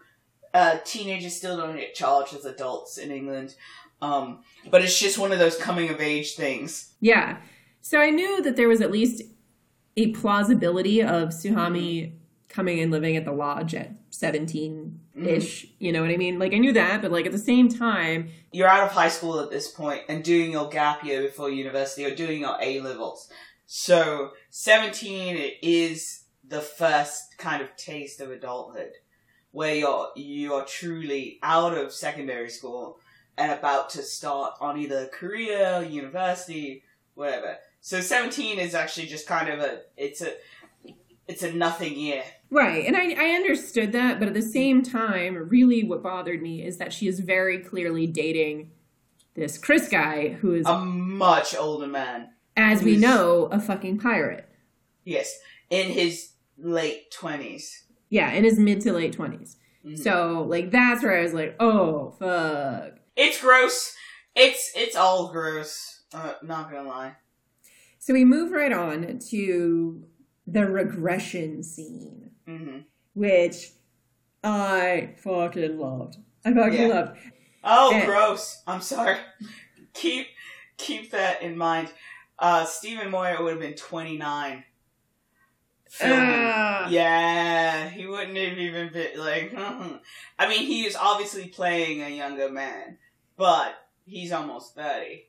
uh 0.54 0.78
teenagers 0.84 1.36
still 1.36 1.58
don't 1.58 1.76
get 1.76 1.94
charged 1.96 2.34
as 2.36 2.46
adults 2.46 2.98
in 2.98 3.12
England. 3.12 3.56
Um 4.02 4.44
but 4.70 4.82
it's 4.84 5.00
just 5.00 5.18
one 5.18 5.32
of 5.32 5.40
those 5.40 5.58
coming 5.58 5.90
of 5.90 6.02
age 6.02 6.36
things. 6.36 6.94
Yeah. 7.02 7.38
So 7.82 8.00
I 8.00 8.10
knew 8.10 8.42
that 8.44 8.56
there 8.56 8.68
was 8.68 8.82
at 8.82 8.92
least 8.92 9.22
a 9.98 10.12
plausibility 10.12 11.02
of 11.02 11.30
Suhami 11.30 12.14
coming 12.50 12.80
and 12.80 12.92
living 12.92 13.16
at 13.16 13.26
the 13.26 13.32
lodge 13.32 13.76
at 13.76 13.92
17 14.10 15.00
ish. 15.16 15.66
Mm-hmm. 15.66 15.86
You 15.86 15.92
know 15.92 16.02
what 16.02 16.10
I 16.10 16.18
mean? 16.18 16.40
Like 16.40 16.54
I 16.54 16.58
knew 16.58 16.74
that, 16.74 17.02
but 17.02 17.12
like 17.12 17.26
at 17.26 17.32
the 17.32 17.38
same 17.38 17.70
time, 17.70 18.30
You're 18.52 18.68
out 18.68 18.84
of 18.84 18.92
high 18.92 19.10
school 19.10 19.40
at 19.40 19.52
this 19.52 19.70
point 19.70 20.02
and 20.10 20.24
doing 20.24 20.52
your 20.52 20.70
gap 20.70 21.04
year 21.04 21.22
before 21.22 21.50
university 21.50 22.06
or 22.06 22.16
doing 22.16 22.42
your 22.42 22.58
A 22.62 22.82
levels. 22.82 23.30
So 23.66 24.32
17 24.50 25.54
is 25.62 26.24
the 26.48 26.62
first 26.62 27.38
kind 27.38 27.62
of 27.62 27.76
taste 27.76 28.20
of 28.20 28.32
adulthood 28.32 28.94
where 29.52 29.76
you're 29.76 30.10
you're 30.16 30.66
truly 30.66 31.40
out 31.44 31.78
of 31.78 31.94
secondary 31.94 32.50
school 32.50 33.00
and 33.38 33.52
about 33.52 33.90
to 33.92 34.04
start 34.04 34.54
on 34.60 34.78
either 34.78 35.08
career, 35.08 35.86
university, 35.88 36.84
whatever. 37.14 37.58
So 37.82 38.02
17 38.02 38.60
is 38.60 38.76
actually 38.76 39.08
just 39.08 39.28
kind 39.28 39.50
of 39.50 39.60
a 39.60 39.82
it's 39.96 40.22
a 40.22 40.34
it's 41.28 41.44
a 41.44 41.54
nothing 41.54 41.96
year. 41.96 42.24
Right. 42.52 42.86
And 42.86 42.96
I, 42.98 43.12
I 43.14 43.36
understood 43.36 43.92
that, 43.92 44.18
but 44.20 44.28
at 44.28 44.34
the 44.34 44.42
same 44.42 44.82
time, 44.82 45.36
really 45.50 45.84
what 45.84 46.02
bothered 46.02 46.42
me 46.42 46.66
is 46.66 46.78
that 46.78 46.92
she 46.92 47.08
is 47.08 47.20
very 47.20 47.60
clearly 47.60 48.08
dating 48.08 48.72
this 49.36 49.58
Chris 49.58 49.88
guy 49.88 50.30
who 50.30 50.54
is, 50.56 50.66
A 50.66 50.80
much 50.80 51.56
older 51.56 51.86
man. 51.88 52.30
as 52.58 52.82
we 52.82 52.98
know, 52.98 53.46
a 53.52 53.60
fucking 53.60 54.00
pirate. 54.00 54.50
Yes, 55.06 55.32
in 55.70 55.92
his 55.92 56.32
late 56.58 57.12
20s. 57.12 57.84
Yeah, 58.10 58.32
in 58.32 58.44
his 58.44 58.58
mid 58.58 58.82
to 58.82 58.94
late 58.94 59.16
20s. 59.16 59.56
Mhm. 59.86 59.98
So, 59.98 60.44
like, 60.48 60.72
that's 60.72 61.04
where 61.04 61.18
I 61.18 61.22
was 61.22 61.34
like, 61.34 61.56
oh, 61.60 62.12
fuck. 62.20 63.00
It's 63.16 63.40
gross. 63.40 63.94
It's 64.36 64.72
it's 64.76 64.96
all 64.96 65.32
gross. 65.32 66.04
Uh, 66.14 66.34
not 66.44 66.72
gonna 66.72 66.88
lie. 66.90 67.16
So 68.00 68.14
we 68.14 68.26
move 68.26 68.52
right 68.52 68.72
on 68.74 69.20
to 69.30 70.04
the 70.48 70.66
regression 70.66 71.62
scene, 71.64 72.29
hmm 72.58 72.78
which 73.14 73.72
I 74.44 75.16
fucking 75.18 75.78
loved. 75.78 76.18
I 76.46 76.54
fucking 76.54 76.82
Yeah. 76.82 76.88
loved. 76.88 77.18
Oh, 77.64 77.92
Eh. 77.94 78.06
gross. 78.06 78.62
I'm 78.66 78.82
sorry. 78.82 79.18
keep 79.94 80.28
keep 80.78 81.12
that 81.12 81.42
in 81.42 81.58
mind. 81.58 81.92
Uh, 82.38 82.64
Stephen 82.64 83.10
Moyer 83.12 83.44
would 83.44 83.52
have 83.52 83.60
been 83.60 83.74
29. 83.76 84.64
filming. 85.90 86.20
Ah. 86.22 86.88
yeah, 86.90 87.90
he 87.90 88.06
wouldn't 88.08 88.38
have 88.38 88.58
even 88.58 88.94
been 88.94 89.20
like. 89.20 89.54
I 90.40 90.48
mean, 90.48 90.66
he 90.66 90.86
is 90.86 90.96
obviously 90.96 91.48
playing 91.48 92.02
a 92.02 92.10
younger 92.10 92.50
man, 92.50 92.98
but 93.36 93.76
he's 94.06 94.32
almost 94.32 94.76
30. 94.76 95.26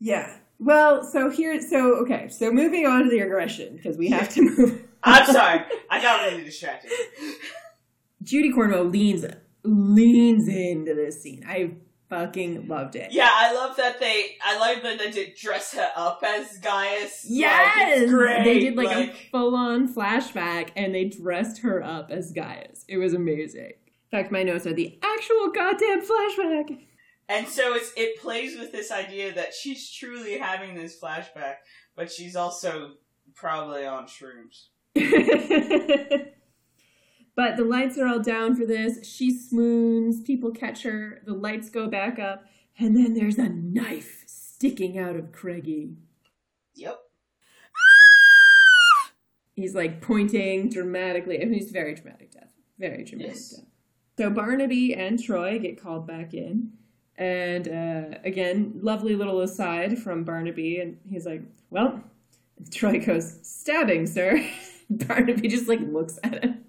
Yeah. 0.00 0.36
Well, 0.58 1.02
so 1.04 1.30
here, 1.30 1.58
so 1.62 1.94
okay, 2.02 2.28
so 2.28 2.50
moving 2.52 2.86
on 2.86 3.04
to 3.04 3.10
the 3.10 3.20
aggression 3.20 3.76
because 3.76 3.96
we 3.96 4.10
have 4.10 4.28
to 4.34 4.42
move. 4.56 4.82
I'm 5.04 5.26
sorry. 5.32 5.60
I 5.90 6.00
got 6.00 6.30
really 6.30 6.44
distracted. 6.44 6.90
Judy 8.22 8.52
Cornwell 8.52 8.84
leans 8.84 9.24
leans 9.64 10.48
into 10.48 10.94
this 10.94 11.22
scene. 11.22 11.44
I 11.48 11.72
fucking 12.08 12.68
loved 12.68 12.94
it. 12.94 13.10
Yeah, 13.12 13.30
I 13.30 13.52
love 13.54 13.76
that 13.76 13.98
they. 14.00 14.36
I 14.44 14.58
love 14.58 14.82
that 14.82 14.98
they 14.98 15.10
did 15.10 15.34
dress 15.34 15.74
her 15.74 15.90
up 15.96 16.22
as 16.24 16.58
Gaius. 16.58 17.24
Like, 17.24 17.30
Yes, 17.30 18.00
it's 18.02 18.12
great. 18.12 18.44
they 18.44 18.58
did 18.60 18.76
like, 18.76 18.96
a 18.96 19.12
full-on 19.30 19.92
flashback, 19.92 20.70
and 20.76 20.94
they 20.94 21.04
dressed 21.06 21.62
her 21.62 21.82
up 21.82 22.10
as 22.10 22.32
Gaius. 22.32 22.84
It 22.88 22.98
was 22.98 23.14
amazing. 23.14 23.72
In 24.12 24.18
fact, 24.18 24.30
my 24.30 24.42
notes 24.42 24.66
are 24.66 24.74
the 24.74 24.98
actual 25.02 25.50
goddamn 25.52 26.02
flashback. 26.02 26.78
and 27.28 27.48
so 27.48 27.74
it's 27.74 27.92
it 27.96 28.20
plays 28.20 28.58
with 28.58 28.70
this 28.72 28.92
idea 28.92 29.32
that 29.34 29.54
she's 29.54 29.90
truly 29.90 30.38
having 30.38 30.74
this 30.74 31.00
flashback, 31.00 31.56
but 31.96 32.12
she's 32.12 32.36
also 32.36 32.92
probably 33.34 33.86
on 33.86 34.04
shrooms. 34.04 34.66
but 37.34 37.56
the 37.56 37.64
lights 37.64 37.98
are 37.98 38.06
all 38.06 38.20
down 38.20 38.54
for 38.56 38.66
this. 38.66 39.06
She 39.08 39.36
swoons. 39.36 40.20
People 40.22 40.50
catch 40.50 40.82
her. 40.82 41.22
The 41.24 41.34
lights 41.34 41.70
go 41.70 41.88
back 41.88 42.18
up, 42.18 42.44
and 42.78 42.96
then 42.96 43.14
there's 43.14 43.38
a 43.38 43.48
knife 43.48 44.24
sticking 44.26 44.98
out 44.98 45.16
of 45.16 45.32
Craigie. 45.32 45.96
Yep. 46.74 46.98
He's 49.54 49.74
like 49.74 50.00
pointing 50.00 50.68
dramatically. 50.70 51.40
I 51.40 51.44
mean, 51.44 51.54
he's 51.54 51.70
very 51.70 51.94
dramatic 51.94 52.32
death. 52.32 52.52
Very 52.78 53.04
dramatic 53.04 53.34
Yes. 53.34 53.50
death. 53.50 53.66
So 54.18 54.30
Barnaby 54.30 54.94
and 54.94 55.22
Troy 55.22 55.58
get 55.58 55.80
called 55.80 56.06
back 56.06 56.32
in. 56.34 56.72
And 57.16 57.68
uh, 57.68 58.18
again, 58.24 58.78
lovely 58.82 59.14
little 59.14 59.40
aside 59.42 59.98
from 59.98 60.24
Barnaby. 60.24 60.80
And 60.80 60.98
he's 61.08 61.26
like, 61.26 61.42
Well, 61.70 62.02
Troy 62.70 62.98
goes, 63.04 63.38
Stabbing, 63.42 64.06
sir. 64.06 64.42
Barnaby 64.90 65.48
just 65.48 65.68
like 65.68 65.80
looks 65.80 66.18
at 66.22 66.42
him. 66.44 66.64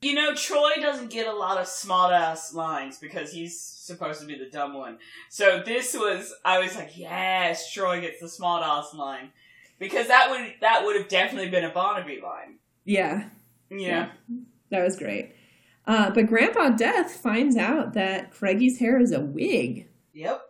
You 0.00 0.12
know, 0.14 0.34
Troy 0.34 0.72
doesn't 0.82 1.10
get 1.10 1.26
a 1.26 1.32
lot 1.32 1.56
of 1.56 1.66
smart 1.66 2.12
ass 2.12 2.52
lines 2.52 2.98
because 2.98 3.32
he's 3.32 3.58
supposed 3.58 4.20
to 4.20 4.26
be 4.26 4.38
the 4.38 4.50
dumb 4.50 4.74
one. 4.74 4.98
So 5.30 5.62
this 5.64 5.94
was, 5.94 6.34
I 6.44 6.58
was 6.58 6.76
like, 6.76 6.90
yes, 6.94 7.72
Troy 7.72 8.02
gets 8.02 8.20
the 8.20 8.28
smart 8.28 8.62
ass 8.62 8.92
line 8.92 9.30
because 9.78 10.08
that 10.08 10.28
would 10.30 10.56
that 10.60 10.84
would 10.84 10.96
have 10.96 11.08
definitely 11.08 11.48
been 11.48 11.64
a 11.64 11.70
Barnaby 11.70 12.20
line. 12.22 12.58
Yeah, 12.84 13.28
Yeah. 13.70 14.10
that 14.68 14.84
was 14.84 14.96
great. 14.98 15.34
Uh, 15.86 16.10
but 16.10 16.26
Grandpa 16.26 16.70
Death 16.70 17.12
finds 17.16 17.56
out 17.56 17.94
that 17.94 18.30
Craigie's 18.30 18.78
hair 18.78 19.00
is 19.00 19.10
a 19.12 19.20
wig. 19.20 19.88
Yep. 20.12 20.42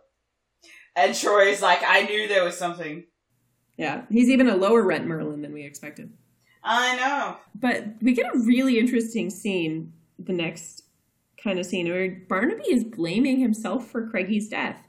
And 0.97 1.15
Troy's 1.15 1.61
like, 1.61 1.79
I 1.85 2.01
knew 2.01 2.27
there 2.27 2.43
was 2.43 2.57
something. 2.57 3.05
Yeah, 3.77 4.03
he's 4.09 4.29
even 4.29 4.47
a 4.47 4.55
lower 4.55 4.83
rent 4.83 5.05
Merlin 5.05 5.41
than 5.41 5.53
we 5.53 5.63
expected. 5.63 6.13
I 6.63 6.95
know. 6.95 7.37
But 7.53 7.85
we 8.01 8.13
get 8.13 8.33
a 8.33 8.39
really 8.39 8.79
interesting 8.79 9.29
scene, 9.29 9.93
the 10.17 10.33
next 10.33 10.83
kind 11.41 11.59
of 11.59 11.65
scene, 11.65 11.87
where 11.87 12.09
Barnaby 12.27 12.71
is 12.71 12.83
blaming 12.83 13.39
himself 13.39 13.87
for 13.87 14.09
Craigie's 14.09 14.49
death 14.49 14.87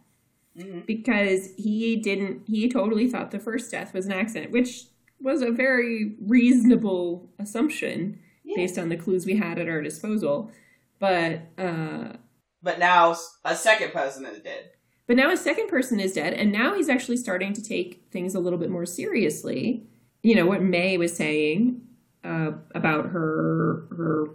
hmm 0.57 0.81
because 0.87 1.51
he 1.59 1.97
didn't, 1.97 2.43
he 2.47 2.69
totally 2.69 3.09
thought 3.11 3.31
the 3.31 3.39
first 3.39 3.71
death 3.71 3.93
was 3.93 4.07
an 4.07 4.13
accident, 4.13 4.53
which 4.53 4.85
was 5.21 5.43
a 5.43 5.51
very 5.51 6.15
reasonable 6.27 7.29
assumption 7.39 8.19
based 8.55 8.79
on 8.79 8.89
the 8.89 8.97
clues 8.97 9.27
we 9.27 9.37
had 9.37 9.59
at 9.59 9.69
our 9.69 9.83
disposal. 9.83 10.51
But, 10.99 11.43
uh, 11.59 12.15
But 12.63 12.79
now 12.79 13.17
a 13.45 13.55
second 13.55 13.93
person 13.93 14.25
is 14.25 14.41
dead. 14.41 14.71
But 15.07 15.17
now 15.17 15.31
a 15.31 15.37
second 15.37 15.69
person 15.69 16.01
is 16.01 16.15
dead, 16.15 16.35
and 16.35 16.51
now 16.53 16.75
he's 16.75 16.89
actually 16.89 17.17
starting 17.17 17.53
to 17.53 17.63
take 17.63 18.05
things 18.11 18.35
a 18.35 18.41
little 18.41 18.59
bit 18.59 18.71
more 18.71 18.87
seriously. 18.87 19.85
You 20.23 20.35
know 20.35 20.47
what 20.47 20.63
May 20.63 20.99
was 20.99 21.15
saying 21.17 21.81
uh, 22.25 22.53
about 22.75 23.07
her 23.11 23.87
her 23.97 24.31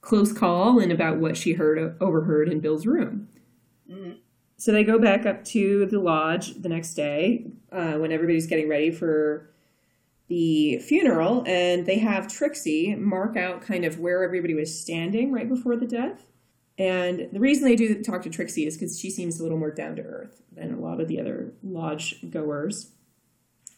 close 0.00 0.32
call 0.32 0.78
and 0.80 0.90
about 0.92 1.18
what 1.18 1.36
she 1.36 1.52
heard 1.52 1.96
overheard 2.00 2.48
in 2.48 2.60
Bill's 2.60 2.86
room. 2.86 3.28
hmm 3.88 4.12
So 4.56 4.72
they 4.72 4.84
go 4.84 4.98
back 4.98 5.26
up 5.26 5.44
to 5.46 5.86
the 5.86 6.00
lodge 6.00 6.54
the 6.54 6.68
next 6.68 6.94
day 6.94 7.46
uh, 7.70 7.94
when 7.94 8.12
everybody's 8.12 8.46
getting 8.46 8.68
ready 8.68 8.90
for 8.90 9.50
the 10.28 10.78
funeral, 10.78 11.44
and 11.46 11.84
they 11.84 11.98
have 11.98 12.26
Trixie 12.26 12.94
mark 12.94 13.36
out 13.36 13.60
kind 13.60 13.84
of 13.84 13.98
where 13.98 14.24
everybody 14.24 14.54
was 14.54 14.78
standing 14.78 15.30
right 15.30 15.48
before 15.48 15.76
the 15.76 15.86
death. 15.86 16.26
And 16.78 17.28
the 17.32 17.40
reason 17.40 17.64
they 17.64 17.76
do 17.76 18.02
talk 18.02 18.22
to 18.22 18.30
Trixie 18.30 18.66
is 18.66 18.76
because 18.76 18.98
she 18.98 19.10
seems 19.10 19.38
a 19.38 19.42
little 19.42 19.58
more 19.58 19.70
down 19.70 19.96
to 19.96 20.02
earth 20.02 20.40
than 20.52 20.72
a 20.72 20.80
lot 20.80 21.00
of 21.00 21.08
the 21.08 21.20
other 21.20 21.52
lodge 21.62 22.16
goers. 22.30 22.92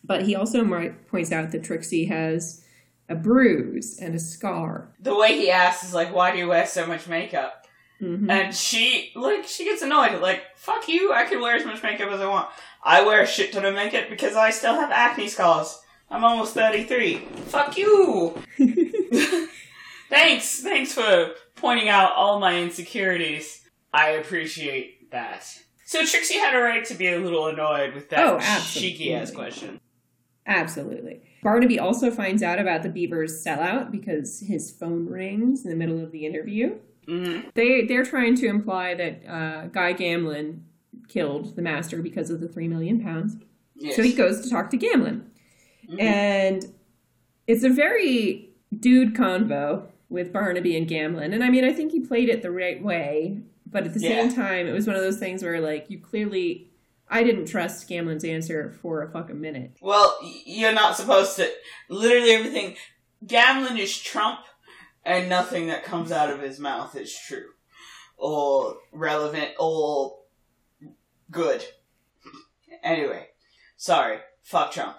But 0.03 0.23
he 0.23 0.37
also 0.37 0.65
points 1.11 1.33
out 1.33 1.51
that 1.51 1.65
Trixie 1.65 2.07
has 2.07 2.65
a 3.09 3.15
bruise 3.15 3.99
and 3.99 4.15
a 4.15 4.19
scar. 4.19 4.95
The 5.01 5.17
way 5.17 5.37
he 5.37 5.51
asks 5.51 5.85
is 5.85 5.95
like, 5.95 6.15
why 6.15 6.33
do 6.33 6.39
you 6.39 6.49
wear 6.49 6.67
so 6.67 6.87
much 6.87 7.09
makeup? 7.09 7.67
Mhm. 8.01 8.31
And 8.31 8.55
she, 8.55 9.13
like, 9.15 9.45
she 9.45 9.65
gets 9.65 9.83
annoyed. 9.83 10.21
Like, 10.21 10.43
fuck 10.57 10.89
you, 10.89 11.13
I 11.13 11.25
can 11.25 11.41
wear 11.41 11.57
as 11.57 11.65
much 11.65 11.83
makeup 11.83 12.11
as 12.11 12.21
I 12.21 12.27
want. 12.27 12.49
I 12.83 13.03
wear 13.03 13.23
a 13.23 13.27
shit 13.27 13.53
ton 13.53 13.65
of 13.65 13.75
makeup 13.75 14.11
because 14.11 14.37
I 14.37 14.51
still 14.51 14.75
have 14.75 14.91
acne 14.91 15.29
scars. 15.29 15.81
I'm 16.11 16.25
almost 16.25 16.55
33. 16.55 17.17
Fuck 17.47 17.79
you! 17.79 18.35
thanks, 20.11 20.61
thanks 20.61 20.93
for 20.93 21.35
pointing 21.65 21.89
out 21.89 22.13
all 22.15 22.39
my 22.39 22.61
insecurities. 22.61 23.63
I 23.93 24.11
appreciate 24.11 25.11
that. 25.13 25.47
So 25.87 26.05
Trixie 26.05 26.39
had 26.39 26.55
a 26.55 26.59
right 26.61 26.85
to 26.87 26.95
be 26.95 27.09
a 27.09 27.19
little 27.19 27.47
annoyed 27.47 27.95
with 27.95 28.11
that 28.11 28.21
Oh, 28.27 28.39
cheeky 28.67 29.15
ass 29.15 29.31
question. 29.31 29.81
Absolutely. 30.47 31.23
Barnaby 31.43 31.79
also 31.79 32.11
finds 32.11 32.43
out 32.43 32.59
about 32.59 32.83
the 32.83 32.89
Beaver's 32.89 33.43
sellout 33.45 33.91
because 33.91 34.41
his 34.41 34.71
phone 34.71 35.07
rings 35.07 35.65
in 35.65 35.71
the 35.71 35.77
middle 35.77 36.03
of 36.03 36.13
the 36.13 36.27
interview. 36.27 36.77
Mm-hmm. 37.09 37.49
They 37.55 37.85
they're 37.87 38.05
trying 38.05 38.35
to 38.37 38.47
imply 38.47 38.95
that 38.95 39.23
uh, 39.29 39.67
Guy 39.69 39.95
Gamlin 39.95 40.61
killed 41.09 41.55
the 41.57 41.63
master 41.63 42.03
because 42.03 42.31
of 42.31 42.41
the 42.41 42.49
three 42.49 42.69
million 42.69 43.03
pounds. 43.03 43.37
Yes. 43.77 43.97
So 43.97 44.03
he 44.03 44.13
goes 44.13 44.41
to 44.43 44.51
talk 44.51 44.71
to 44.71 44.79
Gamlin, 44.79 45.23
Mhm. 45.91 46.01
and 46.01 46.67
it's 47.47 47.63
a 47.65 47.69
very 47.69 48.51
dude 48.79 49.15
convo 49.15 49.87
with 50.15 50.33
Barnaby 50.33 50.77
and 50.79 50.89
Gamlin. 50.89 51.35
And 51.35 51.45
I 51.45 51.51
mean, 51.51 51.65
I 51.65 51.73
think 51.75 51.93
he 51.93 52.01
played 52.01 52.31
it 52.31 52.41
the 52.41 52.51
right 52.51 52.83
way, 52.83 53.43
but 53.67 53.85
at 53.85 53.93
the 53.93 54.01
Yeah. 54.01 54.09
same 54.23 54.33
time, 54.35 54.67
it 54.67 54.73
was 54.73 54.87
one 54.87 54.97
of 54.97 55.03
those 55.03 55.19
things 55.19 55.43
where 55.43 55.61
like 55.61 55.91
you 55.91 55.99
clearly. 55.99 56.71
I 57.07 57.23
didn't 57.23 57.45
trust 57.47 57.87
Gamlin's 57.89 58.25
answer 58.25 58.73
for 58.81 59.03
a 59.03 59.11
fucking 59.11 59.39
minute. 59.39 59.77
Well, 59.83 60.17
you're 60.47 60.73
not 60.73 60.97
supposed 60.97 61.37
to. 61.37 61.51
Literally 61.91 62.31
everything. 62.31 62.77
Gamlin 63.27 63.79
is 63.79 64.01
Trump, 64.01 64.41
and 65.05 65.29
nothing 65.29 65.67
that 65.67 65.85
comes 65.85 66.11
out 66.11 66.31
of 66.31 66.41
his 66.41 66.59
mouth 66.59 66.97
is 66.97 67.15
true, 67.29 67.51
or 68.17 68.79
relevant, 68.91 69.51
or 69.61 70.21
good. 71.31 71.63
Anyway, 72.83 73.29
sorry. 73.77 74.19
Fuck 74.43 74.73
Trump. 74.73 74.97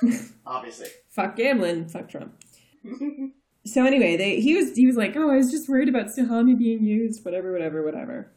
Obviously. 0.46 0.88
Fuck 1.10 1.36
Gamlin, 1.36 1.90
fuck 1.90 2.08
Trump. 2.08 2.34
So 3.66 3.84
anyway, 3.84 4.16
they 4.16 4.40
he 4.40 4.54
was 4.54 4.76
he 4.76 4.86
was 4.86 4.96
like, 4.96 5.16
oh, 5.16 5.30
I 5.30 5.36
was 5.36 5.50
just 5.50 5.68
worried 5.68 5.88
about 5.88 6.06
Suhami 6.06 6.56
being 6.56 6.84
used, 6.84 7.24
whatever, 7.24 7.52
whatever, 7.52 7.82
whatever. 7.84 8.30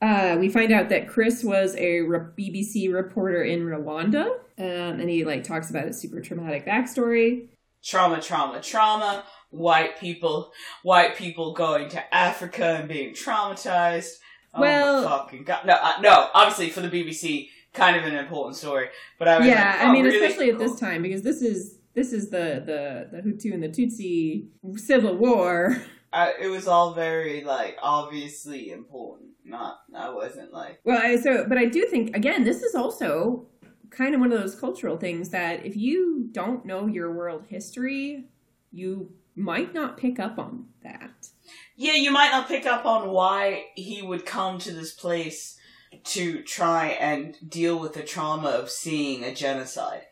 Uh, 0.00 0.36
we 0.38 0.48
find 0.48 0.72
out 0.72 0.88
that 0.88 1.08
Chris 1.08 1.44
was 1.44 1.76
a 1.76 2.00
re- 2.00 2.20
BBC 2.38 2.92
reporter 2.92 3.42
in 3.42 3.66
Rwanda, 3.66 4.26
um, 4.58 5.00
and 5.00 5.10
he 5.10 5.24
like 5.24 5.44
talks 5.44 5.68
about 5.70 5.86
his 5.86 6.00
super 6.00 6.20
traumatic 6.20 6.64
backstory. 6.66 7.48
trauma, 7.82 8.20
trauma, 8.20 8.60
trauma. 8.60 9.24
White 9.50 9.98
people, 9.98 10.52
white 10.84 11.16
people 11.16 11.52
going 11.54 11.88
to 11.88 12.14
Africa 12.14 12.76
and 12.78 12.88
being 12.88 13.12
traumatized. 13.14 14.12
Oh 14.54 14.60
Well- 14.60 15.02
fucking 15.08 15.42
god! 15.42 15.66
No, 15.66 15.74
uh, 15.74 15.94
no. 16.00 16.28
Obviously, 16.32 16.70
for 16.70 16.80
the 16.80 16.88
BBC, 16.88 17.48
kind 17.72 17.96
of 17.96 18.04
an 18.04 18.14
important 18.14 18.56
story. 18.56 18.88
But 19.18 19.26
I 19.26 19.38
was 19.38 19.48
yeah, 19.48 19.70
like, 19.72 19.80
I 19.80 19.88
oh, 19.88 19.92
mean, 19.92 20.04
really? 20.04 20.24
especially 20.24 20.50
at 20.50 20.58
this 20.58 20.78
time 20.78 21.02
because 21.02 21.22
this 21.22 21.42
is 21.42 21.78
this 21.94 22.12
is 22.12 22.30
the 22.30 22.62
the 22.64 23.08
the 23.10 23.22
Hutu 23.22 23.52
and 23.52 23.62
the 23.62 23.68
Tutsi 23.68 24.46
civil 24.78 25.16
war. 25.16 25.76
I, 26.12 26.34
it 26.40 26.48
was 26.48 26.66
all 26.66 26.92
very 26.94 27.44
like 27.44 27.76
obviously 27.82 28.70
important. 28.70 29.30
Not, 29.44 29.80
I 29.96 30.10
wasn't 30.10 30.52
like, 30.52 30.80
Well, 30.84 31.00
I, 31.02 31.16
so 31.16 31.44
but 31.48 31.56
I 31.58 31.64
do 31.64 31.86
think 31.86 32.14
again, 32.16 32.44
this 32.44 32.62
is 32.62 32.74
also 32.74 33.46
kind 33.90 34.14
of 34.14 34.20
one 34.20 34.32
of 34.32 34.40
those 34.40 34.54
cultural 34.54 34.96
things 34.96 35.30
that 35.30 35.64
if 35.64 35.76
you 35.76 36.28
don't 36.30 36.64
know 36.64 36.86
your 36.86 37.12
world 37.12 37.46
history, 37.48 38.26
you 38.70 39.12
might 39.34 39.72
not 39.74 39.96
pick 39.96 40.18
up 40.20 40.38
on 40.38 40.66
that. 40.82 41.28
yeah, 41.76 41.94
you 41.94 42.10
might 42.12 42.30
not 42.30 42.46
pick 42.48 42.66
up 42.66 42.84
on 42.84 43.10
why 43.10 43.64
he 43.74 44.02
would 44.02 44.26
come 44.26 44.58
to 44.58 44.72
this 44.72 44.92
place 44.92 45.56
to 46.04 46.42
try 46.42 46.88
and 46.88 47.36
deal 47.48 47.78
with 47.78 47.94
the 47.94 48.02
trauma 48.02 48.48
of 48.50 48.70
seeing 48.70 49.24
a 49.24 49.34
genocide. 49.34 50.02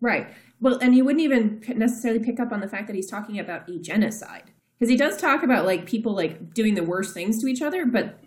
Right. 0.00 0.28
Well, 0.60 0.78
and 0.80 0.94
you 0.94 1.04
wouldn't 1.04 1.22
even 1.22 1.62
necessarily 1.76 2.20
pick 2.20 2.38
up 2.38 2.52
on 2.52 2.60
the 2.60 2.68
fact 2.68 2.86
that 2.88 2.96
he's 2.96 3.08
talking 3.10 3.38
about 3.38 3.68
a 3.68 3.78
genocide. 3.78 4.44
Because 4.78 4.90
he 4.90 4.96
does 4.96 5.16
talk 5.16 5.42
about 5.42 5.66
like 5.66 5.86
people 5.86 6.14
like 6.14 6.54
doing 6.54 6.74
the 6.74 6.82
worst 6.82 7.12
things 7.14 7.40
to 7.40 7.46
each 7.48 7.62
other, 7.62 7.84
but 7.86 8.18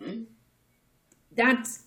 that's 1.36 1.84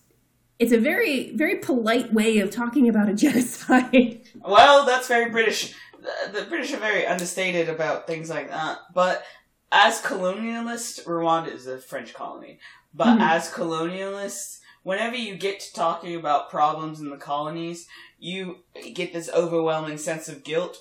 it's 0.59 0.72
a 0.72 0.78
very 0.78 1.34
very 1.36 1.57
polite 1.57 2.12
way 2.12 2.38
of 2.38 2.51
talking 2.51 2.88
about 2.88 3.09
a 3.09 3.14
genocide. 3.24 4.20
Well, 4.44 4.84
that's 4.86 5.09
very 5.09 5.30
British. 5.30 5.74
The, 6.01 6.40
the 6.40 6.47
British 6.47 6.72
are 6.72 6.78
very 6.78 7.07
understated 7.07 7.68
about 7.68 8.07
things 8.07 8.30
like 8.30 8.49
that. 8.51 8.78
But 8.94 9.24
as 9.72 10.01
colonialists, 10.01 11.05
Rwanda 11.05 11.53
is 11.53 11.66
a 11.66 11.78
French 11.78 12.14
colony. 12.14 12.59
But 12.94 13.18
Mhm. 13.18 13.20
as 13.28 13.51
colonialists, 13.51 14.61
whenever 14.84 15.16
you 15.16 15.36
get 15.36 15.61
to 15.61 15.72
talking 15.74 16.14
about 16.16 16.51
problems 16.51 17.01
in 17.01 17.11
the 17.11 17.16
colonies, 17.16 17.86
you 18.19 18.64
get 18.95 19.12
this 19.12 19.31
overwhelming 19.31 19.99
sense 19.99 20.29
of 20.29 20.45
guilt. 20.45 20.79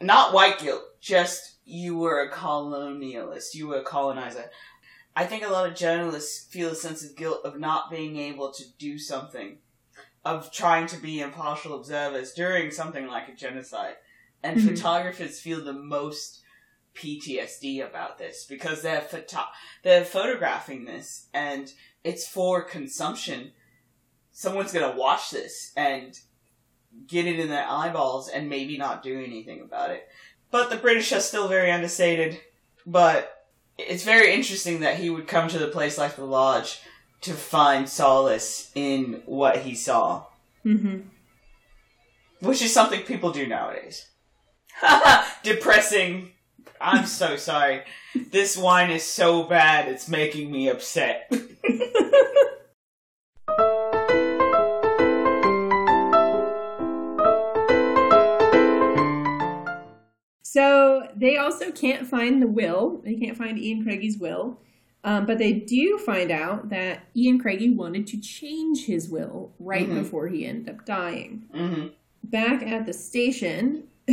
Not 0.00 0.32
white 0.32 0.58
guilt, 0.58 0.82
just 1.00 1.56
you 1.64 1.96
were 1.96 2.20
a 2.20 2.30
colonialist, 2.30 3.54
you 3.54 3.68
were 3.68 3.78
a 3.78 3.84
colonizer. 3.84 4.50
I 5.16 5.24
think 5.26 5.44
a 5.44 5.48
lot 5.48 5.68
of 5.68 5.76
journalists 5.76 6.52
feel 6.52 6.70
a 6.70 6.74
sense 6.74 7.04
of 7.04 7.16
guilt 7.16 7.40
of 7.44 7.58
not 7.58 7.90
being 7.90 8.16
able 8.16 8.52
to 8.52 8.64
do 8.78 8.98
something 8.98 9.58
of 10.24 10.50
trying 10.50 10.86
to 10.88 10.96
be 10.96 11.20
impartial 11.20 11.74
observers 11.78 12.32
during 12.32 12.70
something 12.70 13.06
like 13.06 13.28
a 13.28 13.34
genocide. 13.34 13.96
And 14.42 14.58
Mhm. 14.58 14.70
photographers 14.70 15.40
feel 15.40 15.62
the 15.62 15.72
most 15.72 16.42
PTSD 16.94 17.80
about 17.80 18.18
this 18.18 18.44
because 18.44 18.82
they're 18.82 19.00
photo- 19.02 19.48
they're 19.82 20.04
photographing 20.04 20.84
this 20.84 21.26
and 21.32 21.72
it's 22.02 22.26
for 22.26 22.62
consumption. 22.62 23.52
Someone's 24.32 24.72
gonna 24.72 24.96
watch 24.96 25.30
this 25.30 25.72
and 25.76 26.18
get 27.06 27.26
it 27.26 27.38
in 27.38 27.48
their 27.48 27.66
eyeballs 27.68 28.28
and 28.28 28.48
maybe 28.48 28.76
not 28.76 29.02
do 29.02 29.22
anything 29.22 29.60
about 29.60 29.90
it. 29.90 30.08
But 30.50 30.70
the 30.70 30.76
British 30.76 31.12
are 31.12 31.20
still 31.20 31.48
very 31.48 31.70
understated. 31.70 32.40
But 32.86 33.46
it's 33.78 34.04
very 34.04 34.32
interesting 34.32 34.80
that 34.80 34.96
he 34.96 35.10
would 35.10 35.26
come 35.26 35.48
to 35.48 35.58
the 35.58 35.68
place 35.68 35.98
like 35.98 36.16
the 36.16 36.24
lodge 36.24 36.80
to 37.22 37.32
find 37.32 37.88
solace 37.88 38.70
in 38.74 39.22
what 39.24 39.58
he 39.58 39.74
saw, 39.74 40.24
mm-hmm. 40.64 41.00
which 42.40 42.60
is 42.60 42.72
something 42.72 43.00
people 43.02 43.32
do 43.32 43.46
nowadays. 43.46 44.06
Depressing. 45.42 46.32
I'm 46.80 47.06
so 47.06 47.36
sorry. 47.36 47.82
This 48.14 48.58
wine 48.58 48.90
is 48.90 49.04
so 49.04 49.44
bad, 49.44 49.88
it's 49.88 50.08
making 50.08 50.50
me 50.50 50.68
upset. 50.68 51.32
So 61.02 61.08
they 61.16 61.36
also 61.36 61.70
can't 61.72 62.06
find 62.06 62.40
the 62.42 62.46
will. 62.46 63.00
They 63.04 63.14
can't 63.16 63.36
find 63.36 63.58
Ian 63.58 63.84
Craigie's 63.84 64.16
will. 64.18 64.58
Um, 65.02 65.26
but 65.26 65.38
they 65.38 65.52
do 65.52 65.98
find 65.98 66.30
out 66.30 66.70
that 66.70 67.04
Ian 67.16 67.38
Craigie 67.38 67.70
wanted 67.74 68.06
to 68.08 68.20
change 68.20 68.86
his 68.86 69.08
will 69.10 69.52
right 69.58 69.88
Mhm. 69.88 69.94
before 69.96 70.28
he 70.28 70.46
ended 70.46 70.68
up 70.74 70.84
dying. 70.86 71.44
hmm 71.52 71.86
Back 72.22 72.62
at 72.62 72.86
the 72.86 72.92
station, 72.94 73.84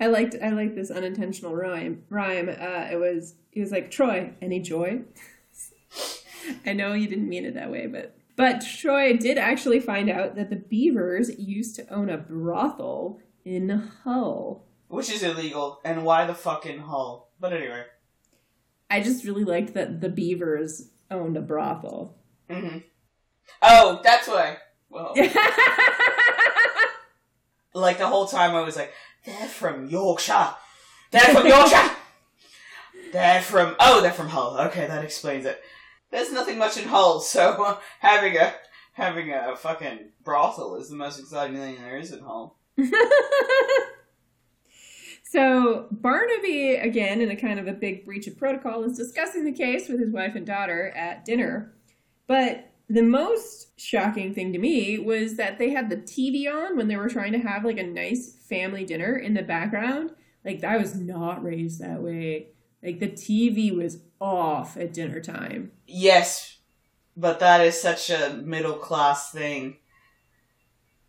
I 0.00 0.06
liked 0.08 0.36
I 0.42 0.50
liked 0.50 0.74
this 0.74 0.90
unintentional 0.90 1.54
rhyme. 1.56 2.02
Rhyme. 2.10 2.48
Uh, 2.50 2.88
it 2.92 2.96
was 2.98 3.36
it 3.52 3.60
was 3.60 3.70
like 3.72 3.90
Troy, 3.90 4.32
any 4.42 4.60
joy? 4.60 5.00
I 6.66 6.72
know 6.74 6.92
you 6.92 7.08
didn't 7.08 7.28
mean 7.28 7.44
it 7.46 7.54
that 7.54 7.70
way, 7.70 7.86
but 7.86 8.14
but 8.36 8.60
Troy 8.60 9.16
did 9.16 9.38
actually 9.38 9.80
find 9.80 10.10
out 10.10 10.34
that 10.36 10.50
the 10.50 10.56
Beavers 10.56 11.38
used 11.38 11.74
to 11.76 11.88
own 11.94 12.10
a 12.10 12.18
brothel 12.18 13.18
in 13.46 13.68
Hull. 14.04 14.66
Which 14.90 15.08
is 15.08 15.22
illegal, 15.22 15.80
and 15.84 16.04
why 16.04 16.26
the 16.26 16.34
fucking 16.34 16.80
Hull? 16.80 17.30
But 17.38 17.52
anyway. 17.52 17.84
I 18.90 19.00
just 19.00 19.24
really 19.24 19.44
liked 19.44 19.72
that 19.74 20.00
the 20.00 20.08
Beavers 20.08 20.88
owned 21.12 21.36
a 21.36 21.40
brothel. 21.40 22.16
hmm 22.50 22.78
Oh, 23.62 24.00
that's 24.02 24.26
why. 24.26 24.56
Well, 24.88 25.14
like 27.72 27.98
the 27.98 28.08
whole 28.08 28.26
time 28.26 28.56
I 28.56 28.62
was 28.62 28.74
like, 28.74 28.92
they're 29.24 29.46
from 29.46 29.86
Yorkshire. 29.86 30.54
They're 31.12 31.20
from 31.22 31.46
Yorkshire. 31.46 31.90
they're 33.12 33.42
from 33.42 33.76
oh, 33.78 34.00
they're 34.00 34.10
from 34.10 34.30
Hull. 34.30 34.58
Okay, 34.58 34.88
that 34.88 35.04
explains 35.04 35.46
it. 35.46 35.62
There's 36.10 36.32
nothing 36.32 36.58
much 36.58 36.76
in 36.76 36.88
Hull, 36.88 37.20
so 37.20 37.62
uh, 37.62 37.78
having 38.00 38.36
a 38.36 38.54
having 38.94 39.32
a 39.32 39.54
fucking 39.56 40.10
brothel 40.24 40.74
is 40.74 40.90
the 40.90 40.96
most 40.96 41.20
exciting 41.20 41.56
thing 41.56 41.76
there 41.76 41.96
is 41.96 42.10
in 42.10 42.24
Hull. 42.24 42.56
So 45.30 45.86
Barnaby, 45.92 46.74
again, 46.74 47.20
in 47.20 47.30
a 47.30 47.36
kind 47.36 47.60
of 47.60 47.68
a 47.68 47.72
big 47.72 48.04
breach 48.04 48.26
of 48.26 48.36
protocol, 48.36 48.82
is 48.82 48.96
discussing 48.96 49.44
the 49.44 49.52
case 49.52 49.88
with 49.88 50.00
his 50.00 50.10
wife 50.10 50.34
and 50.34 50.44
daughter 50.44 50.90
at 50.96 51.24
dinner. 51.24 51.72
But 52.26 52.72
the 52.88 53.02
most 53.02 53.78
shocking 53.78 54.34
thing 54.34 54.52
to 54.52 54.58
me 54.58 54.98
was 54.98 55.36
that 55.36 55.56
they 55.56 55.70
had 55.70 55.88
the 55.88 55.98
TV 55.98 56.52
on 56.52 56.76
when 56.76 56.88
they 56.88 56.96
were 56.96 57.08
trying 57.08 57.30
to 57.30 57.38
have 57.38 57.64
like 57.64 57.78
a 57.78 57.84
nice 57.84 58.32
family 58.48 58.84
dinner 58.84 59.14
in 59.14 59.34
the 59.34 59.42
background. 59.42 60.10
Like 60.44 60.64
I 60.64 60.78
was 60.78 60.96
not 60.96 61.44
raised 61.44 61.80
that 61.80 62.02
way. 62.02 62.48
Like 62.82 62.98
the 62.98 63.10
TV 63.10 63.72
was 63.72 63.98
off 64.20 64.76
at 64.76 64.92
dinner 64.92 65.20
time. 65.20 65.70
Yes, 65.86 66.58
but 67.16 67.38
that 67.38 67.60
is 67.60 67.80
such 67.80 68.10
a 68.10 68.40
middle 68.44 68.78
class 68.78 69.30
thing 69.30 69.76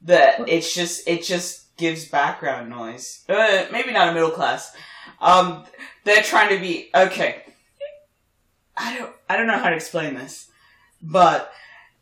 that 0.03 0.47
it's 0.47 0.75
just 0.75 1.07
it 1.07 1.23
just 1.23 1.70
gives 1.81 2.05
background 2.05 2.69
noise. 2.69 3.25
Uh, 3.27 3.65
maybe 3.71 3.91
not 3.91 4.07
a 4.07 4.13
middle 4.13 4.29
class. 4.29 4.73
Um, 5.19 5.65
they're 6.05 6.23
trying 6.23 6.55
to 6.55 6.61
be 6.61 6.89
okay. 6.95 7.43
I 8.77 8.97
don't 8.97 9.11
I 9.29 9.35
don't 9.35 9.47
know 9.47 9.57
how 9.57 9.69
to 9.69 9.75
explain 9.75 10.13
this, 10.13 10.49
but 11.01 11.51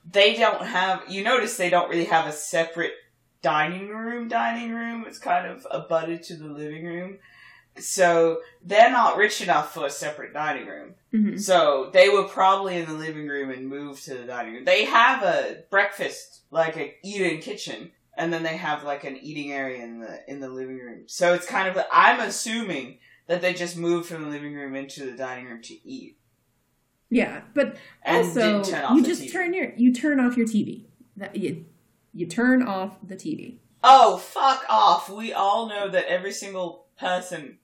they 0.09 0.35
don't 0.35 0.65
have. 0.65 1.03
You 1.09 1.23
notice 1.23 1.57
they 1.57 1.69
don't 1.71 1.89
really 1.89 2.05
have 2.05 2.27
a 2.27 2.31
separate 2.31 2.93
dining 3.41 3.87
room. 3.89 4.27
Dining 4.27 4.71
room. 4.71 5.05
It's 5.07 5.17
kind 5.17 5.47
of 5.47 5.65
abutted 5.71 6.23
to 6.23 6.35
the 6.35 6.47
living 6.47 6.85
room. 6.85 7.17
So 7.77 8.39
they're 8.61 8.91
not 8.91 9.17
rich 9.17 9.41
enough 9.41 9.73
for 9.73 9.85
a 9.85 9.89
separate 9.89 10.33
dining 10.33 10.67
room. 10.67 10.95
hmm 11.11 11.37
So 11.37 11.89
they 11.93 12.09
were 12.09 12.27
probably 12.27 12.77
in 12.77 12.85
the 12.85 12.93
living 12.93 13.27
room 13.27 13.49
and 13.51 13.69
moved 13.69 14.03
to 14.05 14.15
the 14.15 14.25
dining 14.25 14.55
room. 14.55 14.65
They 14.65 14.83
have 14.85 15.23
a 15.23 15.63
breakfast, 15.69 16.41
like 16.51 16.75
a 16.75 16.95
eat-in 17.03 17.39
kitchen, 17.39 17.91
and 18.19 18.31
then 18.33 18.43
they 18.43 18.57
have 18.57 18.83
like 18.83 19.05
an 19.05 19.17
eating 19.17 19.51
area 19.51 19.83
in 19.83 19.99
the 20.01 20.19
in 20.27 20.39
the 20.41 20.49
living 20.49 20.77
room. 20.77 21.03
So 21.07 21.33
it's 21.33 21.47
kind 21.47 21.67
of 21.67 21.75
like 21.75 21.87
I'm 21.91 22.19
assuming 22.19 22.99
that 23.27 23.41
they 23.41 23.53
just 23.53 23.77
moved 23.77 24.07
from 24.09 24.23
the 24.23 24.29
living 24.29 24.53
room 24.53 24.75
into 24.75 25.05
the 25.05 25.17
dining 25.17 25.45
room 25.45 25.61
to 25.63 25.87
eat. 25.87 26.17
Yeah, 27.09 27.41
but 27.55 27.77
And 28.03 28.27
also 28.27 28.39
didn't 28.61 28.65
turn 28.65 28.83
off 28.83 28.97
you 28.97 29.03
just 29.03 29.23
TV. 29.23 29.31
turn 29.31 29.53
your 29.53 29.73
you 29.75 29.93
turn 29.93 30.19
off 30.19 30.37
your 30.37 30.45
TV. 30.45 30.85
That 31.17 31.35
you 31.35 31.65
you 32.13 32.27
turn 32.27 32.61
off 32.61 32.97
the 33.01 33.15
TV. 33.15 33.57
Oh, 33.83 34.17
fuck 34.17 34.65
off. 34.69 35.09
We 35.09 35.31
all 35.31 35.69
know 35.69 35.87
that 35.87 36.05
every 36.07 36.33
single 36.33 36.87
person 36.99 37.59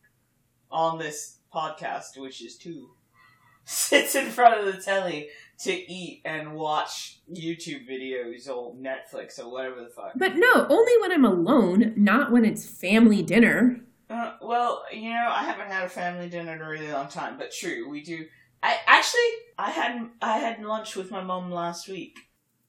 on 0.71 0.97
this 0.97 1.39
podcast, 1.53 2.17
which 2.17 2.41
is 2.41 2.57
two, 2.57 2.91
sits 3.65 4.15
in 4.15 4.27
front 4.31 4.57
of 4.59 4.65
the 4.73 4.81
telly 4.81 5.27
to 5.59 5.71
eat 5.71 6.21
and 6.25 6.53
watch 6.53 7.19
YouTube 7.31 7.87
videos 7.89 8.49
or 8.49 8.75
Netflix 8.75 9.39
or 9.39 9.49
whatever 9.49 9.81
the 9.81 9.89
fuck. 9.89 10.11
But 10.15 10.35
no, 10.35 10.67
only 10.69 10.93
when 11.01 11.11
I'm 11.11 11.25
alone, 11.25 11.93
not 11.95 12.31
when 12.31 12.45
it's 12.45 12.65
family 12.65 13.23
dinner. 13.23 13.79
Uh, 14.09 14.33
well, 14.41 14.83
you 14.91 15.09
know, 15.09 15.27
I 15.29 15.43
haven't 15.43 15.67
had 15.67 15.83
a 15.83 15.89
family 15.89 16.29
dinner 16.29 16.53
in 16.53 16.61
a 16.61 16.69
really 16.69 16.91
long 16.91 17.07
time, 17.07 17.37
but 17.37 17.51
true, 17.51 17.89
we 17.89 18.01
do. 18.01 18.25
I 18.61 18.77
actually, 18.87 19.21
I 19.57 19.71
had 19.71 20.09
I 20.21 20.37
had 20.37 20.63
lunch 20.63 20.95
with 20.95 21.11
my 21.11 21.23
mom 21.23 21.51
last 21.51 21.87
week. 21.87 22.17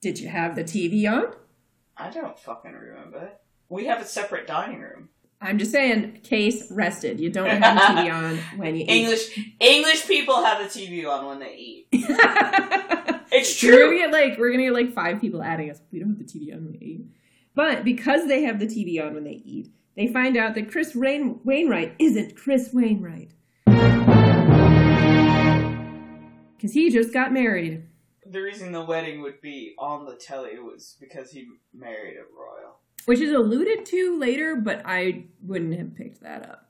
Did 0.01 0.19
you 0.19 0.29
have 0.29 0.55
the 0.55 0.63
TV 0.63 1.11
on? 1.11 1.33
I 1.95 2.09
don't 2.09 2.37
fucking 2.39 2.73
remember. 2.73 3.31
We 3.69 3.85
have 3.85 4.01
a 4.01 4.05
separate 4.05 4.47
dining 4.47 4.79
room. 4.79 5.09
I'm 5.39 5.59
just 5.59 5.71
saying, 5.71 6.21
case 6.23 6.71
rested. 6.71 7.19
You 7.19 7.29
don't 7.29 7.47
have 7.47 7.61
the 7.61 7.81
TV 8.01 8.13
on 8.13 8.37
when 8.59 8.75
you 8.75 8.81
eat. 8.87 8.89
English 8.89 9.39
English 9.59 10.07
people 10.07 10.43
have 10.43 10.57
the 10.63 10.79
TV 10.79 11.07
on 11.07 11.25
when 11.27 11.39
they 11.39 11.55
eat. 11.55 11.87
It's 13.29 13.59
true. 13.59 13.71
We're 13.71 13.85
gonna 13.87 13.97
get 13.97 14.11
like 14.11 14.39
we're 14.39 14.51
gonna 14.51 14.63
get 14.63 14.73
like 14.73 14.93
five 14.93 15.19
people 15.19 15.43
adding 15.43 15.69
us. 15.69 15.81
We 15.91 15.99
don't 15.99 16.09
have 16.09 16.17
the 16.17 16.23
TV 16.23 16.53
on 16.55 16.63
when 16.63 16.71
we 16.79 16.85
eat. 16.87 17.05
But 17.55 17.83
because 17.83 18.25
they 18.27 18.43
have 18.43 18.57
the 18.57 18.65
TV 18.67 19.05
on 19.05 19.13
when 19.15 19.25
they 19.25 19.41
eat, 19.43 19.69
they 19.97 20.07
find 20.07 20.37
out 20.37 20.55
that 20.55 20.71
Chris 20.71 20.95
Rain- 20.95 21.41
Wainwright 21.43 21.93
isn't 21.99 22.37
Chris 22.37 22.69
Wainwright. 22.73 23.31
Because 26.55 26.71
he 26.73 26.89
just 26.89 27.13
got 27.13 27.33
married. 27.33 27.83
The 28.25 28.41
reason 28.41 28.71
the 28.71 28.83
wedding 28.85 29.21
would 29.21 29.41
be 29.41 29.75
on 29.77 30.05
the 30.05 30.15
telly 30.15 30.57
was 30.57 30.95
because 31.01 31.29
he 31.31 31.47
married 31.73 32.15
a 32.15 32.23
royal. 32.33 32.79
Which 33.07 33.21
is 33.21 33.31
alluded 33.31 33.85
to 33.85 34.19
later, 34.19 34.57
but 34.57 34.81
I 34.83 35.23
wouldn't 35.41 35.77
have 35.77 35.95
picked 35.95 36.19
that 36.23 36.43
up. 36.49 36.69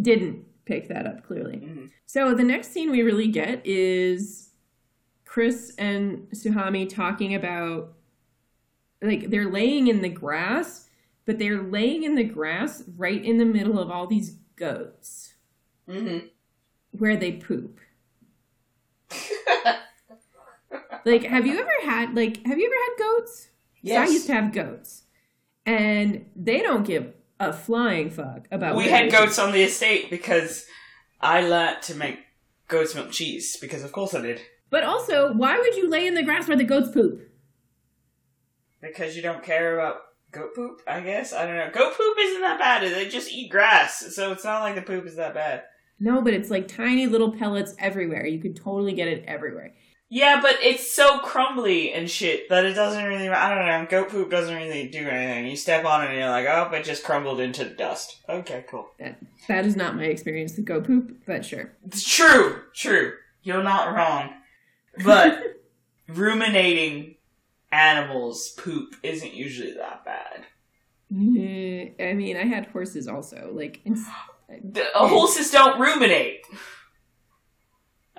Didn't 0.00 0.44
pick 0.64 0.88
that 0.88 1.06
up 1.06 1.24
clearly. 1.24 1.58
Mhm. 1.58 1.90
So 2.04 2.34
the 2.34 2.42
next 2.42 2.72
scene 2.72 2.90
we 2.90 3.02
really 3.02 3.28
get 3.28 3.64
is 3.64 4.50
Chris 5.24 5.72
and 5.78 6.28
Suhami 6.32 6.88
talking 6.88 7.32
about 7.36 7.94
like 9.00 9.30
they're 9.30 9.48
laying 9.50 9.86
in 9.86 10.02
the 10.02 10.08
grass, 10.08 10.88
but 11.26 11.38
they're 11.38 11.62
laying 11.62 12.02
in 12.02 12.16
the 12.16 12.24
grass 12.24 12.82
right 12.96 13.24
in 13.24 13.38
the 13.38 13.44
middle 13.44 13.78
of 13.78 13.88
all 13.88 14.08
these 14.08 14.30
goats 14.56 15.34
Mm-hmm. 15.88 16.26
where 16.90 17.16
they 17.16 17.32
poop. 17.32 17.78
Like, 21.04 21.22
have 21.22 21.46
you 21.46 21.58
ever 21.58 21.70
had 21.84 22.14
like 22.16 22.44
have 22.44 22.58
you 22.58 22.66
ever 22.66 22.74
had 22.74 22.98
goats? 22.98 23.48
'Cause 23.82 23.92
I 23.92 24.06
used 24.06 24.26
to 24.26 24.34
have 24.34 24.52
goats, 24.52 25.04
and 25.66 26.26
they 26.36 26.60
don't 26.60 26.86
give 26.86 27.12
a 27.38 27.52
flying 27.52 28.10
fuck 28.10 28.46
about. 28.50 28.76
we 28.76 28.88
had 28.88 29.10
goats 29.10 29.38
on 29.38 29.52
the 29.52 29.62
estate 29.62 30.10
because 30.10 30.66
I 31.20 31.42
learned 31.42 31.82
to 31.82 31.94
make 31.94 32.18
goat's 32.68 32.94
milk 32.94 33.10
cheese 33.10 33.56
because 33.60 33.82
of 33.82 33.92
course 33.92 34.14
I 34.14 34.20
did. 34.22 34.40
But 34.70 34.84
also, 34.84 35.32
why 35.32 35.58
would 35.58 35.74
you 35.74 35.88
lay 35.88 36.06
in 36.06 36.14
the 36.14 36.22
grass 36.22 36.46
where 36.46 36.56
the 36.56 36.64
goats 36.64 36.90
poop? 36.90 37.20
Because 38.80 39.16
you 39.16 39.22
don't 39.22 39.42
care 39.42 39.74
about 39.78 39.96
goat 40.30 40.54
poop, 40.54 40.80
I 40.86 41.00
guess. 41.00 41.32
I 41.32 41.44
don't 41.44 41.56
know. 41.56 41.70
Goat 41.72 41.96
poop 41.96 42.16
isn't 42.18 42.40
that 42.40 42.58
bad. 42.58 42.82
They 42.82 43.08
just 43.08 43.32
eat 43.32 43.50
grass, 43.50 44.14
so 44.14 44.32
it's 44.32 44.44
not 44.44 44.60
like 44.60 44.76
the 44.76 44.82
poop 44.82 45.06
is 45.06 45.16
that 45.16 45.34
bad. 45.34 45.64
No, 45.98 46.22
but 46.22 46.32
it's 46.32 46.50
like 46.50 46.66
tiny 46.66 47.06
little 47.06 47.32
pellets 47.32 47.74
everywhere. 47.78 48.24
You 48.26 48.40
could 48.40 48.56
totally 48.56 48.94
get 48.94 49.08
it 49.08 49.24
everywhere. 49.26 49.74
Yeah, 50.12 50.40
but 50.42 50.56
it's 50.60 50.92
so 50.92 51.20
crumbly 51.20 51.92
and 51.92 52.10
shit 52.10 52.48
that 52.48 52.64
it 52.64 52.74
doesn't 52.74 53.04
really. 53.04 53.28
I 53.28 53.54
don't 53.54 53.64
know. 53.66 53.86
Goat 53.88 54.08
poop 54.10 54.28
doesn't 54.28 54.54
really 54.54 54.88
do 54.88 55.08
anything. 55.08 55.46
You 55.46 55.56
step 55.56 55.84
on 55.84 56.02
it 56.02 56.08
and 56.10 56.18
you're 56.18 56.28
like, 56.28 56.46
oh, 56.46 56.68
it 56.74 56.84
just 56.84 57.04
crumbled 57.04 57.38
into 57.38 57.64
dust. 57.64 58.16
Okay, 58.28 58.64
cool. 58.68 58.88
That 58.98 59.18
that 59.46 59.64
is 59.64 59.76
not 59.76 59.94
my 59.94 60.06
experience 60.06 60.56
with 60.56 60.64
goat 60.66 60.84
poop, 60.84 61.16
but 61.26 61.44
sure. 61.44 61.70
It's 61.86 62.02
true, 62.02 62.60
true. 62.74 63.12
You're 63.44 63.62
not 63.62 63.94
wrong. 63.94 64.30
But 65.04 65.60
ruminating 66.08 67.14
animals' 67.70 68.50
poop 68.50 68.96
isn't 69.04 69.32
usually 69.32 69.74
that 69.74 70.04
bad. 70.04 70.44
Eh, 71.12 71.90
I 72.04 72.14
mean, 72.14 72.36
I 72.36 72.44
had 72.44 72.66
horses 72.66 73.06
also. 73.08 73.50
Like, 73.52 73.80
it's, 73.84 74.04
The 74.48 74.84
horses 74.94 75.50
don't 75.50 75.80
ruminate, 75.80 76.42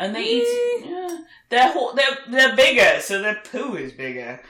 and 0.02 0.16
they 0.16 0.24
eat. 0.24 0.86
Yeah, 0.86 1.18
they're 1.50 1.74
they're 1.96 2.18
they're 2.30 2.56
bigger, 2.56 3.00
so 3.02 3.22
their 3.22 3.42
poo 3.52 3.76
is 3.76 3.94
bigger. 3.94 4.42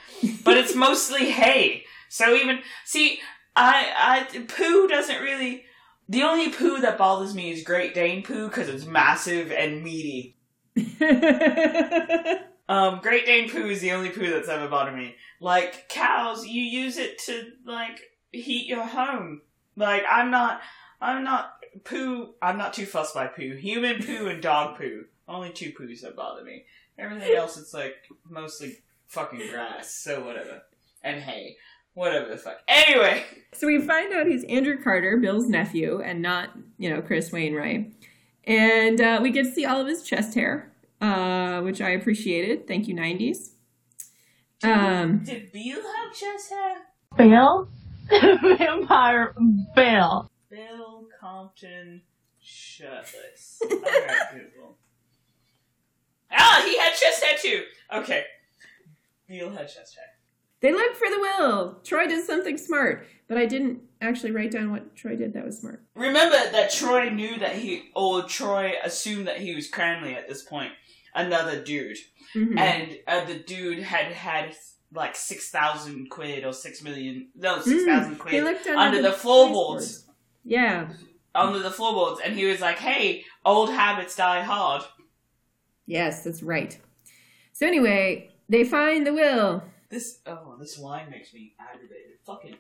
But 0.44 0.58
it's 0.58 0.76
mostly 0.88 1.30
hay. 1.30 1.84
So 2.10 2.34
even 2.34 2.60
see, 2.86 3.20
I 3.56 4.26
I 4.34 4.40
poo 4.48 4.88
doesn't 4.88 5.22
really. 5.22 5.66
The 6.10 6.24
only 6.24 6.50
poo 6.50 6.82
that 6.82 6.98
bothers 6.98 7.34
me 7.34 7.52
is 7.52 7.64
Great 7.64 7.94
Dane 7.94 8.24
poo 8.24 8.48
because 8.48 8.68
it's 8.68 8.86
massive 8.86 9.52
and 9.52 9.84
meaty. 9.84 10.38
Um, 12.72 13.00
Great 13.02 13.26
Dane 13.26 13.50
poo 13.50 13.68
is 13.68 13.82
the 13.82 13.92
only 13.92 14.12
poo 14.12 14.30
that's 14.30 14.48
ever 14.48 14.70
bothered 14.70 14.96
me. 14.96 15.18
Like 15.42 15.90
cows, 15.90 16.48
you 16.48 16.64
use 16.64 16.98
it 16.98 17.20
to 17.26 17.52
like 17.66 18.00
heat 18.32 18.66
your 18.66 18.86
home. 18.86 19.42
Like 19.76 20.04
I'm 20.10 20.32
not, 20.32 20.62
I'm 21.02 21.26
not 21.26 21.52
poo. 21.84 22.34
I'm 22.42 22.58
not 22.58 22.74
too 22.74 22.86
fussed 22.86 23.14
by 23.14 23.28
poo. 23.28 23.58
Human 23.58 24.02
poo 24.02 24.28
and 24.28 24.42
dog 24.42 24.78
poo. 24.78 25.04
Only 25.28 25.52
two 25.52 25.72
poos 25.72 26.02
that 26.02 26.16
bother 26.16 26.44
me. 26.44 26.66
Everything 26.98 27.36
else, 27.36 27.58
it's 27.58 27.74
like 27.74 27.96
mostly 28.30 28.78
fucking 29.08 29.50
grass. 29.50 29.94
So 29.94 30.24
whatever. 30.26 30.62
And 31.04 31.22
hay. 31.22 31.58
Whatever 31.94 32.30
the 32.30 32.38
fuck. 32.38 32.62
Anyway, 32.68 33.26
so 33.52 33.68
we 33.68 33.82
find 33.82 34.14
out 34.14 34.26
he's 34.26 34.46
Andrew 34.46 34.82
Carter, 34.82 35.18
Bill's 35.18 35.50
nephew, 35.50 36.02
and 36.02 36.22
not, 36.22 36.52
you 36.78 36.90
know, 36.90 37.02
Chris 37.02 37.32
Wainwright. 37.32 37.92
And 38.46 39.02
uh, 39.02 39.20
we 39.22 39.30
get 39.30 39.44
to 39.44 39.52
see 39.52 39.66
all 39.66 39.82
of 39.82 39.88
his 39.88 40.04
chest 40.04 40.34
hair, 40.36 40.72
uh, 41.02 41.60
which 41.62 41.82
I 41.82 41.90
appreciated. 41.90 42.68
Thank 42.68 42.88
you, 42.88 42.96
90s. 42.96 43.50
Um, 44.64 45.24
did 45.24 45.52
Beale 45.52 45.82
have 45.82 46.14
chest 46.14 46.52
hair? 46.52 46.78
Bill? 47.18 47.68
Vampire 48.10 49.34
Bill. 49.76 50.30
Bill 50.50 51.06
Compton 51.20 52.02
shirtless. 52.40 53.62
Alright, 53.64 54.32
Google. 54.34 54.61
Ah, 56.32 56.62
he 56.66 56.78
had 56.78 56.94
chest 56.94 57.24
hair 57.24 57.38
too. 57.42 57.64
Okay. 57.94 58.24
Beale 59.28 59.50
had 59.52 59.68
chest 59.68 59.96
hair. 59.96 60.06
they 60.62 60.72
look 60.74 60.96
for 60.96 61.10
the 61.10 61.20
will. 61.20 61.80
Troy 61.84 62.08
did 62.08 62.26
something 62.26 62.58
smart, 62.58 63.06
but 63.28 63.38
I 63.38 63.46
didn't 63.46 63.82
actually 64.02 64.32
write 64.32 64.52
down 64.52 64.72
what 64.72 64.96
Troy 64.96 65.16
did 65.16 65.34
that 65.34 65.46
was 65.46 65.60
smart. 65.60 65.84
Remember 65.96 66.36
that 66.52 66.72
Troy 66.72 67.10
knew 67.10 67.38
that 67.40 67.56
he, 67.56 67.90
or 67.96 68.24
Troy 68.24 68.74
assumed 68.84 69.28
that 69.28 69.38
he 69.40 69.56
was 69.56 69.70
Cranley 69.70 70.16
at 70.16 70.28
this 70.28 70.44
point. 70.44 70.72
Another 71.14 71.62
dude. 71.64 71.98
Mhm. 72.36 72.58
And 72.58 72.98
uh, 73.08 73.26
the 73.26 73.36
dude 73.40 73.80
had 73.80 74.12
had 74.14 74.56
like 74.94 75.16
6,000 75.16 76.10
quid 76.10 76.44
or 76.46 76.54
6 76.54 76.84
million, 76.84 77.30
no, 77.36 77.58
Mm, 77.60 77.64
6,000 77.64 78.12
They 78.14 78.18
quid 78.18 78.44
looked 78.44 78.68
under 78.68 79.02
the 79.02 79.12
floorboards. 79.12 80.06
Yeah. 80.44 80.90
Under 81.34 81.60
the 81.60 81.72
floorboards. 81.72 82.22
And 82.24 82.36
he 82.36 82.46
was 82.46 82.60
like, 82.60 82.78
hey, 82.78 83.24
old 83.46 83.70
habits 83.70 84.16
die 84.18 84.42
hard. 84.42 84.84
Yes, 85.92 86.24
that's 86.24 86.42
right. 86.42 86.80
So 87.52 87.68
anyway, 87.68 88.30
they 88.48 88.64
find 88.64 89.06
the 89.06 89.14
will. 89.14 89.62
This, 89.90 90.20
oh, 90.26 90.56
this 90.58 90.80
line 90.80 91.10
makes 91.10 91.34
me 91.34 91.54
aggravated. 91.60 92.14
Fucking. 92.26 92.56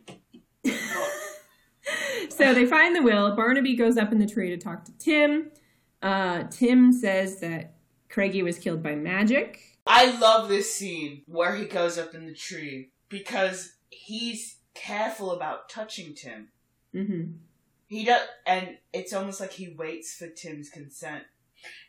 so 2.30 2.54
they 2.54 2.66
find 2.66 2.94
the 2.94 3.02
will. 3.02 3.34
Barnaby 3.34 3.78
goes 3.78 3.96
up 3.96 4.12
in 4.12 4.20
the 4.20 4.28
tree 4.28 4.50
to 4.50 4.58
talk 4.58 4.84
to 4.84 4.92
Tim. 4.98 5.50
Uh, 6.02 6.44
Tim 6.52 6.92
says 6.92 7.40
that 7.40 7.76
Craigie 8.10 8.44
was 8.44 8.60
killed 8.60 8.84
by 8.84 8.96
magic. 8.96 9.62
I 9.88 10.20
love 10.20 10.50
this 10.50 10.74
scene 10.74 11.22
where 11.26 11.56
he 11.56 11.64
goes 11.64 11.98
up 11.98 12.14
in 12.14 12.26
the 12.26 12.34
tree 12.34 12.90
because 13.08 13.76
he's 13.90 14.58
careful 14.74 15.32
about 15.32 15.70
touching 15.70 16.16
Tim. 16.16 16.50
hmm 16.92 17.24
He 17.88 18.04
does, 18.04 18.28
and 18.46 18.78
it's 18.92 19.14
almost 19.14 19.40
like 19.40 19.54
he 19.54 19.70
waits 19.70 20.16
for 20.16 20.28
Tim's 20.28 20.70
consent. 20.70 21.24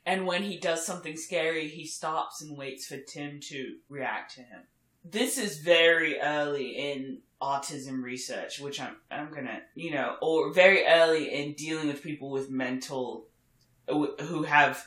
And 0.05 0.27
when 0.27 0.43
he 0.43 0.59
does 0.59 0.85
something 0.85 1.17
scary, 1.17 1.69
he 1.69 1.87
stops 1.87 2.43
and 2.43 2.57
waits 2.57 2.87
for 2.87 2.99
Tim 2.99 3.41
to 3.49 3.77
react 3.89 4.35
to 4.35 4.41
him. 4.41 4.63
This 5.05 5.39
is 5.39 5.59
very 5.59 6.21
early 6.21 6.71
in 6.71 7.19
autism 7.41 8.03
research, 8.03 8.61
which 8.61 8.81
I'm 8.81 8.97
I'm 9.11 9.33
gonna 9.33 9.61
you 9.75 9.91
know, 9.91 10.17
or 10.23 10.53
very 10.53 10.87
early 10.87 11.33
in 11.33 11.55
dealing 11.55 11.89
with 11.89 12.03
people 12.03 12.31
with 12.31 12.51
mental 12.51 13.27
who 13.89 14.45
have 14.45 14.87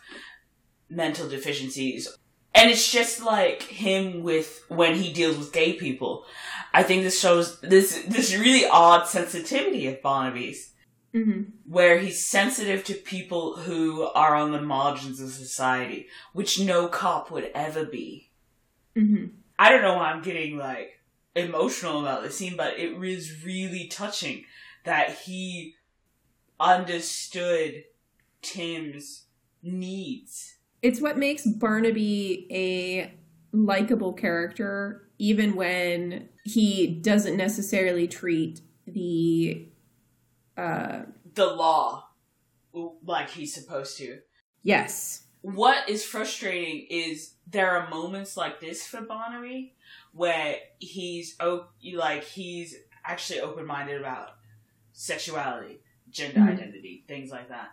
mental 0.90 1.28
deficiencies. 1.28 2.08
And 2.54 2.72
it's 2.72 2.90
just 2.90 3.22
like 3.22 3.64
him 3.64 4.24
with 4.24 4.64
when 4.70 4.96
he 4.96 5.12
deals 5.12 5.38
with 5.38 5.52
gay 5.52 5.74
people. 5.74 6.26
I 6.74 6.84
think 6.84 7.04
this 7.04 7.20
shows 7.20 7.60
this 7.60 8.04
this 8.08 8.36
really 8.36 8.66
odd 8.66 9.08
sensitivity 9.08 9.88
of 9.88 10.02
Barnaby's, 10.02 10.72
Mm-hmm. 11.16 11.44
where 11.66 11.98
he's 11.98 12.28
sensitive 12.28 12.84
to 12.84 12.94
people 12.94 13.56
who 13.56 14.04
are 14.04 14.36
on 14.36 14.52
the 14.52 14.62
margins 14.62 15.22
of 15.22 15.32
society, 15.32 16.08
which 16.34 16.60
no 16.60 16.90
cop 16.90 17.32
would 17.32 17.50
ever 17.56 17.86
be. 17.86 18.32
Mm-hmm. 18.98 19.28
I 19.58 19.70
don't 19.70 19.82
know 19.82 19.96
why 19.96 20.12
I'm 20.12 20.22
getting 20.22 20.58
like 20.58 21.00
emotional 21.34 22.02
about 22.02 22.24
this 22.24 22.38
scene, 22.38 22.58
but 22.58 22.78
it 22.78 22.98
was 22.98 23.46
really 23.46 23.88
touching 23.88 24.44
that 24.84 25.12
he 25.20 25.76
understood 26.60 27.86
Tim's 28.42 29.24
needs. 29.64 30.56
It's 30.82 31.00
what 31.00 31.18
makes 31.18 31.46
Barnaby 31.46 32.46
a 32.52 33.14
likable 33.56 34.12
character, 34.12 35.08
even 35.18 35.56
when 35.56 36.28
he 36.44 36.88
doesn't 36.88 37.38
necessarily 37.38 38.06
treat 38.06 38.60
the 38.86 39.70
uh 40.58 41.04
The 41.34 41.48
law, 41.48 42.10
like 43.04 43.30
he's 43.30 43.54
supposed 43.54 43.98
to. 43.98 44.20
yes. 44.64 45.22
What 45.42 45.88
is 45.90 46.04
frustrating 46.04 46.88
is 46.90 47.36
there 47.46 47.78
are 47.78 47.88
moments 47.90 48.36
like 48.36 48.60
this 48.60 48.88
for 48.88 49.02
Barnaby 49.02 49.76
where 50.12 50.58
he's 50.80 51.36
oh, 51.40 51.68
like 51.94 52.24
he's 52.24 52.76
actually 53.04 53.42
open 53.42 53.66
minded 53.68 54.00
about 54.00 54.30
sexuality, 54.92 55.82
gender 56.10 56.40
Mhm. 56.40 56.54
identity, 56.54 57.04
things 57.08 57.30
like 57.30 57.50
that, 57.50 57.70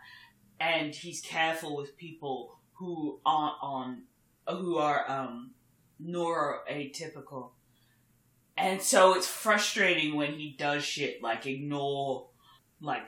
and 0.61 0.95
he's 0.95 1.23
careful 1.23 1.75
with 1.77 1.97
people 1.97 2.59
who 2.75 3.21
aren't 3.25 3.57
on, 3.63 4.03
who 4.47 4.77
are 4.77 5.11
um 5.11 5.55
neuroatypical, 6.05 7.51
and 8.57 8.83
so 8.83 9.15
it's 9.15 9.27
frustrating 9.27 10.15
when 10.15 10.35
he 10.35 10.51
does 10.59 10.85
shit 10.85 11.23
like 11.23 11.47
ignore, 11.47 12.29
like 12.83 13.03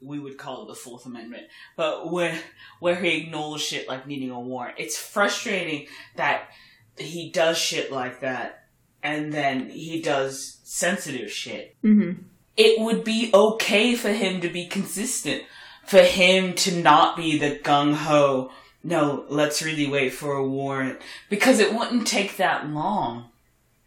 we 0.00 0.18
would 0.18 0.38
call 0.38 0.62
it 0.62 0.68
the 0.68 0.74
Fourth 0.74 1.04
Amendment, 1.06 1.44
but 1.76 2.10
where 2.10 2.38
where 2.80 2.94
he 2.96 3.18
ignores 3.18 3.60
shit 3.62 3.88
like 3.88 4.06
needing 4.06 4.30
a 4.30 4.40
warrant. 4.40 4.76
It's 4.78 4.96
frustrating 4.98 5.86
that 6.16 6.48
he 6.96 7.30
does 7.30 7.58
shit 7.58 7.92
like 7.92 8.20
that, 8.20 8.64
and 9.02 9.32
then 9.32 9.68
he 9.68 10.00
does 10.00 10.60
sensitive 10.64 11.30
shit 11.30 11.76
Mm-hmm. 11.84 12.22
it 12.56 12.80
would 12.80 13.04
be 13.04 13.30
okay 13.34 13.94
for 13.94 14.10
him 14.10 14.40
to 14.40 14.48
be 14.48 14.66
consistent, 14.66 15.42
for 15.84 16.00
him 16.00 16.54
to 16.54 16.74
not 16.80 17.16
be 17.16 17.38
the 17.38 17.58
gung 17.58 17.94
ho, 17.94 18.50
no, 18.82 19.24
let's 19.28 19.62
really 19.62 19.86
wait 19.86 20.12
for 20.12 20.34
a 20.34 20.48
warrant, 20.48 20.98
because 21.28 21.58
it 21.58 21.74
wouldn't 21.74 22.06
take 22.06 22.36
that 22.38 22.68
long. 22.68 23.26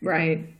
Right. 0.02 0.54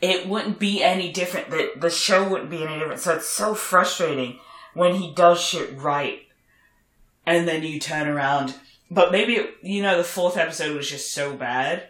It 0.00 0.28
wouldn't 0.28 0.58
be 0.58 0.82
any 0.82 1.10
different. 1.12 1.50
The, 1.50 1.72
the 1.76 1.90
show 1.90 2.28
wouldn't 2.28 2.50
be 2.50 2.62
any 2.62 2.78
different. 2.78 3.00
So 3.00 3.14
it's 3.16 3.28
so 3.28 3.54
frustrating 3.54 4.38
when 4.74 4.96
he 4.96 5.12
does 5.12 5.40
shit 5.40 5.76
right, 5.78 6.20
and 7.24 7.48
then 7.48 7.62
you 7.62 7.80
turn 7.80 8.08
around. 8.08 8.54
But 8.90 9.10
maybe, 9.10 9.36
it, 9.36 9.54
you 9.62 9.82
know, 9.82 9.96
the 9.96 10.04
fourth 10.04 10.36
episode 10.36 10.76
was 10.76 10.88
just 10.88 11.12
so 11.12 11.34
bad 11.34 11.88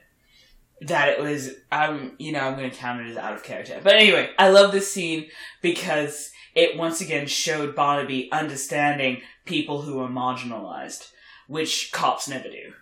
that 0.82 1.08
it 1.08 1.20
was 1.20 1.54
I'm 1.72 2.12
you 2.18 2.32
know 2.32 2.40
I'm 2.40 2.56
going 2.56 2.70
to 2.70 2.76
count 2.76 3.00
it 3.00 3.10
as 3.10 3.16
out 3.16 3.34
of 3.34 3.42
character. 3.42 3.80
But 3.82 3.94
anyway, 3.94 4.30
I 4.38 4.50
love 4.50 4.72
this 4.72 4.92
scene 4.92 5.26
because 5.62 6.30
it 6.54 6.76
once 6.76 7.00
again 7.00 7.26
showed 7.26 7.74
Barnaby 7.74 8.30
understanding 8.32 9.22
people 9.44 9.82
who 9.82 10.00
are 10.00 10.08
marginalized, 10.08 11.10
which 11.48 11.92
cops 11.92 12.28
never 12.28 12.48
do. 12.48 12.72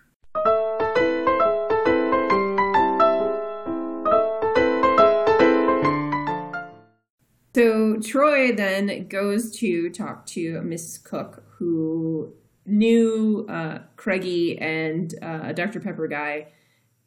So 7.55 8.01
Troy 8.01 8.53
then 8.53 9.07
goes 9.07 9.49
to 9.59 9.89
talk 9.89 10.25
to 10.25 10.55
Mrs. 10.55 11.01
Cook, 11.01 11.41
who 11.57 12.33
knew 12.65 13.45
uh, 13.47 13.79
Craigie 13.95 14.57
and 14.59 15.15
uh, 15.21 15.53
Dr. 15.53 15.79
Pepper 15.79 16.09
guy 16.09 16.47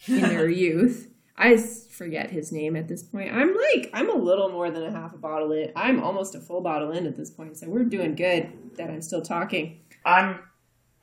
in 0.07 0.23
their 0.23 0.49
youth. 0.65 1.11
I 1.37 1.59
forget 1.59 2.31
his 2.31 2.51
name 2.51 2.77
at 2.77 2.89
this 2.89 3.03
point. 3.03 3.31
I'm 3.31 3.55
like, 3.55 3.91
I'm 3.93 4.09
a 4.09 4.17
little 4.17 4.49
more 4.49 4.71
than 4.71 4.85
a 4.85 4.91
half 4.91 5.13
a 5.13 5.19
bottle 5.19 5.53
in. 5.53 5.71
I'm 5.77 6.03
almost 6.03 6.35
a 6.35 6.41
full 6.41 6.63
bottle 6.63 6.93
in 6.93 7.07
at 7.07 7.15
this 7.15 7.31
point, 7.31 7.59
so 7.59 7.69
we're 7.69 7.85
doing 7.85 8.15
good 8.15 8.51
that 8.79 8.89
I'm 8.89 9.03
still 9.03 9.21
talking. 9.21 9.81
I'm 10.07 10.39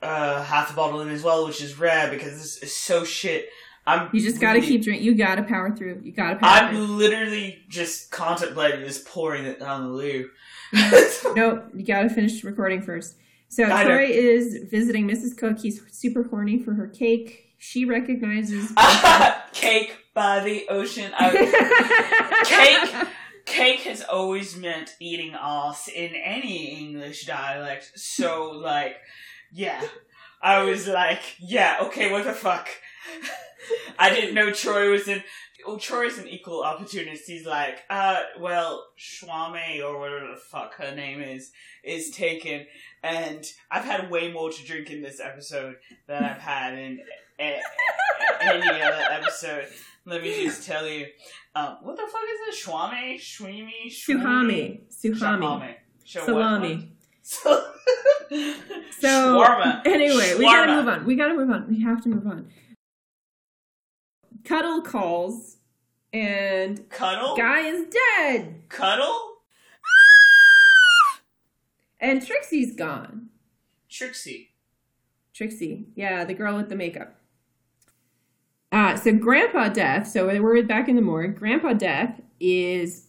uh, 0.02 0.42
half 0.42 0.72
a 0.72 0.74
bottle 0.74 1.02
in 1.02 1.08
as 1.10 1.22
well, 1.22 1.46
which 1.46 1.62
is 1.62 1.78
rare 1.78 2.10
because 2.10 2.32
this 2.32 2.60
is 2.64 2.76
so 2.76 3.04
shit. 3.04 3.48
I'm 3.86 4.10
You 4.12 4.20
just 4.20 4.40
gotta 4.40 4.60
keep 4.60 4.82
drinking. 4.82 5.06
You 5.06 5.14
gotta 5.14 5.42
power 5.42 5.74
through. 5.74 6.00
You 6.02 6.12
gotta 6.12 6.36
power 6.36 6.70
through. 6.70 6.82
I'm 6.82 6.98
literally 6.98 7.62
just 7.68 8.10
contemplating 8.10 8.80
just 8.84 9.06
pouring 9.06 9.44
it 9.44 9.60
down 9.60 9.84
the 9.84 9.90
loo. 9.90 10.30
Nope, 11.36 11.66
you 11.74 11.84
gotta 11.84 12.08
finish 12.08 12.42
recording 12.42 12.82
first. 12.82 13.14
So 13.48 13.64
I 13.64 13.84
know. 13.84 13.90
Troy 13.90 14.06
is 14.06 14.68
visiting 14.70 15.06
Mrs. 15.06 15.36
Cook. 15.36 15.58
He's 15.60 15.80
super 15.92 16.24
horny 16.24 16.58
for 16.58 16.74
her 16.74 16.88
cake. 16.88 17.54
She 17.58 17.84
recognizes 17.84 18.72
cake 19.52 19.96
by 20.14 20.40
the 20.40 20.66
ocean. 20.68 21.12
I, 21.16 22.42
cake. 22.44 23.08
Cake 23.46 23.80
has 23.80 24.02
always 24.02 24.56
meant 24.56 24.96
eating 25.00 25.34
ass 25.38 25.88
in 25.88 26.14
any 26.16 26.78
English 26.78 27.26
dialect. 27.26 27.92
So, 27.94 28.50
like, 28.50 28.96
yeah. 29.52 29.82
I 30.42 30.64
was 30.64 30.86
like, 30.86 31.22
yeah, 31.38 31.78
okay, 31.82 32.10
what 32.10 32.24
the 32.24 32.32
fuck? 32.32 32.68
I 33.98 34.10
didn't 34.10 34.34
know 34.34 34.50
Troy 34.50 34.90
was 34.90 35.08
in. 35.08 35.22
Oh, 35.66 35.78
Troy's 35.78 36.18
an 36.18 36.28
equal 36.28 36.62
opportunist. 36.62 37.24
He's 37.26 37.44
like, 37.46 37.78
uh, 37.90 38.20
well, 38.38 38.86
Schwame, 38.98 39.82
or 39.82 39.98
whatever 39.98 40.28
the 40.28 40.36
fuck 40.36 40.74
her 40.74 40.94
name 40.94 41.20
is, 41.20 41.50
is 41.82 42.10
taken. 42.10 42.66
And 43.02 43.44
I've 43.70 43.84
had 43.84 44.10
way 44.10 44.30
more 44.30 44.50
to 44.50 44.64
drink 44.64 44.90
in 44.90 45.02
this 45.02 45.18
episode 45.18 45.76
than 46.06 46.22
I've 46.22 46.38
had 46.38 46.78
in 46.78 47.00
any 47.38 48.82
other 48.82 49.04
episode. 49.10 49.66
Let 50.04 50.22
me 50.22 50.44
just 50.44 50.66
tell 50.66 50.86
you. 50.86 51.06
Um, 51.54 51.78
what 51.82 51.96
the 51.96 52.02
fuck 52.02 52.22
is 52.22 52.54
it? 52.54 52.68
Schwame? 52.68 53.16
Shwimi? 53.16 53.90
Suhami. 53.90 54.80
Suhami. 54.90 55.74
Salami. 56.04 56.92
So, 57.22 57.64
So 59.00 59.42
anyway, 59.84 60.34
we 60.38 60.44
gotta 60.44 60.76
move 60.76 60.88
on. 60.88 61.06
We 61.06 61.16
gotta 61.16 61.34
move 61.34 61.50
on. 61.50 61.68
We 61.68 61.82
have 61.82 62.02
to 62.02 62.08
move 62.08 62.26
on. 62.26 62.48
Cuttle 64.46 64.80
calls, 64.80 65.56
and 66.12 66.88
Cuttle? 66.88 67.36
guy 67.36 67.60
is 67.66 67.86
dead, 68.16 68.62
Cuttle? 68.68 69.32
and 72.00 72.24
Trixie's 72.24 72.76
gone. 72.76 73.30
Trixie. 73.90 74.50
Trixie, 75.34 75.86
yeah, 75.96 76.24
the 76.24 76.32
girl 76.32 76.56
with 76.56 76.68
the 76.68 76.76
makeup. 76.76 77.16
Uh, 78.70 78.96
so 78.96 79.12
Grandpa 79.12 79.68
Death. 79.68 80.06
So 80.06 80.26
we're 80.40 80.62
back 80.62 80.88
in 80.88 80.96
the 80.96 81.02
morgue. 81.02 81.36
Grandpa 81.36 81.72
Death 81.72 82.20
is 82.38 83.08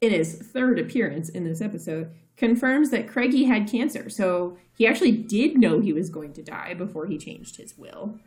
in 0.00 0.10
his 0.10 0.34
third 0.34 0.78
appearance 0.78 1.28
in 1.28 1.44
this 1.44 1.60
episode. 1.60 2.10
Confirms 2.36 2.90
that 2.90 3.08
Craigie 3.08 3.44
had 3.44 3.70
cancer. 3.70 4.08
So 4.10 4.58
he 4.74 4.86
actually 4.86 5.12
did 5.12 5.58
know 5.58 5.80
he 5.80 5.92
was 5.92 6.10
going 6.10 6.32
to 6.34 6.42
die 6.42 6.74
before 6.74 7.06
he 7.06 7.18
changed 7.18 7.56
his 7.56 7.78
will. 7.78 8.18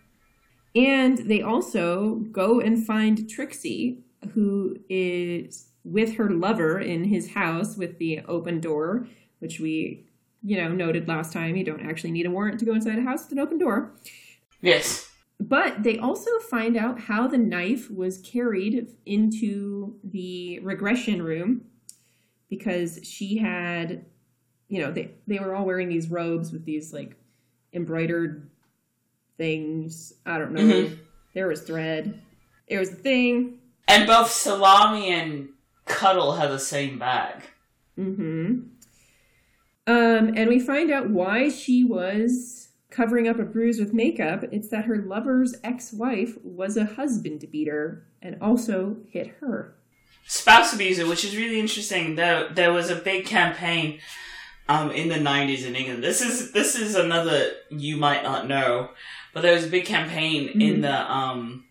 And 0.76 1.18
they 1.20 1.42
also 1.42 2.16
go 2.32 2.60
and 2.60 2.86
find 2.86 3.30
Trixie, 3.30 4.04
who 4.34 4.78
is 4.90 5.70
with 5.84 6.16
her 6.16 6.30
lover 6.30 6.80
in 6.80 7.06
his 7.06 7.34
house 7.34 7.78
with 7.78 7.98
the 7.98 8.22
open 8.28 8.60
door, 8.60 9.08
which 9.40 9.60
we, 9.60 10.08
you 10.44 10.58
know, 10.58 10.70
noted 10.70 11.08
last 11.08 11.32
time. 11.32 11.56
You 11.56 11.64
don't 11.64 11.86
actually 11.86 12.12
need 12.12 12.26
a 12.26 12.32
warrant 12.32 12.60
to 12.60 12.66
go 12.66 12.74
inside 12.74 13.00
a 13.00 13.04
house 13.04 13.24
with 13.24 13.34
an 13.34 13.40
open 13.40 13.58
door. 13.58 13.94
Yes. 14.62 15.10
But 15.40 15.84
they 15.84 15.98
also 15.98 16.40
find 16.50 16.76
out 16.76 17.00
how 17.00 17.28
the 17.28 17.38
knife 17.38 17.90
was 17.92 18.20
carried 18.20 18.88
into 19.06 19.96
the 20.04 20.60
regression 20.60 21.22
room 21.22 21.66
because 22.50 23.00
she 23.04 23.38
had, 23.38 24.06
you 24.68 24.82
know, 24.82 24.92
they, 24.92 25.12
they 25.28 25.40
were 25.40 25.56
all 25.56 25.66
wearing 25.66 25.90
these 25.90 26.10
robes 26.10 26.52
with 26.52 26.66
these 26.66 26.92
like 26.92 27.16
embroidered 27.74 28.50
things. 29.38 30.14
I 30.26 30.38
don't 30.38 30.54
know. 30.54 30.62
Mhm. 30.62 30.98
There 31.34 31.48
was 31.48 31.62
thread. 31.62 32.20
There 32.70 32.80
was 32.80 32.92
a 32.92 32.96
thing. 32.96 33.60
And 33.88 34.08
both 34.08 34.32
Salami 34.32 35.12
and 35.12 35.50
Cuttle 35.86 36.34
have 36.34 36.50
the 36.50 36.60
same 36.60 36.98
bag. 36.98 37.44
Mm-hmm. 38.00 38.62
Um, 39.88 40.34
and 40.36 40.50
we 40.50 40.60
find 40.60 40.92
out 40.92 41.10
why 41.10 41.50
she 41.50 41.84
was 41.84 42.70
covering 42.90 43.28
up 43.28 43.38
a 43.40 43.44
bruise 43.44 43.80
with 43.80 43.94
makeup, 43.94 44.44
it's 44.52 44.70
that 44.70 44.86
her 44.86 44.98
lover's 44.98 45.56
ex 45.64 45.92
wife 45.92 46.38
was 46.44 46.78
a 46.78 46.86
husband 46.86 47.46
beater 47.52 48.06
and 48.22 48.38
also 48.42 48.96
hit 49.12 49.36
her. 49.42 49.76
Spouse 50.26 50.74
abuser, 50.74 51.06
which 51.06 51.24
is 51.24 51.38
really 51.38 51.60
interesting. 51.60 52.16
There, 52.16 52.50
there 52.50 52.74
was 52.74 52.90
a 52.90 52.96
big 52.96 53.26
campaign 53.26 54.00
um, 54.68 54.92
in 54.92 55.10
the 55.10 55.16
90s 55.16 55.66
in 55.66 55.76
England. 55.76 56.04
This 56.04 56.22
is 56.22 56.52
this 56.52 56.76
is 56.76 56.96
another 56.96 57.52
you 57.70 57.98
might 57.98 58.24
not 58.24 58.48
know, 58.48 58.90
but 59.36 59.42
there 59.42 59.54
was 59.54 59.66
a 59.66 59.70
big 59.70 59.86
campaign 59.86 60.48
in 60.62 60.78
Mhm. 60.78 60.82
the 60.82 61.12
um, 61.14 61.66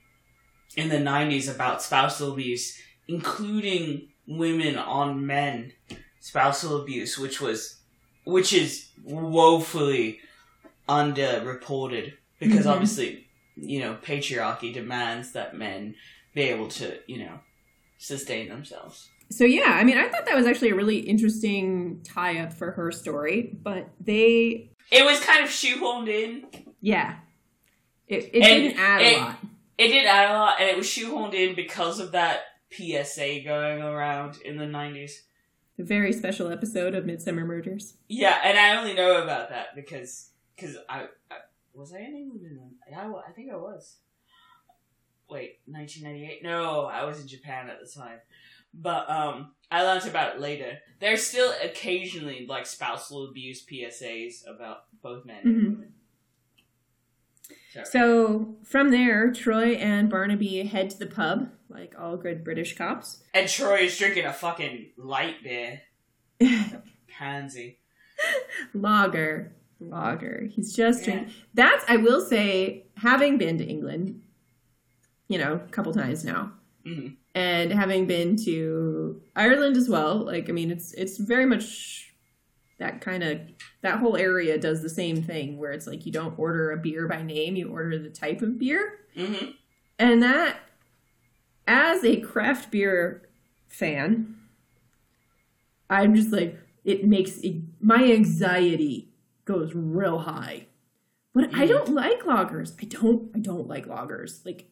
in 0.77 0.89
the 0.91 0.99
90s 0.99 1.49
about 1.49 1.83
spousal 1.83 2.33
abuse, 2.33 2.79
including 3.09 4.09
women 4.29 4.77
on 4.77 5.27
men 5.27 5.73
spousal 6.21 6.81
abuse, 6.83 7.19
which 7.19 7.41
was 7.41 7.81
which 8.25 8.53
is 8.53 8.91
woefully 9.05 10.21
underreported 10.89 12.12
because 12.39 12.67
Mhm. 12.67 12.71
obviously 12.73 13.27
you 13.57 13.81
know 13.81 13.97
patriarchy 14.03 14.73
demands 14.73 15.33
that 15.33 15.57
men 15.57 15.95
be 16.35 16.43
able 16.43 16.69
to 16.69 16.99
you 17.07 17.19
know 17.19 17.41
sustain 17.99 18.49
themselves. 18.49 19.09
So 19.31 19.45
yeah, 19.45 19.73
I 19.81 19.85
mean, 19.85 19.97
I 19.97 20.09
thought 20.09 20.27
that 20.27 20.35
was 20.37 20.47
actually 20.47 20.71
a 20.71 20.75
really 20.75 20.99
interesting 20.99 22.03
tie 22.05 22.39
up 22.41 22.53
for 22.53 22.73
her 22.73 22.93
story, 22.93 23.57
but 23.62 23.89
they, 23.99 24.69
It 24.91 25.05
was 25.05 25.19
kind 25.21 25.43
of 25.43 25.49
shoehorned 25.51 26.09
in. 26.09 26.45
yeah, 26.83 27.17
it, 28.09 28.25
it 28.33 28.43
And 28.43 28.63
didn't 28.63 28.79
add 28.79 29.01
it- 29.03 29.17
a 29.17 29.21
lot. 29.21 29.37
It 29.77 29.89
did 29.89 30.07
add 30.07 30.31
a 30.31 30.35
lot, 30.39 30.61
and 30.61 30.69
it 30.71 30.77
was 30.77 30.87
shoehorned 30.87 31.35
in 31.35 31.57
because 31.57 31.99
of 31.99 32.13
that 32.13 32.43
PSA 32.71 33.41
going 33.45 33.83
around 33.83 34.37
in 34.45 34.57
the 34.57 34.67
nineties. 34.67 35.25
The 35.77 35.83
very 35.83 36.13
special 36.13 36.53
episode 36.53 36.95
of 36.95 37.05
Midsomer 37.05 37.45
Murders. 37.45 37.95
Yeah, 38.07 38.39
and 38.45 38.57
I 38.57 38.77
only 38.77 38.95
know 38.95 39.21
about 39.21 39.49
that 39.51 39.75
because 39.75 40.31
because 40.55 40.77
I, 40.89 41.07
I 41.29 41.37
was 41.75 41.93
I 41.93 41.99
in 41.99 42.15
England. 42.15 42.45
in 42.47 42.61
Yeah, 42.89 43.01
I, 43.01 43.29
I 43.31 43.33
think 43.33 43.51
I 43.53 43.57
was. 43.57 43.97
Wait, 45.29 45.59
nineteen 45.67 46.05
ninety 46.05 46.25
eight? 46.25 46.43
No, 46.45 46.85
I 46.85 47.05
was 47.05 47.21
in 47.21 47.27
Japan 47.27 47.69
at 47.69 47.79
the 47.81 47.89
time. 48.01 48.19
But 48.73 49.09
um, 49.11 49.53
I 49.71 49.83
learned 49.83 50.07
about 50.07 50.35
it 50.37 50.41
later. 50.41 50.79
There's 51.01 51.25
still 51.27 51.53
occasionally 51.63 52.47
like 52.49 52.67
spousal 52.67 53.29
abuse 53.29 53.65
PSAs 53.65 54.47
about 54.49 54.85
both 55.03 55.25
men 55.25 55.41
and 55.45 55.57
Mhm. 55.57 55.65
women. 55.65 55.93
So 57.85 58.55
from 58.62 58.91
there, 58.91 59.33
Troy 59.33 59.72
and 59.75 60.09
Barnaby 60.09 60.62
head 60.64 60.91
to 60.91 60.99
the 60.99 61.07
pub, 61.07 61.51
like 61.68 61.95
all 61.99 62.16
good 62.16 62.45
British 62.45 62.77
cops. 62.77 63.22
And 63.35 63.49
Troy 63.49 63.81
is 63.81 63.99
drinking 63.99 64.27
a 64.27 64.33
fucking 64.33 64.91
light 64.97 65.43
beer. 65.43 65.83
Pansy. 67.09 67.79
lager, 68.72 69.53
lager. 69.81 70.47
He's 70.51 70.72
just 70.72 71.01
Yeah. 71.07 71.14
drinking. 71.14 71.35
That's 71.55 71.85
I 71.89 71.97
will 71.97 72.20
say, 72.20 72.87
having 72.97 73.39
been 73.39 73.59
to 73.59 73.64
England, 73.64 74.22
you 75.29 75.39
know, 75.39 75.55
a 75.55 75.68
couple 75.70 75.93
times 75.93 76.25
now, 76.25 76.53
Mhm. 76.87 77.16
and 77.35 77.72
having 77.72 78.07
been 78.07 78.37
to 78.45 79.20
Ireland 79.35 79.77
as 79.77 79.89
well. 79.89 80.18
Like, 80.18 80.49
I 80.49 80.53
mean, 80.53 80.70
it's 80.70 80.93
it's 80.95 81.18
very 81.18 81.47
much 81.47 82.04
that 82.79 83.01
kind 83.01 83.22
of 83.22 83.41
that 83.83 83.99
whole 84.01 84.16
area 84.16 84.59
does 84.59 84.83
the 84.83 84.89
same 84.89 85.22
thing 85.22 85.59
where 85.59 85.72
it's 85.72 85.87
like 85.87 86.05
you 86.07 86.12
don't 86.12 86.39
order 86.39 86.70
a 86.72 86.77
beer 86.77 87.07
by 87.09 87.22
name, 87.22 87.57
you 87.57 87.70
order 87.70 87.99
the 87.99 88.11
type 88.11 88.43
of 88.43 88.59
beer, 88.59 88.99
Mm-hmm. 89.16 89.51
and 89.99 90.22
that 90.22 90.59
as 91.66 92.05
a 92.05 92.16
craft 92.20 92.70
beer 92.70 93.29
fan, 93.68 94.37
I'm 95.89 96.14
just 96.14 96.33
like 96.33 96.59
it 96.85 97.07
makes 97.07 97.39
it, 97.39 97.57
my 97.81 98.05
anxiety 98.05 99.11
goes 99.45 99.72
real 99.75 100.18
high. 100.20 100.66
But 101.33 101.47
I 101.55 101.64
Mm. 101.66 101.68
don't 101.68 101.89
like 101.95 102.22
lagers 102.25 102.75
I 102.81 102.85
don't 102.87 103.31
I 103.35 103.39
don't 103.39 103.66
like 103.68 103.87
lagers 103.87 104.45
Like 104.45 104.70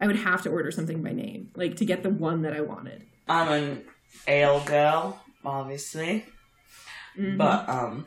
I 0.00 0.06
would 0.06 0.16
have 0.16 0.42
to 0.42 0.50
order 0.50 0.70
something 0.70 1.02
by 1.02 1.12
name, 1.12 1.50
like 1.54 1.76
to 1.76 1.84
get 1.84 2.02
the 2.02 2.10
one 2.10 2.42
that 2.42 2.52
I 2.54 2.60
wanted. 2.60 3.04
I'm 3.28 3.48
an 3.52 3.84
ale 4.26 4.60
girl, 4.64 5.20
obviously. 5.44 6.24
Mhm. 7.18 7.36
But 7.38 7.68
um 7.68 8.06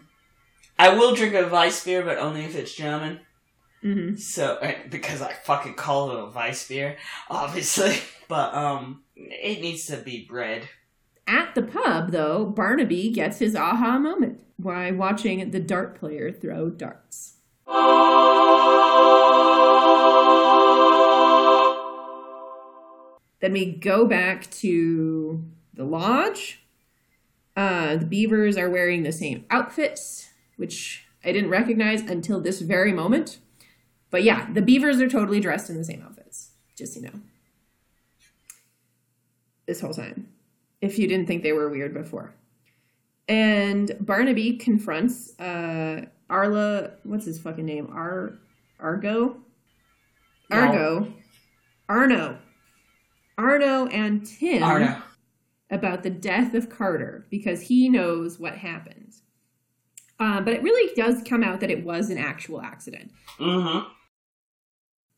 I 0.77 0.89
will 0.89 1.15
drink 1.15 1.33
a 1.35 1.47
Weiss 1.47 1.83
beer, 1.83 2.03
but 2.03 2.17
only 2.17 2.43
if 2.45 2.55
it's 2.55 2.73
German. 2.73 3.19
Mhm. 3.83 4.19
So 4.19 4.59
because 4.89 5.21
I 5.21 5.33
fucking 5.33 5.75
call 5.75 6.11
it 6.11 6.19
a 6.19 6.25
Weiss 6.27 6.67
beer, 6.67 6.97
obviously. 7.29 7.95
But 8.29 8.53
um 8.55 9.03
it 9.15 9.61
needs 9.61 9.85
to 9.87 9.97
be 9.97 10.25
bread. 10.25 10.67
At 11.27 11.55
the 11.55 11.61
pub, 11.61 12.11
though, 12.11 12.45
Barnaby 12.45 13.09
gets 13.11 13.39
his 13.39 13.55
aha 13.55 13.99
moment 13.99 14.39
while 14.57 14.93
watching 14.93 15.51
the 15.51 15.59
dart 15.59 15.95
player 15.99 16.31
throw 16.31 16.69
darts. 16.69 17.35
Then 23.41 23.51
we 23.51 23.65
go 23.73 24.05
back 24.05 24.49
to 24.51 25.43
the 25.73 25.83
lodge. 25.83 26.62
Uh, 27.55 27.97
the 27.97 28.05
beavers 28.05 28.57
are 28.57 28.69
wearing 28.69 29.03
the 29.03 29.11
same 29.11 29.45
outfits, 29.49 30.29
which 30.57 31.05
I 31.23 31.31
didn't 31.31 31.49
recognize 31.49 32.01
until 32.01 32.41
this 32.41 32.61
very 32.61 32.91
moment. 32.91 33.39
But 34.09 34.23
yeah, 34.23 34.51
the 34.51 34.61
beavers 34.61 35.01
are 35.01 35.09
totally 35.09 35.39
dressed 35.39 35.69
in 35.69 35.77
the 35.77 35.83
same 35.83 36.01
outfits, 36.01 36.51
just 36.77 36.93
so 36.93 36.99
you 36.99 37.07
know. 37.07 37.19
This 39.65 39.81
whole 39.81 39.93
time, 39.93 40.29
if 40.81 40.99
you 40.99 41.07
didn't 41.07 41.27
think 41.27 41.43
they 41.43 41.53
were 41.53 41.69
weird 41.69 41.93
before. 41.93 42.33
And 43.27 43.95
Barnaby 44.01 44.57
confronts 44.57 45.39
uh, 45.39 46.05
Arla, 46.29 46.91
what's 47.03 47.25
his 47.25 47.39
fucking 47.39 47.65
name? 47.65 47.87
Ar 47.91 48.33
Argo? 48.79 49.37
No. 50.49 50.57
Argo. 50.57 51.13
Arno. 51.87 52.37
Arno 53.37 53.87
and 53.87 54.25
Tim 54.25 54.63
Arno. 54.63 55.01
About 55.73 56.03
the 56.03 56.09
death 56.09 56.53
of 56.53 56.69
Carter 56.69 57.25
because 57.29 57.61
he 57.61 57.89
knows 57.89 58.39
what 58.39 58.55
happened. 58.55 59.15
Uh, 60.19 60.39
but 60.39 60.53
it 60.53 60.61
really 60.61 60.93
does 60.95 61.23
come 61.23 61.43
out 61.43 61.59
that 61.59 61.71
it 61.71 61.83
was 61.83 62.09
an 62.09 62.17
actual 62.17 62.61
accident. 62.61 63.11
Mm-hmm. 63.39 63.89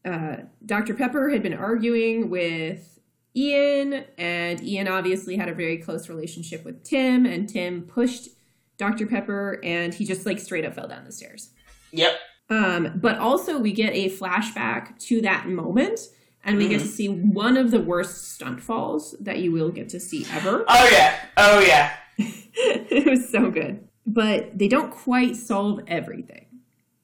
Uh, 0.10 0.38
Dr. 0.66 0.94
Pepper 0.94 1.30
had 1.30 1.44
been 1.44 1.54
arguing 1.54 2.30
with 2.30 3.00
Ian, 3.36 4.06
and 4.18 4.64
Ian 4.64 4.88
obviously 4.88 5.36
had 5.36 5.50
a 5.50 5.54
very 5.54 5.78
close 5.78 6.08
relationship 6.08 6.64
with 6.64 6.84
Tim, 6.84 7.26
and 7.26 7.50
Tim 7.50 7.82
pushed 7.84 8.30
Dr. 8.78 9.06
Pepper, 9.06 9.60
and 9.64 9.94
he 9.94 10.06
just 10.06 10.26
like 10.26 10.40
straight 10.40 10.64
up 10.64 10.76
fell 10.76 10.88
down 10.88 11.04
the 11.04 11.12
stairs. 11.12 11.50
Yep. 11.92 12.14
Um, 12.50 12.94
but 12.96 13.18
also, 13.18 13.60
we 13.60 13.74
get 13.74 13.94
a 13.94 14.10
flashback 14.10 14.98
to 15.08 15.22
that 15.22 15.50
moment, 15.50 16.00
and 16.46 16.58
we 16.58 16.68
get 16.68 16.80
to 16.80 16.88
see 16.88 17.10
one 17.10 17.58
of 17.58 17.72
the 17.72 17.82
worst 17.82 18.34
stunt 18.34 18.62
falls 18.62 19.16
that 19.20 19.40
you 19.40 19.52
will 19.52 19.70
get 19.70 19.90
to 19.90 20.00
see 20.00 20.26
ever. 20.32 20.64
Oh 20.78 20.90
yeah. 20.92 21.20
Oh 21.38 21.60
yeah. 21.60 21.96
it 22.18 23.10
was 23.10 23.30
so 23.30 23.50
good. 23.50 23.88
But 24.06 24.58
they 24.58 24.68
don't 24.68 24.92
quite 24.92 25.36
solve 25.36 25.82
everything. 25.88 26.46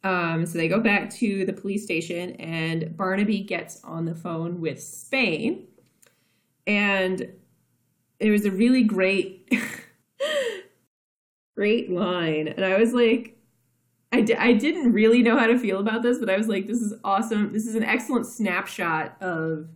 Um, 0.03 0.45
so 0.45 0.57
they 0.57 0.67
go 0.67 0.79
back 0.79 1.09
to 1.15 1.45
the 1.45 1.53
police 1.53 1.83
station, 1.83 2.31
and 2.33 2.95
Barnaby 2.95 3.41
gets 3.41 3.83
on 3.83 4.05
the 4.05 4.15
phone 4.15 4.61
with 4.61 4.81
Spain. 4.81 5.67
And 6.67 7.27
it 8.19 8.29
was 8.29 8.45
a 8.45 8.51
really 8.51 8.83
great, 8.83 9.51
great 11.55 11.91
line. 11.91 12.47
And 12.47 12.63
I 12.63 12.77
was 12.77 12.93
like, 12.93 13.40
I, 14.13 14.25
I 14.37 14.53
didn't 14.53 14.91
really 14.91 15.21
know 15.23 15.37
how 15.37 15.47
to 15.47 15.57
feel 15.57 15.79
about 15.79 16.03
this, 16.03 16.17
but 16.17 16.29
I 16.29 16.35
was 16.37 16.47
like, 16.47 16.67
this 16.67 16.81
is 16.81 16.93
awesome. 17.03 17.53
This 17.53 17.65
is 17.65 17.75
an 17.75 17.83
excellent 17.83 18.25
snapshot 18.25 19.15
of 19.21 19.69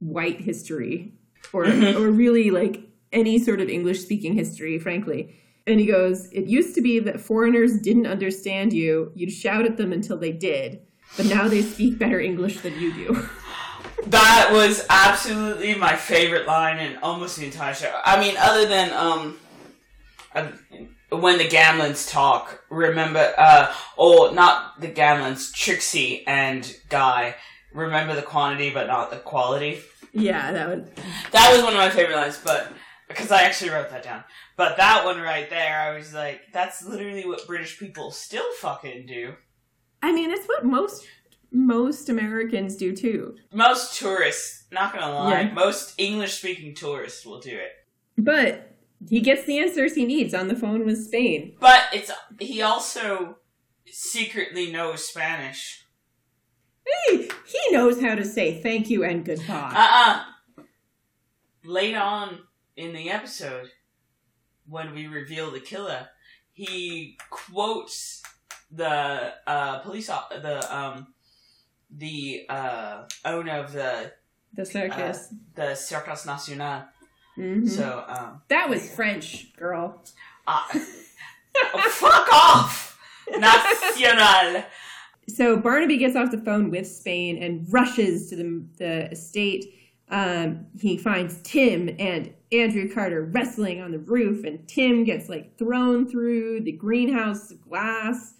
white 0.00 0.40
history 0.40 1.12
or, 1.52 1.64
Mhm. 1.64 1.96
or 1.98 2.10
really 2.10 2.50
like 2.50 2.82
any 3.12 3.38
sort 3.38 3.60
of 3.60 3.68
English 3.68 4.00
speaking 4.00 4.34
history, 4.34 4.78
frankly. 4.78 5.34
And 5.66 5.80
he 5.80 5.86
goes, 5.86 6.26
It 6.32 6.44
used 6.46 6.74
to 6.76 6.80
be 6.82 6.98
that 7.00 7.20
foreigners 7.20 7.78
didn't 7.80 8.06
understand 8.06 8.72
you. 8.72 9.12
You'd 9.14 9.32
shout 9.32 9.64
at 9.64 9.76
them 9.76 9.92
until 9.92 10.16
they 10.18 10.32
did. 10.32 10.80
But 11.16 11.26
now 11.26 11.48
they 11.48 11.62
speak 11.62 11.98
better 11.98 12.20
English 12.20 12.60
than 12.60 12.78
you 12.78 12.92
do. 12.92 13.28
That 14.06 14.50
was 14.52 14.86
absolutely 14.88 15.74
my 15.74 15.94
favorite 15.96 16.46
line 16.46 16.78
in 16.78 16.96
almost 16.98 17.36
the 17.36 17.44
entire 17.44 17.74
show. 17.74 17.92
I 18.04 18.18
mean, 18.20 18.36
other 18.38 18.64
than 18.66 18.92
um, 18.92 19.36
uh, 20.34 20.46
when 21.10 21.38
the 21.38 21.48
Gamlins 21.48 22.10
talk. 22.10 22.62
Remember, 22.70 23.32
uh, 23.38 23.72
or 23.96 24.32
not 24.32 24.80
the 24.80 24.88
Gamlins, 24.88 25.52
Trixie 25.52 26.26
and 26.26 26.76
Guy. 26.88 27.34
Remember 27.72 28.14
the 28.14 28.22
quantity, 28.22 28.70
but 28.70 28.86
not 28.86 29.10
the 29.10 29.18
quality. 29.18 29.80
yeah, 30.12 30.52
that 30.52 30.68
was. 30.68 30.88
That 31.32 31.52
was 31.52 31.62
one 31.62 31.72
of 31.74 31.78
my 31.78 31.90
favorite 31.90 32.16
lines, 32.16 32.40
but 32.42 32.72
because 33.08 33.30
I 33.30 33.42
actually 33.42 33.70
wrote 33.70 33.90
that 33.90 34.02
down. 34.02 34.24
But 34.56 34.76
that 34.78 35.04
one 35.04 35.20
right 35.20 35.48
there, 35.48 35.78
I 35.80 35.96
was 35.96 36.12
like, 36.12 36.40
that's 36.52 36.84
literally 36.84 37.24
what 37.26 37.46
British 37.46 37.78
people 37.78 38.10
still 38.10 38.50
fucking 38.60 39.06
do. 39.06 39.34
I 40.02 40.12
mean, 40.12 40.30
it's 40.30 40.46
what 40.46 40.64
most 40.64 41.06
most 41.50 42.08
Americans 42.10 42.76
do 42.76 42.94
too. 42.94 43.34
Most 43.52 43.98
tourists, 43.98 44.64
not 44.70 44.92
gonna 44.92 45.12
lie, 45.12 45.40
Yeah. 45.42 45.52
most 45.52 45.94
English 45.98 46.34
speaking 46.34 46.74
tourists 46.74 47.24
will 47.24 47.40
do 47.40 47.56
it. 47.56 47.72
But 48.18 48.67
he 49.08 49.20
gets 49.20 49.44
the 49.44 49.58
answers 49.58 49.94
he 49.94 50.04
needs 50.04 50.34
on 50.34 50.48
the 50.48 50.56
phone 50.56 50.84
with 50.84 51.04
Spain. 51.04 51.56
But 51.60 51.82
it's 51.92 52.10
he 52.40 52.62
also 52.62 53.36
secretly 53.86 54.70
knows 54.72 55.06
Spanish. 55.06 55.84
Hey, 57.06 57.28
he 57.46 57.60
knows 57.70 58.00
how 58.00 58.14
to 58.14 58.24
say 58.24 58.60
thank 58.62 58.88
you 58.90 59.04
and 59.04 59.24
goodbye. 59.24 59.72
Uh 59.74 59.88
uh 60.10 60.64
Late 61.64 61.94
on 61.96 62.38
in 62.76 62.92
the 62.94 63.10
episode, 63.10 63.68
when 64.66 64.94
we 64.94 65.06
reveal 65.06 65.50
the 65.50 65.60
killer, 65.60 66.08
he 66.52 67.18
quotes 67.30 68.22
the 68.70 69.34
uh, 69.46 69.78
police 69.80 70.08
op- 70.08 70.30
the 70.30 70.76
um 70.76 71.08
the 71.90 72.46
uh, 72.48 73.04
owner 73.24 73.58
of 73.58 73.72
the 73.72 74.12
the 74.54 74.64
circus. 74.64 75.34
the 75.54 75.74
Circus 75.74 76.24
National. 76.26 76.84
Mhm. 77.38 77.68
So 77.68 78.04
um, 78.08 78.42
that 78.48 78.68
was 78.68 78.90
French, 78.94 79.54
girl. 79.56 80.02
uh, 80.46 80.62
oh, 80.74 81.88
fuck 81.90 82.28
off, 82.32 82.98
Nacional. 83.30 84.64
So 85.28 85.56
Barnaby 85.58 85.98
gets 85.98 86.16
off 86.16 86.30
the 86.30 86.38
phone 86.38 86.70
with 86.70 86.86
Spain 86.86 87.42
and 87.42 87.70
rushes 87.72 88.30
to 88.30 88.36
the, 88.36 88.64
the 88.78 89.10
estate. 89.10 89.74
Um, 90.10 90.66
he 90.80 90.96
finds 90.96 91.40
Tim 91.42 91.94
and 91.98 92.32
Andrew 92.50 92.90
Carter 92.92 93.22
wrestling 93.24 93.82
on 93.82 93.92
the 93.92 93.98
roof, 93.98 94.44
and 94.44 94.66
Tim 94.66 95.04
gets 95.04 95.28
like 95.28 95.58
thrown 95.58 96.08
through 96.08 96.62
the 96.62 96.72
greenhouse 96.72 97.52
glass. 97.52 98.34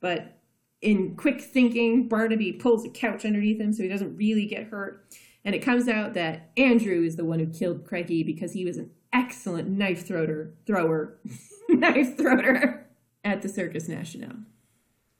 But 0.00 0.38
in 0.80 1.14
quick 1.16 1.42
thinking, 1.42 2.08
Barnaby 2.08 2.52
pulls 2.52 2.86
a 2.86 2.88
couch 2.88 3.26
underneath 3.26 3.60
him 3.60 3.74
so 3.74 3.82
he 3.82 3.88
doesn't 3.90 4.16
really 4.16 4.46
get 4.46 4.68
hurt. 4.68 5.04
And 5.44 5.54
it 5.54 5.60
comes 5.60 5.88
out 5.88 6.14
that 6.14 6.50
Andrew 6.56 7.02
is 7.02 7.16
the 7.16 7.24
one 7.24 7.38
who 7.38 7.46
killed 7.46 7.86
Craigie 7.86 8.22
because 8.22 8.52
he 8.52 8.64
was 8.64 8.76
an 8.76 8.90
excellent 9.12 9.68
knife 9.68 10.06
thrower, 10.06 10.52
thrower, 10.66 11.18
knife 11.68 12.16
thrower 12.16 12.86
at 13.24 13.42
the 13.42 13.48
Circus 13.48 13.88
National 13.88 14.36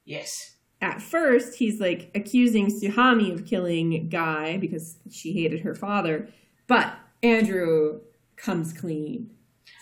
Yes. 0.04 0.56
at 0.80 1.00
first 1.02 1.54
he's 1.56 1.80
like 1.80 2.10
accusing 2.14 2.66
Suhami 2.66 3.32
of 3.32 3.46
killing 3.46 4.08
Guy 4.08 4.56
because 4.56 4.96
she 5.10 5.32
hated 5.32 5.60
her 5.60 5.74
father, 5.74 6.28
but 6.66 6.94
Andrew 7.22 8.00
comes 8.36 8.72
clean. 8.72 9.30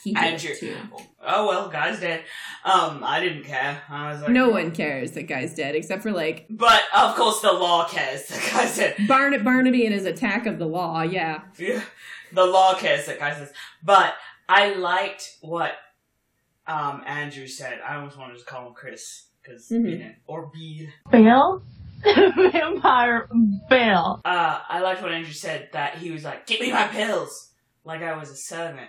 He 0.05 0.15
did 0.15 0.23
Andrew. 0.25 0.55
too. 0.55 0.77
Oh 1.23 1.47
well, 1.49 1.69
guy's 1.69 2.01
dead. 2.01 2.23
Um, 2.65 3.03
I 3.05 3.21
didn't 3.21 3.45
care. 3.45 3.83
I 3.89 4.13
was 4.13 4.23
like, 4.23 4.31
No 4.31 4.49
one 4.51 4.71
cares 4.71 5.13
that 5.13 5.25
Guy's 5.25 5.55
dead 5.55 5.75
except 5.75 6.03
for 6.03 6.13
like 6.13 6.47
But 6.51 6.83
of 6.95 7.15
course, 7.17 7.41
the 7.41 7.53
law 7.53 7.87
cares. 7.89 8.27
The 8.27 8.35
guy 8.53 8.67
said, 8.67 8.97
Barn- 9.09 9.43
Barnaby 9.45 9.85
and 9.87 9.95
his 9.95 10.05
attack 10.07 10.47
of 10.47 10.59
the 10.59 10.67
law. 10.67 11.03
Yeah, 11.03 11.43
Yeah, 11.59 11.83
the 12.33 12.45
law 12.47 12.75
cares 12.75 13.07
that 13.07 13.19
guy 13.19 13.35
says. 13.35 13.53
But 13.83 14.15
I 14.49 14.75
liked 14.75 15.37
what 15.41 15.73
um 16.67 17.03
Andrew 17.07 17.47
said. 17.47 17.81
I 17.87 17.97
almost 17.97 18.17
wanted 18.19 18.39
to 18.39 18.45
call 18.45 18.69
him 18.69 18.75
Chris 18.75 19.27
because 19.43 19.71
you 19.71 19.79
Mhm. 19.81 20.01
know, 20.01 20.11
or 20.27 20.51
Bill. 20.55 20.89
Bill? 21.11 21.63
Vampire 22.53 23.29
Bill. 23.69 24.21
Uh, 24.25 24.61
I 24.69 24.81
liked 24.81 25.03
what 25.03 25.13
Andrew 25.13 25.33
said 25.33 25.71
that 25.73 25.97
he 25.99 26.11
was 26.13 26.25
like, 26.25 26.47
"Give 26.47 26.61
me 26.61 26.71
my 26.73 26.87
pills," 26.87 27.51
like 27.85 28.03
I 28.03 28.17
was 28.17 28.31
a 28.31 28.37
servant. 28.37 28.89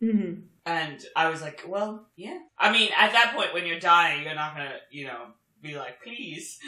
Hmm 0.00 0.34
And 0.64 1.00
I 1.14 1.28
was 1.30 1.40
like, 1.42 1.64
well, 1.66 2.06
yeah. 2.16 2.38
I 2.58 2.72
mean, 2.72 2.90
at 2.96 3.12
that 3.12 3.34
point, 3.36 3.54
when 3.54 3.66
you're 3.66 3.78
dying, 3.80 4.24
you're 4.24 4.34
not 4.34 4.56
gonna, 4.56 4.76
you 4.90 5.06
know, 5.06 5.28
be 5.62 5.76
like, 5.76 6.02
please. 6.02 6.58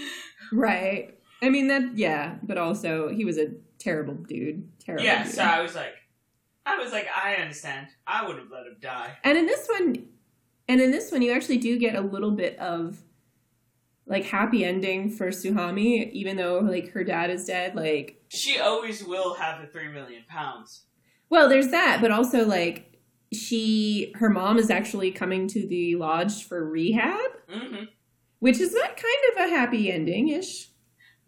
right. 0.52 1.18
I 1.42 1.50
mean 1.50 1.68
that. 1.68 1.96
Yeah, 1.96 2.36
but 2.42 2.58
also 2.58 3.08
he 3.08 3.24
was 3.24 3.38
a 3.38 3.48
terrible 3.78 4.14
dude. 4.14 4.68
Terrible. 4.80 5.04
Yeah, 5.04 5.24
dude. 5.24 5.32
so 5.34 5.42
I 5.42 5.60
was 5.60 5.74
like, 5.74 5.94
I 6.66 6.76
was 6.78 6.92
like, 6.92 7.06
I 7.14 7.34
understand. 7.34 7.86
I 8.06 8.26
would 8.26 8.36
have 8.38 8.50
let 8.50 8.66
him 8.66 8.76
die. 8.80 9.16
And 9.24 9.38
in 9.38 9.46
this 9.46 9.66
one, 9.68 10.06
and 10.68 10.80
in 10.80 10.90
this 10.90 11.10
one, 11.12 11.22
you 11.22 11.32
actually 11.32 11.58
do 11.58 11.78
get 11.78 11.94
a 11.94 12.00
little 12.00 12.32
bit 12.32 12.58
of 12.58 12.98
like 14.06 14.24
happy 14.24 14.64
ending 14.64 15.10
for 15.10 15.28
Suhami, 15.28 16.10
even 16.12 16.36
though 16.36 16.58
like 16.60 16.90
her 16.92 17.04
dad 17.04 17.30
is 17.30 17.44
dead. 17.44 17.74
Like, 17.74 18.22
She 18.28 18.58
always 18.58 19.04
will 19.04 19.34
have 19.34 19.60
the 19.60 19.66
three 19.68 19.88
million 19.88 20.24
pounds. 20.28 20.84
well, 21.30 21.48
there's 21.48 21.68
that, 21.68 21.98
but 22.00 22.10
also 22.10 22.44
like 22.46 22.87
she, 23.32 24.12
her 24.16 24.30
mom 24.30 24.58
is 24.58 24.70
actually 24.70 25.10
coming 25.10 25.48
to 25.48 25.66
the 25.66 25.96
lodge 25.96 26.44
for 26.44 26.68
rehab, 26.68 27.30
hmm 27.50 27.84
which 28.40 28.60
is 28.60 28.72
that 28.72 28.96
kind 28.96 29.32
of 29.32 29.48
a 29.48 29.56
happy 29.56 29.90
ending 29.90 30.28
ish. 30.28 30.68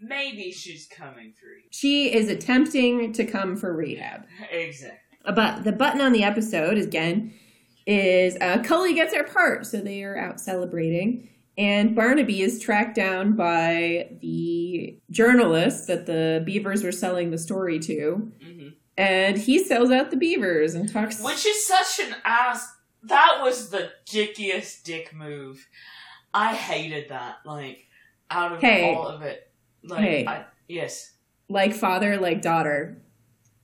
Maybe 0.00 0.52
she's 0.52 0.86
coming 0.86 1.34
through. 1.38 1.62
She 1.72 2.14
is 2.14 2.28
attempting 2.28 3.12
to 3.14 3.24
come 3.24 3.56
for 3.56 3.74
rehab. 3.74 4.26
Exactly. 4.50 4.98
But 5.34 5.64
the 5.64 5.72
button 5.72 6.00
on 6.00 6.12
the 6.12 6.22
episode 6.22 6.78
again 6.78 7.34
is 7.84 8.36
uh, 8.40 8.62
Cully 8.62 8.94
gets 8.94 9.12
her 9.12 9.24
part, 9.24 9.66
so 9.66 9.78
they 9.78 10.04
are 10.04 10.16
out 10.16 10.40
celebrating. 10.40 11.28
And 11.58 11.96
Barnaby 11.96 12.42
is 12.42 12.60
tracked 12.60 12.94
down 12.94 13.34
by 13.34 14.10
the 14.22 14.96
journalist 15.10 15.88
that 15.88 16.06
the 16.06 16.42
Beavers 16.46 16.84
were 16.84 16.92
selling 16.92 17.32
the 17.32 17.38
story 17.38 17.78
to, 17.80 18.32
hmm 18.42 18.59
and 19.00 19.38
he 19.38 19.58
sells 19.58 19.90
out 19.90 20.10
the 20.10 20.16
Beavers 20.16 20.74
and 20.74 20.92
talks. 20.92 21.22
Which 21.22 21.46
is 21.46 21.66
such 21.66 22.06
an 22.06 22.14
ass. 22.24 22.70
That 23.04 23.38
was 23.42 23.70
the 23.70 23.90
dickiest 24.06 24.84
dick 24.84 25.14
move. 25.14 25.66
I 26.34 26.54
hated 26.54 27.08
that. 27.08 27.36
Like, 27.46 27.86
out 28.30 28.52
of 28.52 28.60
Hey. 28.60 28.94
all 28.94 29.08
of 29.08 29.22
it. 29.22 29.50
Like, 29.82 30.00
Hey. 30.00 30.26
I, 30.26 30.44
yes. 30.68 31.14
like 31.48 31.72
father, 31.72 32.18
like 32.18 32.42
daughter. 32.42 33.00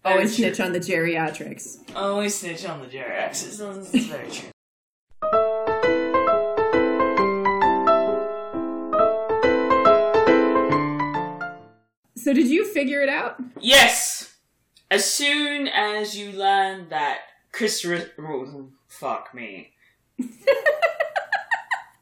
Very 0.02 0.14
Always 0.14 0.36
snitch 0.36 0.58
on 0.60 0.72
the 0.72 0.80
geriatrics. 0.80 1.94
Always 1.94 2.34
snitch 2.36 2.64
on 2.64 2.80
the 2.80 2.86
geriatrics. 2.86 3.58
That's 3.58 4.06
very 4.06 4.30
true. 4.30 4.48
So 12.16 12.32
did 12.32 12.48
you 12.48 12.64
figure 12.72 13.02
it 13.02 13.08
out? 13.08 13.36
Yes! 13.60 14.35
As 14.90 15.04
soon 15.12 15.66
as 15.68 16.16
you 16.16 16.32
learn 16.32 16.88
that 16.90 17.18
Chris. 17.52 17.84
Ri- 17.84 18.04
oh, 18.20 18.68
fuck 18.88 19.34
me. 19.34 19.72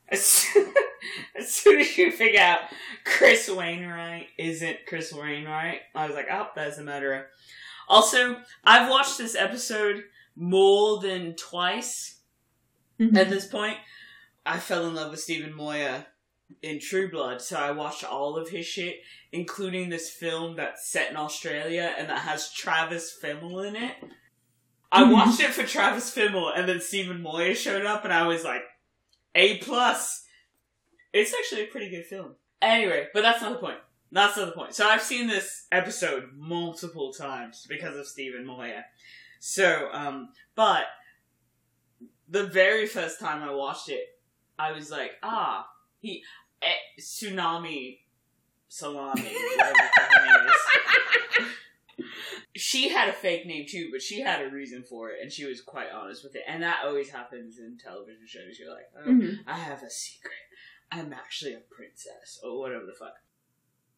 as, 0.09 0.25
soon, 0.27 0.75
as 1.37 1.53
soon 1.53 1.81
as 1.81 1.97
you 1.97 2.11
figure 2.13 2.41
out 2.41 2.61
Chris 3.05 3.49
Wainwright 3.49 4.27
isn't 4.39 4.79
Chris 4.87 5.13
Wainwright, 5.13 5.81
I 5.95 6.07
was 6.07 6.15
like, 6.15 6.27
oh, 6.31 6.49
that's 6.55 6.79
a 6.79 6.85
murderer. 6.85 7.27
Also, 7.89 8.37
I've 8.65 8.91
watched 8.91 9.19
this 9.19 9.35
episode 9.35 10.05
more 10.37 11.01
than 11.01 11.35
twice 11.37 12.21
Mhm. 13.01 13.17
at 13.17 13.29
this 13.31 13.47
point. 13.47 13.77
I 14.47 14.59
fell 14.59 14.87
in 14.87 14.95
love 14.95 15.11
with 15.11 15.21
Stephen 15.21 15.55
Moyer 15.55 16.07
in 16.63 16.81
True 16.81 17.11
Blood, 17.11 17.41
so 17.41 17.57
I 17.57 17.71
watched 17.73 18.05
all 18.05 18.37
of 18.37 18.49
his 18.49 18.67
shit, 18.67 19.01
including 19.33 19.89
this 19.89 20.11
film 20.11 20.57
that's 20.57 20.89
set 20.89 21.11
in 21.11 21.17
Australia 21.17 21.95
and 21.99 22.09
that 22.09 22.21
has 22.21 22.53
Travis 22.53 23.17
Fimmel 23.23 23.67
in 23.67 23.77
it. 23.77 23.97
I 24.93 25.03
Mhm. 25.03 25.13
watched 25.13 25.41
it 25.41 25.51
for 25.53 25.67
Travis 25.67 26.15
Fimmel, 26.15 26.57
and 26.57 26.69
then 26.69 26.81
Stephen 26.81 27.21
Moyer 27.21 27.55
showed 27.55 27.85
up, 27.85 28.05
and 28.05 28.13
I 28.13 28.27
was 28.27 28.45
like, 28.45 28.63
A 29.35 29.59
plus. 29.59 30.25
It's 31.13 31.35
actually 31.35 31.63
a 31.65 31.67
pretty 31.67 31.91
good 31.91 32.07
film. 32.07 32.37
Anyway, 32.63 33.09
but 33.13 33.23
that's 33.23 33.43
not 33.43 33.53
the 33.53 33.59
point. 33.59 33.81
That's 34.13 34.37
not 34.37 34.47
the 34.47 34.53
point. 34.53 34.75
So 34.75 34.87
I've 34.89 35.03
seen 35.03 35.27
this 35.27 35.67
episode 35.73 36.31
multiple 36.35 37.13
times 37.13 37.67
because 37.69 37.97
of 37.97 38.07
Stephen 38.07 38.47
Moyer. 38.47 38.85
So, 39.41 39.89
um, 39.93 40.33
but 40.55 40.87
the 42.29 42.47
very 42.47 42.87
first 42.87 43.19
time 43.21 43.43
I 43.43 43.53
watched 43.53 43.89
it, 43.89 44.21
I 44.59 44.73
was 44.73 44.91
like, 44.91 45.13
ah, 45.23 45.69
he 45.99 46.23
eh, 46.65 47.01
tsunami 47.01 47.99
salami, 48.69 49.23
whatever 49.23 49.73
the 49.73 49.91
fuck 49.97 50.13
her 50.13 50.27
name 50.39 50.47
is. 50.49 51.47
She 52.57 52.89
had 52.89 53.09
a 53.09 53.13
fake 53.13 53.47
name 53.47 53.67
too, 53.69 53.89
but 53.91 54.01
she 54.01 54.21
had 54.21 54.41
a 54.41 54.49
reason 54.49 54.85
for 54.85 55.11
it, 55.11 55.19
and 55.21 55.33
she 55.33 55.45
was 55.45 55.61
quite 55.61 55.91
honest 55.91 56.23
with 56.23 56.37
it. 56.37 56.43
And 56.47 56.63
that 56.63 56.83
always 56.85 57.11
happens 57.11 57.59
in 57.59 57.79
television 57.79 58.27
shows. 58.29 58.59
You're 58.61 58.73
like, 58.73 58.89
oh, 58.97 59.09
Mhm. 59.11 59.39
I 59.47 59.59
have 59.59 59.83
a 59.83 59.91
secret. 59.91 60.33
I'm 60.93 61.13
actually 61.13 61.55
a 61.55 61.59
princess, 61.59 62.39
or 62.45 62.61
whatever 62.61 62.87
the 62.87 62.93
fuck. 62.93 63.17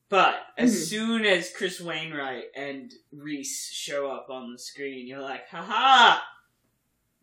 But 0.09 0.37
as 0.57 0.73
Mhm. 0.75 0.89
soon 0.89 1.27
as 1.27 1.53
Chris 1.55 1.81
Wainwright 1.83 2.51
and 2.55 2.95
Reese 3.13 3.71
show 3.71 4.11
up 4.11 4.31
on 4.31 4.53
the 4.53 4.59
screen, 4.59 5.07
you're 5.07 5.21
like, 5.21 5.49
haha! 5.49 6.23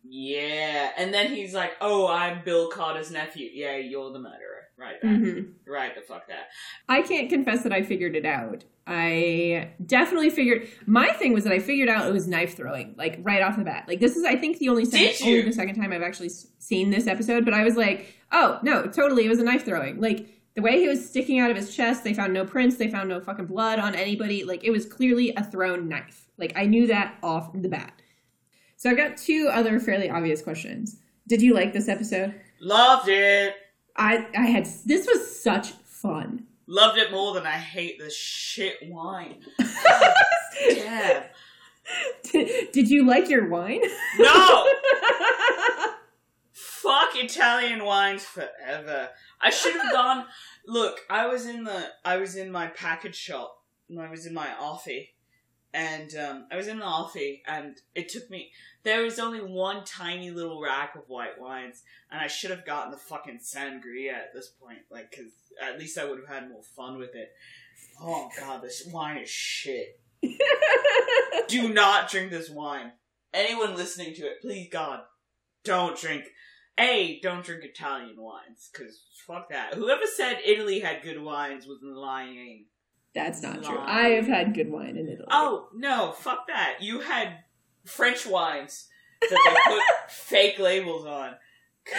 Yeah. 0.04 0.92
And 0.96 1.12
then 1.12 1.32
he's 1.34 1.54
like, 1.54 1.72
oh, 1.80 2.06
I'm 2.06 2.44
Bill 2.44 2.68
Carter's 2.70 3.10
nephew. 3.10 3.50
Yeah, 3.52 3.76
you're 3.76 4.12
the 4.12 4.18
murderer. 4.20 4.53
Right 4.76 5.00
back. 5.00 5.10
Mhm. 5.12 5.52
Right 5.66 5.94
the 5.94 6.00
fuck 6.00 6.26
that. 6.28 6.48
I 6.88 7.02
can't 7.02 7.28
confess 7.30 7.62
that 7.62 7.72
I 7.72 7.82
figured 7.82 8.16
it 8.16 8.26
out. 8.26 8.64
I 8.86 9.70
definitely 9.86 10.30
figured. 10.30 10.68
My 10.86 11.08
thing 11.12 11.32
was 11.32 11.44
that 11.44 11.52
I 11.52 11.58
figured 11.58 11.88
out 11.88 12.06
it 12.06 12.12
was 12.12 12.26
knife 12.26 12.56
throwing, 12.56 12.94
like 12.98 13.18
right 13.22 13.40
off 13.40 13.56
the 13.56 13.64
bat. 13.64 13.84
Like 13.88 14.00
this 14.00 14.16
is, 14.16 14.24
I 14.24 14.36
think, 14.36 14.58
the 14.58 14.68
only 14.68 14.84
second, 14.84 15.26
only 15.26 15.42
the 15.42 15.52
second 15.52 15.76
time 15.76 15.92
I've 15.92 16.02
actually 16.02 16.30
seen 16.58 16.90
this 16.90 17.06
episode. 17.06 17.44
But 17.44 17.54
I 17.54 17.62
was 17.64 17.76
like, 17.76 18.14
oh 18.32 18.58
no, 18.62 18.86
totally, 18.86 19.24
it 19.24 19.28
was 19.28 19.38
a 19.38 19.44
knife 19.44 19.64
throwing. 19.64 20.00
Like 20.00 20.28
the 20.54 20.60
way 20.62 20.78
he 20.80 20.88
was 20.88 21.08
sticking 21.08 21.38
out 21.38 21.50
of 21.50 21.56
his 21.56 21.74
chest, 21.74 22.04
they 22.04 22.12
found 22.12 22.32
no 22.34 22.44
prints, 22.44 22.76
they 22.76 22.90
found 22.90 23.08
no 23.08 23.20
fucking 23.20 23.46
blood 23.46 23.78
on 23.78 23.94
anybody. 23.94 24.44
Like 24.44 24.64
it 24.64 24.70
was 24.70 24.84
clearly 24.86 25.32
a 25.36 25.44
thrown 25.44 25.88
knife. 25.88 26.28
Like 26.36 26.52
I 26.56 26.66
knew 26.66 26.86
that 26.88 27.16
off 27.22 27.50
the 27.54 27.68
bat. 27.68 28.02
So 28.76 28.90
I've 28.90 28.96
got 28.96 29.16
two 29.16 29.48
other 29.50 29.78
fairly 29.80 30.10
obvious 30.10 30.42
questions. 30.42 31.00
Did 31.26 31.40
you 31.40 31.54
like 31.54 31.72
this 31.72 31.88
episode? 31.88 32.34
Loved 32.60 33.08
it. 33.08 33.54
I 33.96 34.26
I 34.36 34.46
had 34.46 34.66
this 34.84 35.06
was 35.06 35.40
such 35.40 35.70
fun. 35.84 36.46
Loved 36.66 36.98
it 36.98 37.10
more 37.10 37.34
than 37.34 37.46
I 37.46 37.58
hate 37.58 37.98
this 37.98 38.16
shit 38.16 38.76
wine. 38.88 39.42
Damn. 40.68 41.24
Did 42.32 42.88
you 42.88 43.04
like 43.06 43.28
your 43.28 43.48
wine? 43.50 43.82
No! 44.18 44.66
Fuck 46.52 47.10
Italian 47.16 47.84
wines 47.84 48.24
forever. 48.24 49.10
I 49.40 49.50
should 49.50 49.74
have 49.74 49.92
gone. 49.92 50.24
Look, 50.66 51.00
I 51.10 51.26
was 51.26 51.46
in 51.46 51.64
the. 51.64 51.88
I 52.04 52.16
was 52.16 52.36
in 52.36 52.50
my 52.50 52.68
package 52.68 53.16
shop. 53.16 53.56
and 53.90 54.00
I 54.00 54.10
was 54.10 54.24
in 54.26 54.32
my 54.34 54.48
offie, 54.60 55.08
and 55.74 56.14
um, 56.14 56.46
I 56.52 56.56
was 56.56 56.68
in 56.68 56.80
an 56.80 56.86
offie, 56.86 57.42
and 57.46 57.76
it 57.96 58.08
took 58.08 58.30
me. 58.30 58.52
There 58.84 59.02
was 59.02 59.18
only 59.18 59.40
one 59.40 59.84
tiny 59.84 60.30
little 60.30 60.62
rack 60.62 60.94
of 60.94 61.08
white 61.08 61.40
wines, 61.40 61.82
and 62.12 62.20
I 62.20 62.28
should 62.28 62.52
have 62.52 62.64
gotten 62.64 62.92
the 62.92 62.96
fucking 62.96 63.40
sangria 63.40 64.12
at 64.12 64.32
this 64.32 64.48
point, 64.48 64.78
like, 64.88 65.10
because 65.10 65.32
at 65.60 65.78
least 65.78 65.98
I 65.98 66.04
would 66.04 66.20
have 66.20 66.28
had 66.28 66.48
more 66.48 66.62
fun 66.62 66.96
with 66.96 67.16
it. 67.16 67.32
Oh 68.00 68.30
god, 68.38 68.62
this 68.62 68.88
wine 68.92 69.18
is 69.18 69.28
shit. 69.28 70.00
Do 71.48 71.68
not 71.72 72.08
drink 72.08 72.30
this 72.30 72.48
wine. 72.48 72.92
Anyone 73.32 73.74
listening 73.74 74.14
to 74.14 74.22
it, 74.22 74.40
please 74.42 74.68
God, 74.70 75.00
don't 75.64 75.98
drink. 75.98 76.24
A, 76.78 77.20
don't 77.20 77.44
drink 77.44 77.64
Italian 77.64 78.16
wines, 78.16 78.70
because 78.72 79.00
fuck 79.26 79.48
that. 79.50 79.74
Whoever 79.74 80.06
said 80.06 80.38
Italy 80.44 80.80
had 80.80 81.02
good 81.02 81.20
wines 81.20 81.66
was 81.66 81.78
lying. 81.82 82.66
That's 83.14 83.42
not 83.42 83.62
true. 83.62 83.78
I 83.78 84.08
have 84.10 84.26
had 84.26 84.54
good 84.54 84.70
wine 84.70 84.96
in 84.96 85.08
Italy. 85.08 85.28
Oh, 85.30 85.68
no, 85.74 86.12
fuck 86.12 86.46
that. 86.48 86.78
You 86.80 87.00
had 87.00 87.38
French 87.84 88.26
wines 88.26 88.88
that 89.20 89.30
they 89.30 89.72
put 89.72 89.82
fake 90.10 90.58
labels 90.58 91.06
on. 91.06 91.34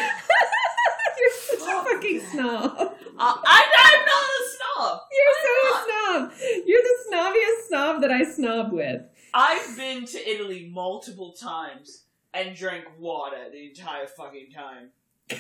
You're 1.17 1.31
such 1.31 1.59
a 1.59 1.83
fucking 1.83 2.17
that. 2.19 2.31
snob. 2.31 2.71
Uh, 2.77 2.93
I, 3.17 3.65
I'm 3.77 4.05
not 4.05 4.25
a 4.25 4.43
snob. 4.51 4.99
You're 5.11 5.35
so 5.41 5.51
I'm 5.63 6.25
a 6.25 6.35
snob. 6.35 6.63
You're 6.65 6.81
the 6.81 6.97
snobbiest 7.11 7.67
snob 7.67 8.01
that 8.01 8.11
I 8.11 8.23
snob 8.23 8.73
with. 8.73 9.01
I've 9.33 9.77
been 9.77 10.05
to 10.05 10.29
Italy 10.29 10.69
multiple 10.73 11.33
times 11.33 12.03
and 12.33 12.55
drank 12.55 12.85
water 12.99 13.49
the 13.51 13.67
entire 13.69 14.07
fucking 14.07 14.49
time. 14.53 14.89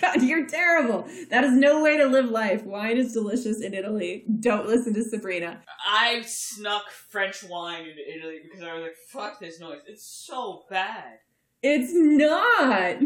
God, 0.01 0.23
you're 0.23 0.47
terrible. 0.47 1.07
That 1.29 1.43
is 1.43 1.53
no 1.53 1.81
way 1.83 1.97
to 1.97 2.05
live 2.05 2.29
life. 2.29 2.63
Wine 2.63 2.97
is 2.97 3.13
delicious 3.13 3.61
in 3.61 3.73
Italy. 3.75 4.25
Don't 4.39 4.67
listen 4.67 4.93
to 4.95 5.03
Sabrina. 5.03 5.61
I 5.87 6.21
snuck 6.23 6.89
French 6.89 7.43
wine 7.43 7.81
into 7.87 8.17
Italy 8.17 8.39
because 8.43 8.63
I 8.63 8.73
was 8.73 8.81
like, 8.83 8.95
fuck 9.09 9.39
this 9.39 9.59
noise. 9.59 9.81
It's 9.87 10.03
so 10.05 10.63
bad. 10.69 11.19
It's 11.61 11.91
not. 11.93 12.97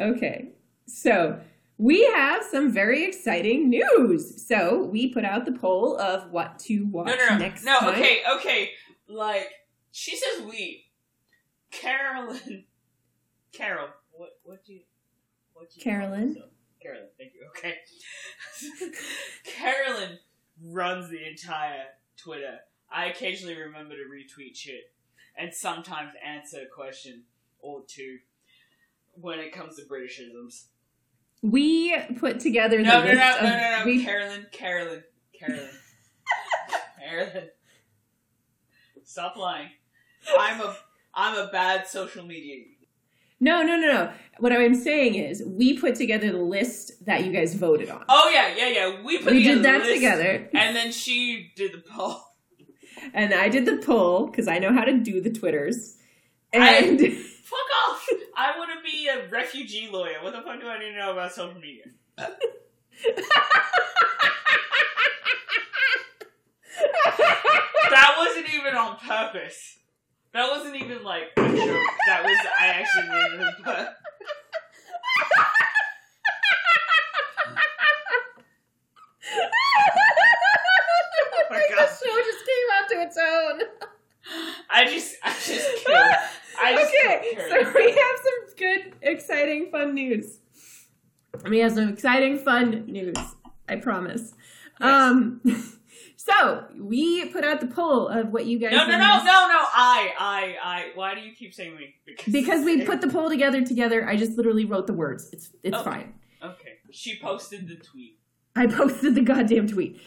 Okay, 0.00 0.50
so 0.86 1.38
we 1.78 2.04
have 2.06 2.42
some 2.44 2.72
very 2.72 3.04
exciting 3.04 3.70
news. 3.70 4.46
So 4.46 4.84
we 4.84 5.12
put 5.12 5.24
out 5.24 5.44
the 5.44 5.52
poll 5.52 5.96
of 5.98 6.30
what 6.30 6.58
to 6.60 6.86
watch 6.86 7.06
No, 7.06 7.14
no, 7.14 7.28
no. 7.30 7.38
next 7.38 7.64
no, 7.64 7.78
time. 7.78 7.88
okay, 7.90 8.18
okay. 8.36 8.70
Like, 9.08 9.48
she 9.92 10.16
says 10.16 10.44
we. 10.46 10.86
Carolyn. 11.70 12.64
Carol. 13.52 13.88
What, 14.12 14.30
what 14.42 14.64
do 14.64 14.72
you. 14.74 14.80
What 14.80 14.82
do 14.82 14.82
you 14.82 14.82
call 14.82 15.43
Carolyn? 15.80 16.36
Carolyn, 16.82 17.08
thank 17.18 17.32
you. 17.34 17.46
Okay. 17.56 17.76
Carolyn 19.44 20.18
runs 20.62 21.08
the 21.10 21.26
entire 21.26 21.84
Twitter. 22.16 22.58
I 22.92 23.06
occasionally 23.06 23.56
remember 23.58 23.94
to 23.94 24.02
retweet 24.02 24.54
shit 24.56 24.92
and 25.36 25.52
sometimes 25.52 26.12
answer 26.24 26.58
a 26.62 26.66
question 26.74 27.22
or 27.60 27.82
two 27.86 28.18
when 29.14 29.38
it 29.40 29.52
comes 29.52 29.76
to 29.76 29.82
Britishisms. 29.82 30.64
We 31.42 31.96
put 32.18 32.40
together 32.40 32.78
the 32.78 32.82
No, 32.84 33.00
no, 33.00 33.04
no, 33.04 33.06
list 33.06 33.16
no, 33.18 33.36
of 33.36 33.42
no, 33.42 33.48
no, 33.50 33.78
no. 33.80 33.82
we- 33.86 34.04
Carolyn, 34.04 34.46
Carolyn, 34.52 35.02
Carolyn, 35.38 35.68
Carolyn. 36.98 37.48
Stop 39.04 39.36
lying. 39.36 39.68
I'm 40.38 40.60
a 40.60 40.76
I'm 41.14 41.36
a 41.38 41.50
bad 41.52 41.86
social 41.86 42.24
media. 42.24 42.64
No, 43.40 43.62
no, 43.62 43.76
no, 43.76 43.92
no. 43.92 44.12
What 44.38 44.52
I'm 44.52 44.74
saying 44.74 45.16
is, 45.16 45.42
we 45.46 45.78
put 45.78 45.94
together 45.96 46.30
the 46.32 46.38
list 46.38 47.04
that 47.06 47.24
you 47.24 47.32
guys 47.32 47.54
voted 47.54 47.90
on. 47.90 48.04
Oh 48.08 48.30
yeah, 48.32 48.54
yeah, 48.56 48.68
yeah. 48.68 49.02
We 49.04 49.18
put 49.18 49.32
we 49.32 49.42
did 49.42 49.62
that 49.64 49.84
together, 49.84 50.48
and 50.54 50.74
then 50.74 50.92
she 50.92 51.52
did 51.56 51.72
the 51.72 51.78
poll. 51.88 52.20
and 53.12 53.34
I 53.34 53.48
did 53.48 53.66
the 53.66 53.76
poll 53.78 54.26
because 54.26 54.48
I 54.48 54.58
know 54.58 54.72
how 54.72 54.84
to 54.84 54.94
do 54.98 55.20
the 55.20 55.30
twitters. 55.30 55.96
I- 56.54 56.76
And 56.78 57.00
Fuck 57.44 57.58
off! 57.90 58.08
I 58.36 58.56
want 58.58 58.70
to 58.72 58.90
be 58.90 59.06
a 59.08 59.28
refugee 59.28 59.88
lawyer. 59.92 60.16
What 60.22 60.32
the 60.32 60.40
fuck 60.42 60.60
do 60.60 60.66
I 60.66 60.78
need 60.78 60.92
to 60.92 60.98
know 60.98 61.12
about 61.12 61.32
social 61.32 61.60
media? 61.60 61.84
That 67.90 68.14
wasn't 68.18 68.52
even 68.54 68.74
on 68.74 68.96
purpose. 68.96 69.78
That 70.34 70.50
wasn't 70.50 70.74
even 70.74 71.04
like 71.04 71.30
a 71.36 71.42
joke. 71.42 71.80
That 72.08 72.24
was 72.24 72.38
I 72.58 72.66
actually 72.66 73.08
made 73.08 73.40
it 73.40 73.62
purpose. 73.62 73.94
Oh 81.36 81.46
my 81.50 81.58
the 81.68 81.86
show 81.86 82.16
just 82.24 82.44
came 82.46 82.68
out 82.74 82.88
to 82.88 82.96
its 83.02 83.16
own. 83.16 83.60
I 84.70 84.84
just, 84.86 85.16
I 85.22 85.32
just 85.32 85.84
killed. 85.84 86.14
I 86.60 86.74
just 86.74 86.94
okay, 86.94 87.38
so 87.48 87.72
we 87.74 87.90
have 87.90 88.16
some 88.22 88.56
good, 88.56 88.92
exciting, 89.02 89.70
fun 89.70 89.94
news. 89.94 90.38
We 91.48 91.58
have 91.60 91.72
some 91.72 91.90
exciting, 91.90 92.38
fun 92.38 92.86
news. 92.86 93.16
I 93.68 93.76
promise. 93.76 94.34
Um, 94.80 95.40
so 96.26 96.64
we 96.80 97.26
put 97.26 97.44
out 97.44 97.60
the 97.60 97.66
poll 97.66 98.08
of 98.08 98.30
what 98.32 98.46
you 98.46 98.58
guys. 98.58 98.72
No, 98.72 98.78
no, 98.86 98.92
no, 98.92 98.98
no, 98.98 98.98
no. 98.98 99.04
I, 99.26 100.12
I, 100.18 100.56
I. 100.62 100.90
Why 100.94 101.14
do 101.14 101.20
you 101.20 101.32
keep 101.34 101.52
saying 101.52 101.76
we? 101.76 101.94
Because 102.30 102.64
we 102.64 102.82
put 102.84 103.00
the 103.00 103.08
poll 103.08 103.28
together 103.28 103.62
together. 103.64 104.08
I 104.08 104.16
just 104.16 104.32
literally 104.36 104.64
wrote 104.64 104.86
the 104.86 104.94
words. 104.94 105.30
It's 105.32 105.50
it's 105.62 105.76
Oh. 105.76 105.82
fine. 105.82 106.14
Okay. 106.42 106.74
She 106.92 107.18
posted 107.20 107.68
the 107.68 107.76
tweet. 107.76 108.18
I 108.56 108.66
posted 108.68 109.14
the 109.14 109.20
goddamn 109.20 109.66
tweet, 109.68 110.00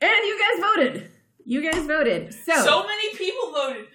and 0.00 0.10
you 0.26 0.38
guys 0.38 0.60
voted. 0.60 1.10
You 1.44 1.70
guys 1.70 1.84
voted. 1.86 2.32
So, 2.32 2.54
So 2.64 2.84
many 2.86 3.16
people 3.16 3.50
voted. 3.52 3.86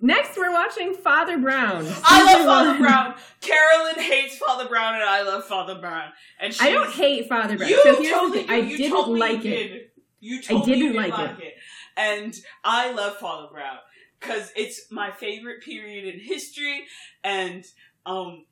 next, 0.00 0.36
we're 0.36 0.52
watching 0.52 0.94
Father 0.94 1.38
Brown. 1.38 1.86
I 2.04 2.44
love 2.44 2.66
Father. 2.66 2.78
Brown. 2.80 3.14
Carolyn 3.40 3.94
hates 4.02 4.36
Father 4.38 4.68
Brown, 4.68 4.94
and 4.94 5.04
I 5.04 5.22
love 5.22 5.44
Father 5.44 5.76
Brown. 5.76 6.10
And 6.40 6.52
she 6.52 6.66
I 6.66 6.72
don't 6.72 6.90
hate 6.92 7.28
Father 7.28 7.56
Brown. 7.56 7.70
You 7.70 7.82
so 7.82 7.94
the 8.30 8.32
thing. 8.42 8.50
I. 8.50 8.56
You 8.56 8.76
didn't 8.76 8.92
told 8.92 9.14
me 9.14 9.20
like 9.20 9.44
it. 9.44 9.68
Did. 9.68 9.82
You 10.26 10.42
told 10.42 10.66
me 10.66 10.74
didn't 10.74 10.86
you 10.86 10.92
didn't 10.92 11.10
like 11.10 11.18
like 11.36 11.40
it. 11.40 11.54
And 11.96 12.34
I 12.64 12.92
love 12.92 13.16
Father 13.18 13.48
Brown 13.50 13.78
because 14.20 14.52
it's 14.56 14.90
my 14.90 15.10
favorite 15.12 15.62
period 15.62 16.12
in 16.12 16.20
history. 16.20 16.84
And 17.22 17.64
um, 18.04 18.44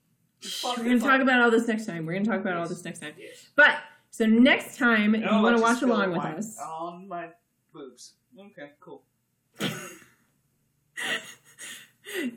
We're 0.65 0.77
gonna 0.77 1.01
talk 1.01 1.21
about 1.21 1.41
all 1.41 1.51
this 1.51 1.67
next 1.69 1.87
time. 1.87 2.07
We're 2.07 2.15
gonna 2.15 2.25
talk 2.25 2.41
about 2.41 2.57
all 2.57 2.69
this 2.69 2.85
next 2.85 3.01
time. 3.01 3.15
But 3.57 3.77
so 4.11 4.27
next 4.27 4.79
time, 4.79 5.15
Oh, 5.15 5.37
you 5.37 5.43
want 5.43 5.57
to 5.57 5.63
watch 5.63 5.83
along 5.83 6.13
with 6.13 6.21
us, 6.25 6.57
on 6.59 7.09
my 7.09 7.29
boobs. 7.73 8.15
Okay, 8.39 8.71
cool. 8.81 9.03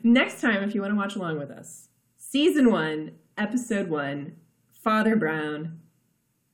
next 0.02 0.40
time, 0.40 0.62
if 0.62 0.74
you 0.74 0.80
want 0.80 0.92
to 0.92 0.96
watch 0.96 1.16
along 1.16 1.38
with 1.38 1.50
us, 1.50 1.88
season 2.16 2.70
one, 2.70 3.12
episode 3.36 3.88
one, 3.88 4.36
Father 4.72 5.16
Brown, 5.16 5.80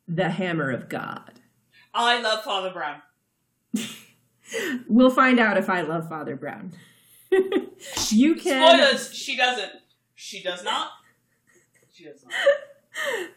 the 0.07 0.31
Hammer 0.31 0.71
of 0.71 0.89
God. 0.89 1.41
I 1.95 2.21
love 2.21 2.43
Father 2.45 2.71
Brown. 2.71 3.03
We'll 4.89 5.11
find 5.11 5.41
out 5.41 5.57
if 5.57 5.69
I 5.69 5.83
love 5.83 6.09
Father 6.09 6.37
Brown. 6.37 6.73
you 8.11 8.35
can 8.35 8.79
Spoilers. 8.79 9.13
She 9.15 9.37
doesn't. 9.37 9.73
She 10.15 10.43
does 10.43 10.63
not. 10.63 10.91
She 11.93 12.05
does 12.05 12.23
not. 12.25 12.33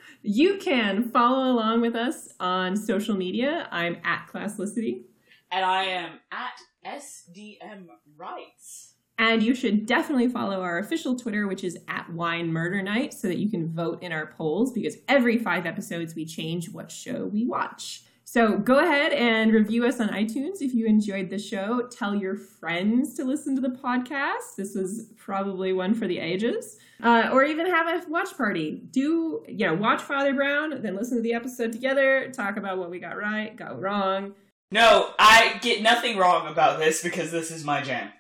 you 0.22 0.58
can 0.58 1.10
follow 1.10 1.52
along 1.52 1.82
with 1.82 1.96
us 1.96 2.30
on 2.40 2.76
social 2.76 3.16
media. 3.16 3.68
I'm 3.72 3.98
at 4.04 4.28
Classlicity. 4.32 5.04
And 5.52 5.64
I 5.64 5.84
am 5.86 6.20
at 6.32 6.60
SDM 6.86 7.88
Rights. 8.16 8.94
And 9.18 9.42
you 9.42 9.56
should 9.56 9.88
definitely 9.88 10.28
follow 10.28 10.62
our 10.62 10.78
official 10.78 11.16
Twitter, 11.16 11.48
which 11.48 11.64
is 11.64 11.80
at 11.88 12.12
Wine 12.12 12.54
Murder 12.54 12.84
Night, 12.84 13.16
so 13.16 13.28
that 13.28 13.40
you 13.40 13.50
can 13.50 13.68
vote 13.74 14.04
in 14.04 14.12
our 14.12 14.28
polls 14.28 14.72
because 14.72 14.98
every 15.08 15.40
five 15.40 15.66
episodes 15.66 16.14
we 16.14 16.26
change 16.26 16.70
what 16.70 16.92
show 16.92 17.26
we 17.26 17.44
watch. 17.44 18.04
So 18.30 18.58
go 18.58 18.80
ahead 18.80 19.14
and 19.14 19.54
review 19.54 19.86
us 19.86 20.02
on 20.02 20.10
iTunes 20.10 20.58
if 20.60 20.74
you 20.74 20.86
enjoyed 20.86 21.30
the 21.30 21.40
show. 21.40 21.88
Tell 21.90 22.14
your 22.14 22.36
friends 22.36 23.14
to 23.14 23.24
listen 23.24 23.56
to 23.56 23.62
the 23.62 23.70
podcast. 23.70 24.58
This 24.58 24.76
was 24.76 25.06
probably 25.16 25.72
one 25.72 25.94
for 25.96 26.08
the 26.08 26.20
ages. 26.20 26.78
Uh, 27.02 27.30
or 27.32 27.46
even 27.46 27.66
have 27.68 27.88
a 27.88 28.10
watch 28.10 28.36
party. 28.36 28.82
Do, 28.92 29.46
you 29.48 29.66
know, 29.66 29.76
watch 29.76 30.02
Father 30.02 30.34
Brown, 30.34 30.82
then 30.82 30.98
listen 30.98 31.16
to 31.16 31.24
the 31.24 31.34
episode 31.34 31.72
together, 31.72 32.30
talk 32.36 32.58
about 32.58 32.78
what 32.78 32.90
we 32.90 33.00
got 33.00 33.16
right, 33.18 33.56
got 33.56 33.80
wrong, 33.82 34.34
No, 34.72 35.12
I 35.18 35.58
get 35.62 35.82
nothing 35.82 36.18
wrong 36.18 36.48
about 36.52 36.80
this 36.80 37.02
because 37.02 37.32
this 37.32 37.50
is 37.50 37.64
my 37.64 37.82
jam. 37.82 38.12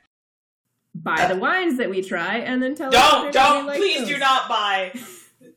buy 0.95 1.27
the 1.27 1.35
wines 1.37 1.77
that 1.79 1.89
we 1.89 2.01
try, 2.01 2.37
and 2.37 2.63
then 2.63 2.75
tell 2.75 2.87
us 2.87 2.93
Don't, 2.93 3.33
don't, 3.33 3.65
like 3.65 3.75
please 3.77 3.99
those. 3.99 4.07
do 4.07 4.17
not 4.19 4.47
buy 4.47 4.93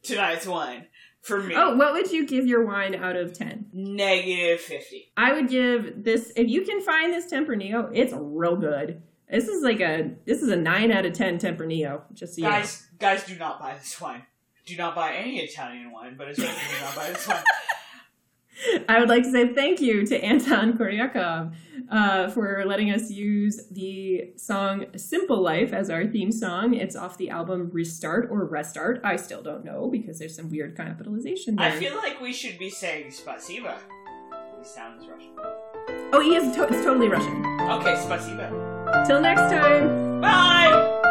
tonight's 0.03 0.45
wine. 0.45 0.87
For 1.23 1.43
me. 1.43 1.55
Oh, 1.57 1.77
what 1.77 1.93
would 1.93 2.11
you 2.11 2.27
give 2.27 2.47
your 2.47 2.65
wine 2.65 2.95
out 2.95 3.17
of 3.17 3.35
10? 3.35 3.67
Negative 3.73 4.61
50. 4.61 5.13
I 5.17 5.33
would 5.33 5.49
give 5.49 6.03
this 6.03 6.33
if 6.35 6.49
you 6.49 6.63
can 6.63 6.81
find 6.81 7.13
this 7.13 7.31
Tempranillo, 7.31 7.91
it's 7.93 8.15
real 8.17 8.57
good. 8.57 9.03
This 9.31 9.47
is 9.47 9.63
like 9.63 9.81
a 9.81 10.13
this 10.25 10.43
is 10.43 10.49
a 10.49 10.57
9 10.57 10.91
out 10.91 11.07
of 11.07 11.13
10 11.13 11.39
Tempranillo, 11.39 12.03
just 12.15 12.35
so 12.35 12.39
you 12.43 12.45
know. 12.45 12.51
Guys, 12.51 12.87
guys, 12.99 13.25
do 13.25 13.37
not 13.37 13.61
buy 13.61 13.75
this 13.75 14.01
wine. 14.01 14.23
Do 14.67 14.77
not 14.77 14.95
buy 14.95 15.15
any 15.15 15.39
Italian 15.41 15.93
wine, 15.93 16.15
but 16.17 16.29
especially 16.29 16.77
do 16.77 16.85
not 16.85 16.97
buy 16.97 17.09
this 17.11 17.29
wine. 17.29 17.43
I 18.89 18.99
would 19.01 19.09
like 19.09 19.23
to 19.25 19.31
say 19.33 19.53
thank 19.55 19.81
you 19.81 20.07
to 20.07 20.23
Anton 20.23 20.77
Koryakov 20.77 21.55
uh, 21.91 22.29
for 22.31 22.65
letting 22.67 22.91
us 22.91 23.11
use 23.11 23.67
the 23.71 24.33
song 24.37 24.87
Simple 24.97 25.41
Life 25.41 25.73
as 25.73 25.91
our 25.91 26.07
theme 26.07 26.33
song. 26.33 26.75
It's 26.75 26.97
off 26.97 27.17
the 27.19 27.31
album 27.31 27.71
Restart 27.73 28.29
or 28.31 28.45
Restart. 28.45 29.01
I 29.05 29.17
still 29.17 29.43
don't 29.43 29.65
know 29.65 29.89
because 29.89 30.19
there's 30.19 30.35
some 30.37 30.51
weird 30.51 30.77
capitalization 30.77 31.57
there. 31.57 31.67
I 31.73 31.77
feel 31.77 31.97
like 31.97 32.21
we 32.21 32.33
should 32.33 32.59
be 32.59 32.71
saying 32.71 33.11
spasiba. 33.11 33.77
He 34.59 34.65
sounds 34.65 35.07
Russian. 35.09 35.33
oh, 36.13 36.21
he 36.21 36.35
is 36.37 36.55
to- 36.55 36.65
it's 36.65 36.85
totally 36.85 37.09
Russian. 37.09 37.45
Okay, 37.61 37.95
spasiba. 37.95 39.07
Till 39.07 39.21
next 39.21 39.43
time. 39.43 40.21
Bye! 40.21 41.07